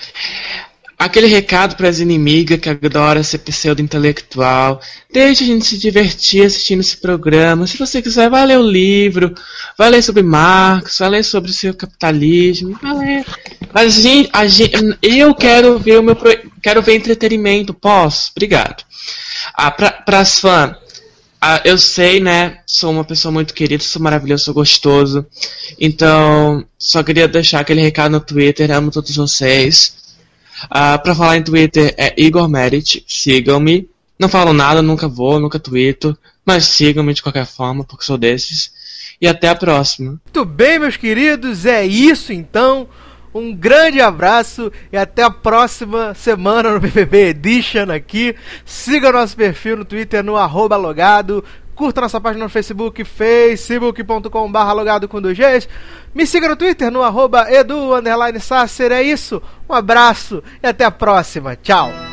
Aquele 0.97 1.27
recado 1.27 1.75
para 1.75 1.89
as 1.89 1.99
inimigas 1.99 2.59
que 2.59 2.69
adora 2.69 3.21
ser 3.23 3.39
pseudo-intelectual. 3.39 4.79
Deixe 5.11 5.43
a 5.43 5.47
gente 5.47 5.65
se 5.65 5.77
divertir 5.77 6.45
assistindo 6.45 6.79
esse 6.79 6.95
programa. 6.95 7.67
Se 7.67 7.77
você 7.77 8.01
quiser, 8.01 8.29
vai 8.29 8.45
ler 8.45 8.57
o 8.57 8.65
livro, 8.65 9.35
vai 9.77 9.89
ler 9.89 10.01
sobre 10.01 10.23
Marx, 10.23 10.99
vai 10.99 11.09
ler 11.09 11.23
sobre 11.23 11.51
o 11.51 11.53
seu 11.53 11.73
capitalismo, 11.73 12.79
vai 12.81 12.93
ler. 12.97 13.25
Mas 13.73 13.97
a 13.97 14.01
gente, 14.01 14.29
a 14.31 14.47
gente- 14.47 14.97
eu 15.01 15.35
quero 15.35 15.77
ver 15.77 15.99
o 15.99 16.03
meu 16.03 16.15
pro- 16.15 16.52
quero 16.63 16.81
ver 16.81 16.95
entretenimento, 16.95 17.73
posso? 17.73 18.31
Obrigado. 18.31 18.83
Ah, 19.53 19.69
para 19.69 20.19
as 20.19 20.39
fãs, 20.39 20.75
ah, 21.41 21.61
eu 21.65 21.77
sei, 21.77 22.21
né? 22.21 22.61
Sou 22.65 22.89
uma 22.89 23.03
pessoa 23.03 23.29
muito 23.31 23.53
querida, 23.53 23.83
sou 23.83 24.01
maravilhoso, 24.01 24.45
sou 24.45 24.53
gostoso. 24.53 25.25
Então, 25.77 26.65
só 26.79 27.03
queria 27.03 27.27
deixar 27.27 27.59
aquele 27.59 27.81
recado 27.81 28.13
no 28.13 28.21
Twitter, 28.21 28.71
amo 28.71 28.89
todos 28.89 29.13
vocês. 29.15 30.15
Ah, 30.69 30.97
pra 30.97 31.13
falar 31.13 31.35
em 31.35 31.43
Twitter 31.43 31.93
é 31.97 32.13
Igor 32.17 32.47
Merit, 32.47 33.03
sigam-me. 33.05 33.89
Não 34.17 34.29
falo 34.29 34.53
nada, 34.53 34.81
nunca 34.81 35.09
vou, 35.09 35.37
nunca 35.37 35.59
tweeto, 35.59 36.17
mas 36.45 36.63
sigam-me 36.65 37.13
de 37.13 37.21
qualquer 37.21 37.45
forma, 37.45 37.83
porque 37.83 38.05
sou 38.05 38.17
desses. 38.17 38.71
E 39.19 39.27
até 39.27 39.49
a 39.49 39.55
próxima. 39.55 40.11
Muito 40.23 40.45
bem, 40.45 40.79
meus 40.79 40.95
queridos, 40.95 41.65
é 41.65 41.85
isso 41.85 42.31
então. 42.31 42.87
Um 43.33 43.53
grande 43.53 43.99
abraço 43.99 44.71
e 44.91 44.97
até 44.97 45.23
a 45.23 45.31
próxima 45.31 46.13
semana 46.13 46.71
no 46.71 46.79
BBB 46.79 47.29
Edition 47.29 47.91
aqui. 47.91 48.35
Siga 48.63 49.11
nosso 49.11 49.35
perfil 49.35 49.77
no 49.77 49.85
Twitter 49.85 50.23
no 50.23 50.37
arroba 50.37 50.77
logado. 50.77 51.43
Curta 51.73 52.01
nossa 52.01 52.21
página 52.21 52.43
no 52.43 52.49
Facebook, 52.49 53.03
facebook.com.br 53.03 54.73
logado 54.75 55.07
com 55.07 55.19
dois 55.19 55.35
Gs. 55.35 55.67
Me 56.13 56.27
siga 56.27 56.47
no 56.47 56.55
Twitter 56.55 56.91
no 56.91 57.01
arroba 57.01 57.51
edu 57.51 57.95
underline 57.95 58.39
Sasser. 58.39 58.91
É 58.91 59.01
isso, 59.01 59.41
um 59.67 59.73
abraço 59.73 60.43
e 60.61 60.67
até 60.67 60.85
a 60.85 60.91
próxima. 60.91 61.55
Tchau. 61.55 62.12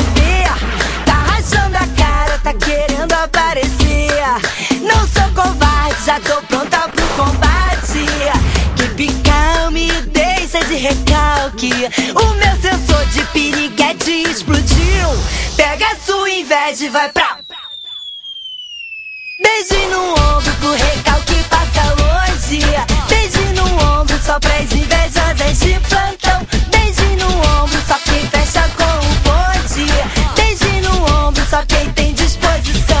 tá 2.51 2.65
querendo 2.65 3.13
aparecer. 3.13 4.11
Não 4.81 5.07
sou 5.07 5.43
covarde, 5.43 6.05
já 6.05 6.19
tô 6.19 6.41
pronta 6.43 6.89
pro 6.89 7.07
combate. 7.09 8.05
Que 8.97 9.07
calme, 9.23 9.91
deixa 10.11 10.63
de 10.65 10.75
recalque. 10.75 11.71
O 12.15 12.33
meu 12.35 12.61
sensor 12.61 13.05
de 13.07 13.23
piriguete 13.25 14.23
explodiu. 14.29 15.07
Pega 15.55 15.87
a 15.87 15.95
sua 15.95 16.29
inveja 16.29 16.85
e 16.85 16.89
vai 16.89 17.09
pra. 17.09 17.39
Beijo 19.41 19.89
no 19.89 20.11
ombro 20.11 20.53
pro 20.59 20.71
recalque 20.73 21.43
passa 21.49 21.83
longe. 21.95 22.61
Beijo 23.09 23.53
no 23.55 23.99
ombro 23.99 24.19
só 24.23 24.39
pras 24.39 24.71
invejosas 24.71 25.59
de 25.59 25.79
plantão. 25.89 26.47
Beijo 26.69 27.15
no 27.17 27.63
ombro 27.63 27.81
só 27.87 27.95
quem 28.05 28.27
fecha 28.27 28.69
com 28.77 28.83
o 28.83 29.13
bonde. 29.23 29.91
Beijo 30.35 30.81
no 30.81 31.27
ombro 31.27 31.43
só 31.49 31.65
quem 31.65 31.91
tem 31.93 32.13
disposição. 32.61 32.91
Beijo 32.91 33.00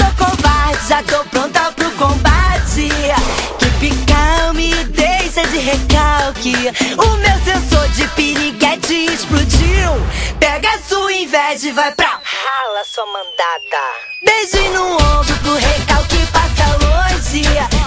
já 0.91 1.01
tô 1.03 1.23
pronta 1.29 1.71
pro 1.71 1.89
combate. 1.91 2.89
Que 3.57 3.65
picar 3.79 4.53
me 4.53 4.73
deixa 4.83 5.47
de 5.47 5.57
recalque. 5.57 6.53
O 6.97 7.17
meu 7.17 7.39
sensor 7.45 7.87
de 7.91 8.05
piriguete 8.09 9.07
é 9.07 9.13
explodiu. 9.13 9.91
Pega 10.37 10.69
a 10.69 10.79
sua 10.79 11.13
inveja 11.13 11.69
e 11.69 11.71
vai 11.71 11.93
pra. 11.93 12.19
Rala 12.21 12.83
sua 12.83 13.05
mandada. 13.05 13.83
Beijo 14.25 14.69
no 14.73 14.95
ombro 14.95 15.37
pro 15.37 15.55
recalque 15.55 16.17
passa 16.33 16.77
longe. 16.83 17.80